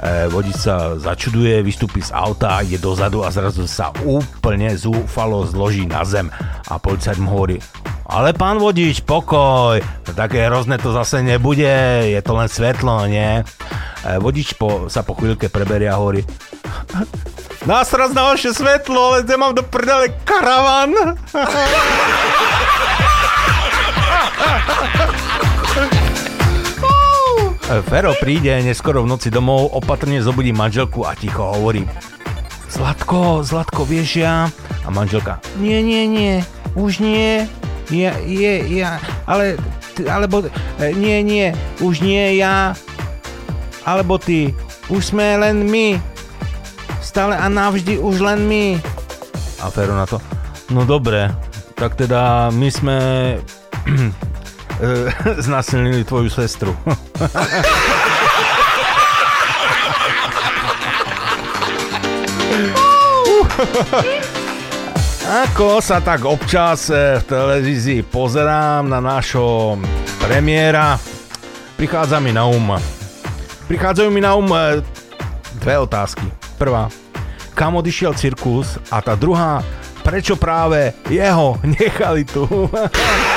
E, 0.00 0.26
vodič 0.32 0.64
sa 0.64 0.96
začuduje, 0.96 1.60
vystúpi 1.60 2.00
z 2.00 2.08
auta, 2.16 2.64
ide 2.64 2.80
dozadu 2.80 3.20
a 3.20 3.28
zrazu 3.28 3.68
sa 3.68 3.92
úplne 4.02 4.72
zúfalo 4.72 5.44
zloží 5.44 5.84
na 5.84 6.02
zem. 6.08 6.32
A 6.72 6.80
policajt 6.80 7.20
mu 7.20 7.28
hovorí, 7.28 7.60
ale 8.08 8.32
pán 8.32 8.56
vodič, 8.56 9.04
pokoj, 9.04 9.78
také 10.16 10.48
hrozné 10.48 10.80
to 10.80 10.96
zase 10.96 11.20
nebude, 11.20 11.68
je 12.10 12.20
to 12.24 12.32
len 12.32 12.48
svetlo, 12.48 13.04
nie? 13.06 13.44
E, 14.02 14.18
vodič 14.18 14.56
po, 14.56 14.88
sa 14.88 15.04
po 15.04 15.14
chvíľke 15.20 15.52
preberie 15.52 15.92
a 15.92 16.00
hovorí, 16.00 16.24
Násraz 17.64 18.12
na 18.12 18.28
vaše 18.28 18.52
svetlo, 18.52 19.16
ale 19.16 19.24
zde 19.24 19.40
mám 19.40 19.56
do 19.56 19.64
prdele 19.64 20.12
karavan. 20.28 20.92
Fero 27.88 28.12
príde 28.20 28.52
neskoro 28.60 29.00
v 29.02 29.16
noci 29.16 29.32
domov, 29.32 29.72
opatrne 29.72 30.20
zobudí 30.20 30.52
manželku 30.52 31.08
a 31.08 31.16
ticho 31.16 31.40
hovorí. 31.40 31.88
Zlatko, 32.68 33.40
Zlatko, 33.40 33.88
vieš 33.88 34.20
ja? 34.20 34.52
A 34.84 34.88
manželka, 34.92 35.40
nie, 35.56 35.80
nie, 35.80 36.04
nie, 36.04 36.34
už 36.76 37.00
nie, 37.00 37.48
ja, 37.88 38.12
je, 38.28 38.54
ja, 38.76 39.00
ale, 39.24 39.56
alebo, 40.04 40.44
e, 40.76 40.92
nie, 40.92 41.24
nie, 41.24 41.56
už 41.80 42.04
nie 42.04 42.36
ja, 42.36 42.76
alebo 43.88 44.20
ty, 44.20 44.52
už 44.92 45.16
sme 45.16 45.40
len 45.40 45.64
my, 45.64 45.96
stále 47.14 47.38
a 47.38 47.46
navždy 47.46 48.02
už 48.02 48.26
len 48.26 48.42
my. 48.50 48.82
A 49.62 49.70
Fero 49.70 49.94
na 49.94 50.02
to, 50.02 50.18
no 50.74 50.82
dobre, 50.82 51.30
tak 51.78 51.94
teda 51.94 52.50
my 52.50 52.66
sme 52.74 52.98
znasilnili 55.46 56.02
tvoju 56.02 56.26
sestru. 56.26 56.74
Ako 65.46 65.78
sa 65.78 66.02
tak 66.02 66.26
občas 66.26 66.90
e, 66.90 67.22
v 67.22 67.24
televízii 67.30 68.02
pozerám 68.10 68.90
na 68.90 68.98
nášho 68.98 69.78
premiéra, 70.18 70.98
prichádza 71.78 72.18
mi 72.18 72.34
na 72.34 72.42
um. 72.50 72.74
Prichádzajú 73.70 74.10
mi 74.10 74.18
na 74.18 74.34
um 74.34 74.50
e, 74.50 74.82
dve 75.62 75.78
otázky. 75.78 76.26
Prvá, 76.58 76.90
kam 77.54 77.78
odišiel 77.78 78.18
cirkus? 78.18 78.76
A 78.90 78.98
tá 79.00 79.14
druhá, 79.14 79.62
prečo 80.02 80.34
práve 80.34 80.92
jeho 81.06 81.56
nechali 81.62 82.26
tu? 82.26 82.44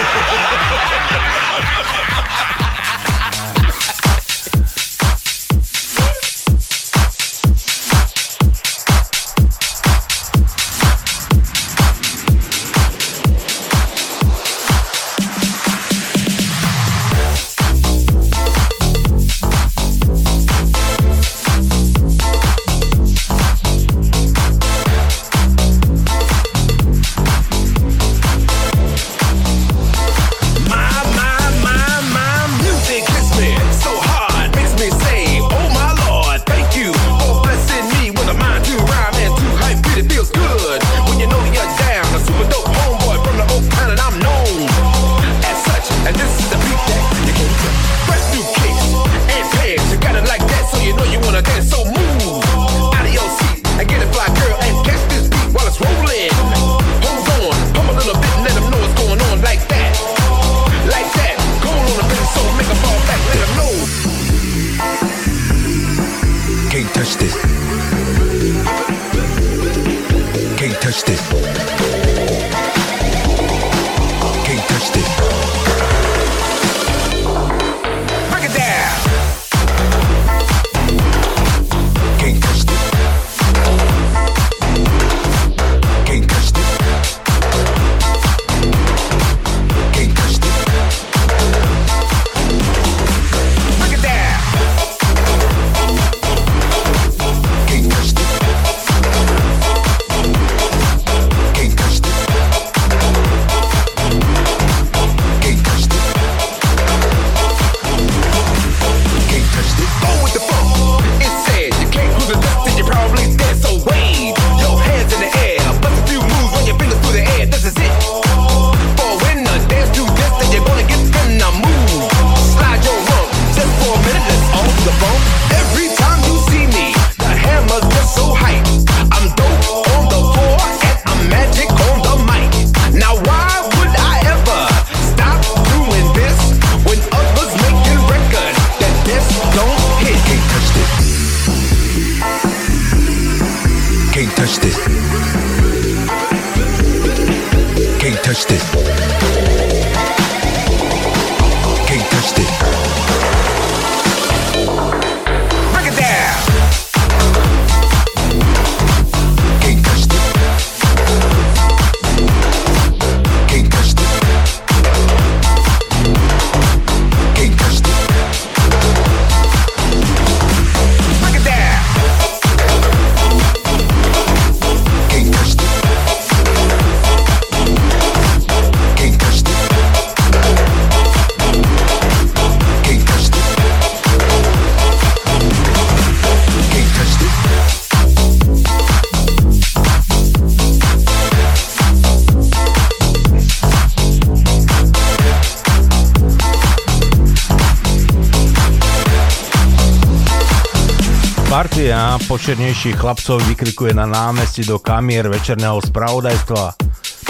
Partia 201.98 202.22
počernejších 202.30 202.94
chlapcov 202.94 203.42
vykrikuje 203.50 203.98
na 203.98 204.06
námestí 204.06 204.62
do 204.62 204.78
kamier 204.78 205.34
večerného 205.34 205.82
spravodajstva. 205.82 206.78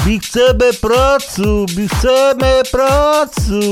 My 0.04 0.20
chceme 0.20 0.76
prácu, 0.84 1.64
my 1.72 1.88
chceme 1.88 2.68
prácu. 2.68 3.64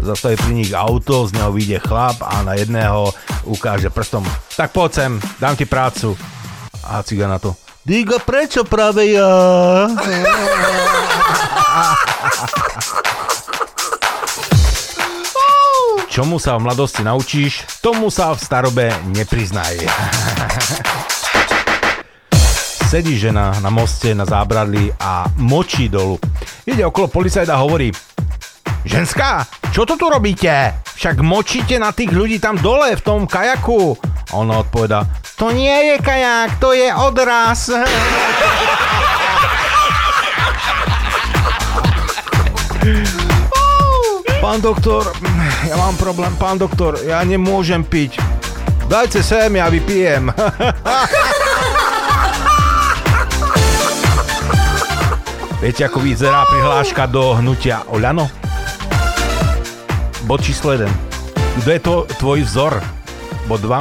Zastaví 0.00 0.40
pri 0.40 0.52
nich 0.56 0.72
auto, 0.72 1.28
z 1.28 1.36
neho 1.36 1.52
vyjde 1.52 1.76
chlap 1.84 2.24
a 2.24 2.40
na 2.40 2.56
jedného 2.56 3.12
ukáže 3.44 3.92
prstom. 3.92 4.24
Tak 4.56 4.72
poď 4.72 4.90
sem, 4.96 5.12
dám 5.36 5.60
ti 5.60 5.68
prácu. 5.68 6.16
A 6.88 7.04
ciga 7.04 7.28
na 7.28 7.36
to. 7.36 7.52
Diga, 7.84 8.16
prečo 8.16 8.64
práve 8.64 9.12
ja? 9.12 9.28
Čomu 16.14 16.38
sa 16.38 16.54
v 16.54 16.70
mladosti 16.70 17.02
naučíš, 17.02 17.82
tomu 17.82 18.06
sa 18.06 18.30
v 18.30 18.38
starobe 18.38 18.86
nepriznaj. 19.18 19.82
Sedí 22.86 23.18
žena 23.18 23.50
na 23.58 23.66
moste 23.66 24.14
na 24.14 24.22
zábradli 24.22 24.94
a 24.94 25.26
močí 25.42 25.90
dolu. 25.90 26.14
Ide 26.70 26.86
okolo 26.86 27.10
policajta 27.10 27.58
a 27.58 27.62
hovorí 27.66 27.90
Ženská, 28.86 29.42
čo 29.74 29.82
to 29.82 29.98
tu 29.98 30.06
robíte? 30.06 30.86
Však 30.94 31.18
močíte 31.18 31.82
na 31.82 31.90
tých 31.90 32.14
ľudí 32.14 32.38
tam 32.38 32.62
dole 32.62 32.94
v 32.94 33.02
tom 33.02 33.26
kajaku. 33.26 33.98
A 34.30 34.38
ona 34.38 34.62
odpoveda 34.62 35.02
To 35.34 35.50
nie 35.50 35.90
je 35.90 35.96
kajak, 35.98 36.62
to 36.62 36.78
je 36.78 36.94
odraz. 36.94 37.74
Pán 44.44 44.60
doktor, 44.60 45.08
ja 45.64 45.72
mám 45.72 45.96
problém, 45.96 46.28
pán 46.36 46.60
doktor, 46.60 47.00
ja 47.00 47.24
nemôžem 47.24 47.80
piť. 47.80 48.20
Dajte 48.92 49.24
sem, 49.24 49.56
ja 49.56 49.72
vypijem. 49.72 50.28
Viete, 55.64 55.88
ako 55.88 55.96
vyzerá 56.04 56.44
prihláška 56.44 57.08
do 57.08 57.32
hnutia 57.40 57.88
Oľano? 57.88 58.28
Bod 60.28 60.44
číslo 60.44 60.76
1. 60.76 60.92
Kto 61.64 61.68
je 61.72 61.80
to 61.80 62.04
tvoj 62.20 62.44
vzor? 62.44 62.84
Bod 63.48 63.64
2. 63.64 63.80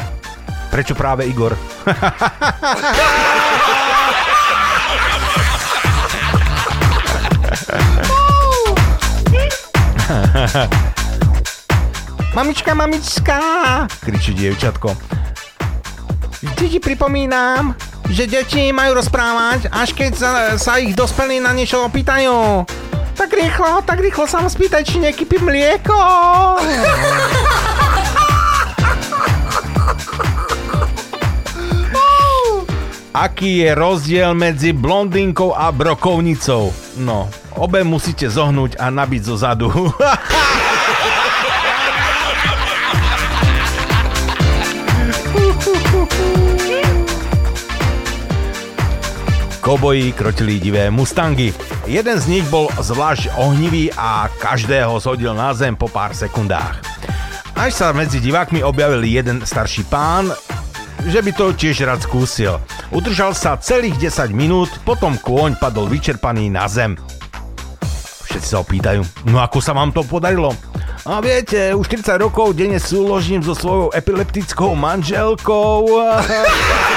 Prečo 0.72 0.96
práve 0.96 1.28
Igor? 1.28 1.60
Mamička, 12.36 12.74
mamička, 12.74 13.40
kričí 14.02 14.34
dievčatko. 14.34 14.98
Vždy 16.44 16.70
ti 16.70 16.80
pripomínam, 16.82 17.76
že 18.10 18.28
deti 18.28 18.74
majú 18.74 19.00
rozprávať, 19.00 19.72
až 19.72 19.94
keď 19.96 20.12
sa, 20.18 20.58
sa 20.58 20.82
ich 20.82 20.98
dospelí 20.98 21.40
na 21.40 21.54
niečo 21.54 21.86
opýtajú. 21.86 22.66
Tak 23.14 23.30
rýchlo, 23.30 23.86
tak 23.86 24.02
rýchlo 24.02 24.26
sa 24.26 24.42
ma 24.42 24.50
spýtaj, 24.50 24.82
či 24.84 24.98
nekypí 25.00 25.38
mlieko. 25.40 25.94
Aký 33.14 33.62
je 33.62 33.78
rozdiel 33.78 34.34
medzi 34.34 34.74
blondínkou 34.74 35.54
a 35.54 35.70
brokovnicou? 35.70 36.74
No, 36.98 37.30
obe 37.54 37.86
musíte 37.86 38.26
zohnúť 38.26 38.82
a 38.82 38.90
nabiť 38.90 39.22
zo 39.22 39.38
zadu. 39.38 39.70
Koboji 49.62 50.18
krotili 50.18 50.58
divé 50.58 50.90
mustangy. 50.90 51.54
Jeden 51.86 52.18
z 52.18 52.26
nich 52.26 52.46
bol 52.50 52.66
zvlášť 52.82 53.38
ohnivý 53.38 53.94
a 53.94 54.26
každého 54.42 54.98
zhodil 54.98 55.38
na 55.38 55.54
zem 55.54 55.78
po 55.78 55.86
pár 55.86 56.18
sekundách. 56.18 56.82
Až 57.54 57.78
sa 57.78 57.94
medzi 57.94 58.18
divákmi 58.18 58.66
objavil 58.66 59.06
jeden 59.06 59.46
starší 59.46 59.86
pán, 59.86 60.34
že 61.08 61.20
by 61.20 61.32
to 61.36 61.46
tiež 61.52 61.84
rád 61.84 62.04
skúsil. 62.04 62.60
Udržal 62.94 63.36
sa 63.36 63.60
celých 63.60 64.00
10 64.00 64.32
minút, 64.32 64.72
potom 64.88 65.20
kôň 65.20 65.60
padol 65.60 65.90
vyčerpaný 65.92 66.48
na 66.48 66.70
zem. 66.70 66.96
Všetci 68.30 68.48
sa 68.48 68.62
opýtajú, 68.64 69.02
no 69.28 69.38
ako 69.44 69.60
sa 69.60 69.76
vám 69.76 69.92
to 69.92 70.02
podarilo? 70.08 70.56
A 71.04 71.20
viete, 71.20 71.76
už 71.76 71.92
40 71.92 72.16
rokov 72.24 72.56
denne 72.56 72.80
súložím 72.80 73.44
so 73.44 73.52
svojou 73.52 73.92
epileptickou 73.92 74.72
manželkou. 74.72 76.00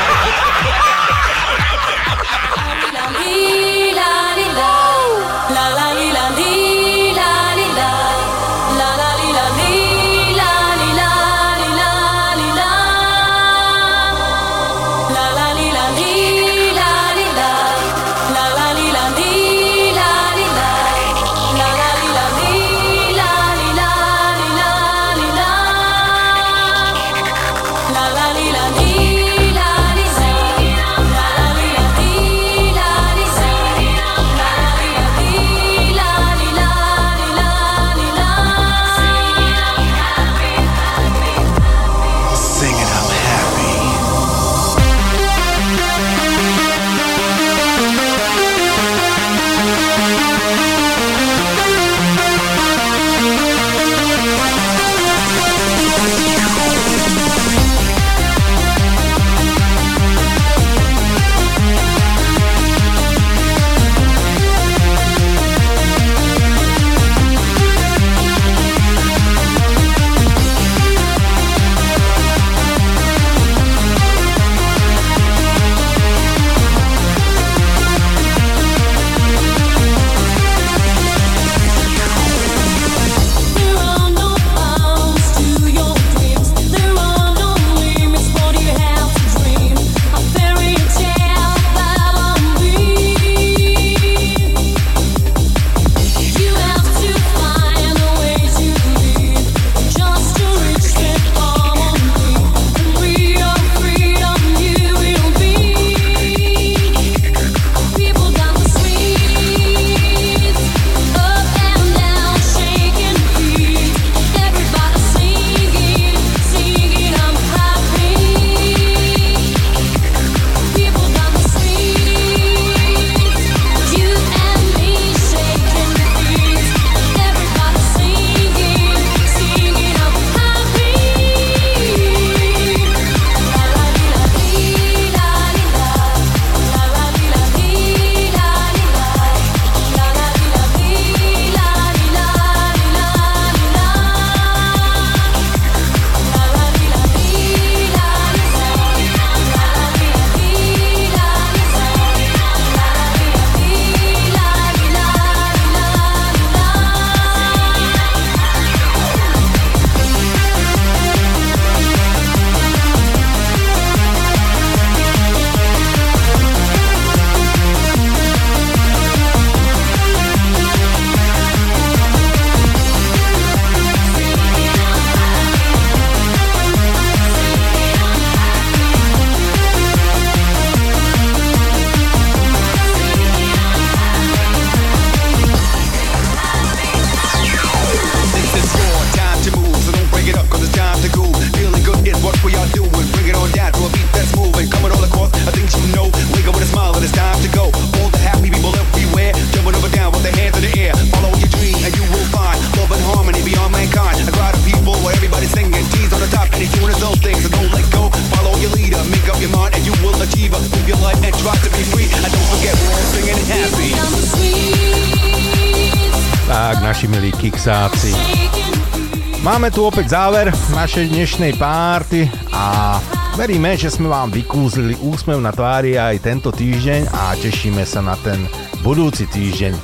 opäť 220.07 220.23
záver 220.23 220.47
našej 220.71 221.11
dnešnej 221.11 221.53
párty 221.59 222.31
a 222.55 222.95
veríme, 223.35 223.75
že 223.75 223.91
sme 223.91 224.07
vám 224.07 224.31
vykúzlili 224.31 224.95
úsmev 225.03 225.43
na 225.43 225.51
tvári 225.51 225.99
aj 225.99 226.23
tento 226.23 226.55
týždeň 226.55 227.11
a 227.11 227.35
tešíme 227.35 227.83
sa 227.83 228.07
na 228.07 228.15
ten 228.23 228.47
budúci 228.87 229.27
týždeň. 229.27 229.75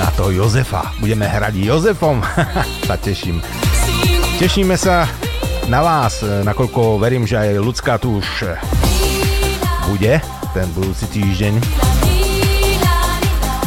Na 0.00 0.08
toho 0.16 0.32
Jozefa. 0.32 0.96
Budeme 0.96 1.28
hrať 1.28 1.60
Jozefom. 1.60 2.24
sa 2.88 2.96
teším. 2.96 3.44
Tešíme 4.40 4.80
sa 4.80 5.04
na 5.68 5.84
vás, 5.84 6.24
nakoľko 6.24 6.96
verím, 6.96 7.28
že 7.28 7.36
aj 7.36 7.60
ľudská 7.60 8.00
tu 8.00 8.24
už 8.24 8.48
bude 9.92 10.24
ten 10.56 10.68
budúci 10.72 11.04
týždeň. 11.12 11.52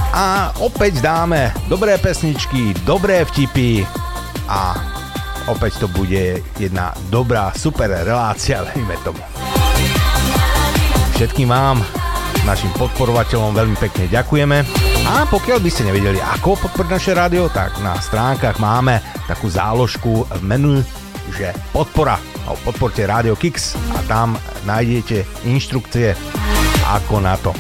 A 0.10 0.58
opäť 0.58 1.06
dáme 1.06 1.54
dobré 1.70 2.02
pesničky, 2.02 2.74
dobré 2.82 3.22
vtipy 3.30 3.86
a 4.50 4.79
opäť 5.50 5.84
to 5.84 5.88
bude 5.90 6.40
jedna 6.62 6.94
dobrá, 7.10 7.50
super 7.58 7.90
relácia, 7.90 8.62
veríme 8.62 8.96
tomu. 9.02 9.22
Všetkým 11.18 11.52
vám, 11.52 11.84
našim 12.48 12.72
podporovateľom 12.80 13.52
veľmi 13.52 13.78
pekne 13.78 14.08
ďakujeme. 14.08 14.58
A 15.10 15.26
pokiaľ 15.28 15.60
by 15.60 15.70
ste 15.70 15.90
nevedeli, 15.90 16.22
ako 16.22 16.56
podporiť 16.70 16.90
naše 16.90 17.12
rádio, 17.12 17.50
tak 17.52 17.76
na 17.84 17.98
stránkach 18.00 18.62
máme 18.62 19.02
takú 19.28 19.50
záložku 19.52 20.24
v 20.24 20.42
menu, 20.46 20.80
že 21.36 21.52
podpora, 21.76 22.18
alebo 22.48 22.72
podporte 22.72 23.06
Rádio 23.06 23.36
Kix 23.38 23.78
a 23.94 24.00
tam 24.08 24.40
nájdete 24.66 25.46
inštrukcie, 25.46 26.16
ako 26.88 27.22
na 27.22 27.36
to. 27.38 27.52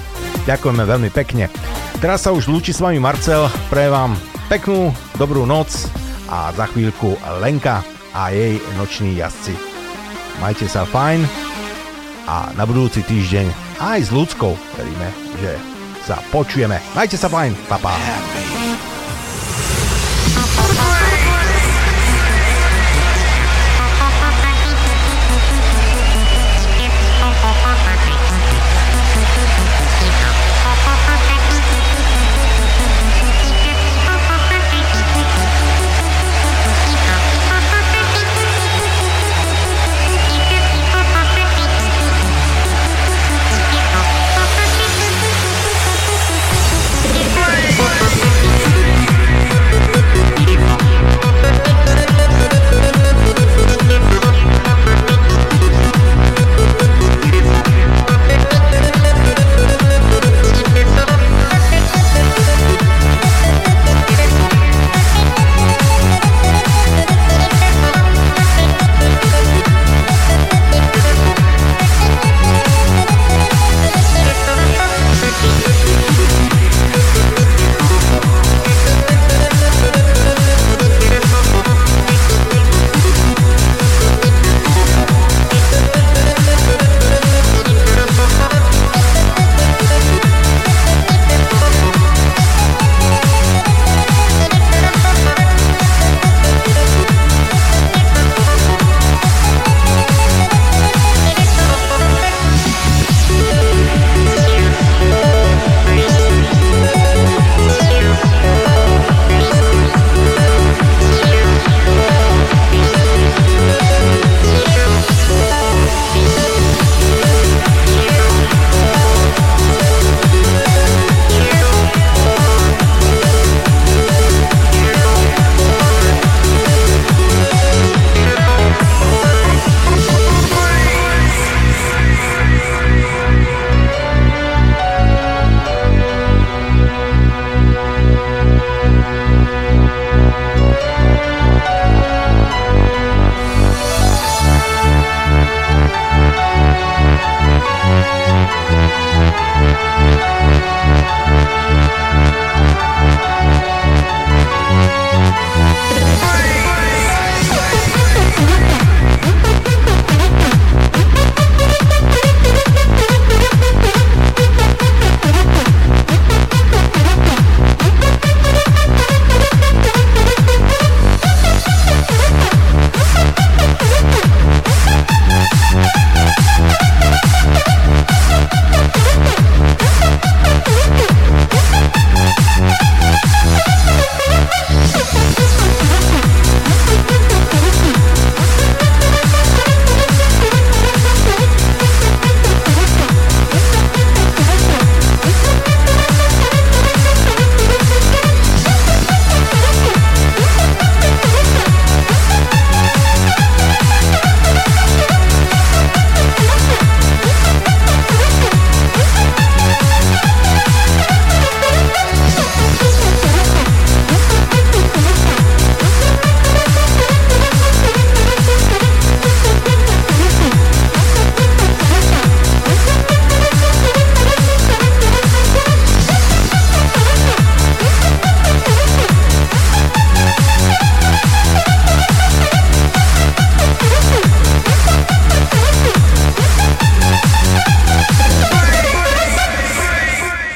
Ďakujeme 0.47 0.83
veľmi 0.87 1.09
pekne. 1.13 1.51
Teraz 1.99 2.25
sa 2.25 2.31
už 2.31 2.47
lúči 2.47 2.71
s 2.71 2.79
vami 2.81 2.97
Marcel, 2.97 3.51
pre 3.67 3.91
vám 3.91 4.15
peknú, 4.47 4.95
dobrú 5.19 5.43
noc 5.43 5.98
a 6.29 6.53
za 6.53 6.69
chvíľku 6.69 7.17
Lenka 7.41 7.81
a 8.13 8.29
jej 8.29 8.61
noční 8.77 9.17
jazdci. 9.17 9.57
Majte 10.39 10.69
sa 10.69 10.85
fajn 10.85 11.25
a 12.29 12.53
na 12.55 12.63
budúci 12.63 13.01
týždeň 13.03 13.49
aj 13.81 13.99
s 14.07 14.09
ľudskou 14.13 14.53
veríme, 14.77 15.09
že 15.41 15.57
sa 16.05 16.21
počujeme. 16.31 16.77
Majte 16.95 17.17
sa 17.17 17.27
fajn, 17.27 17.57
papa. 17.67 17.91
Pa. 17.91 18.88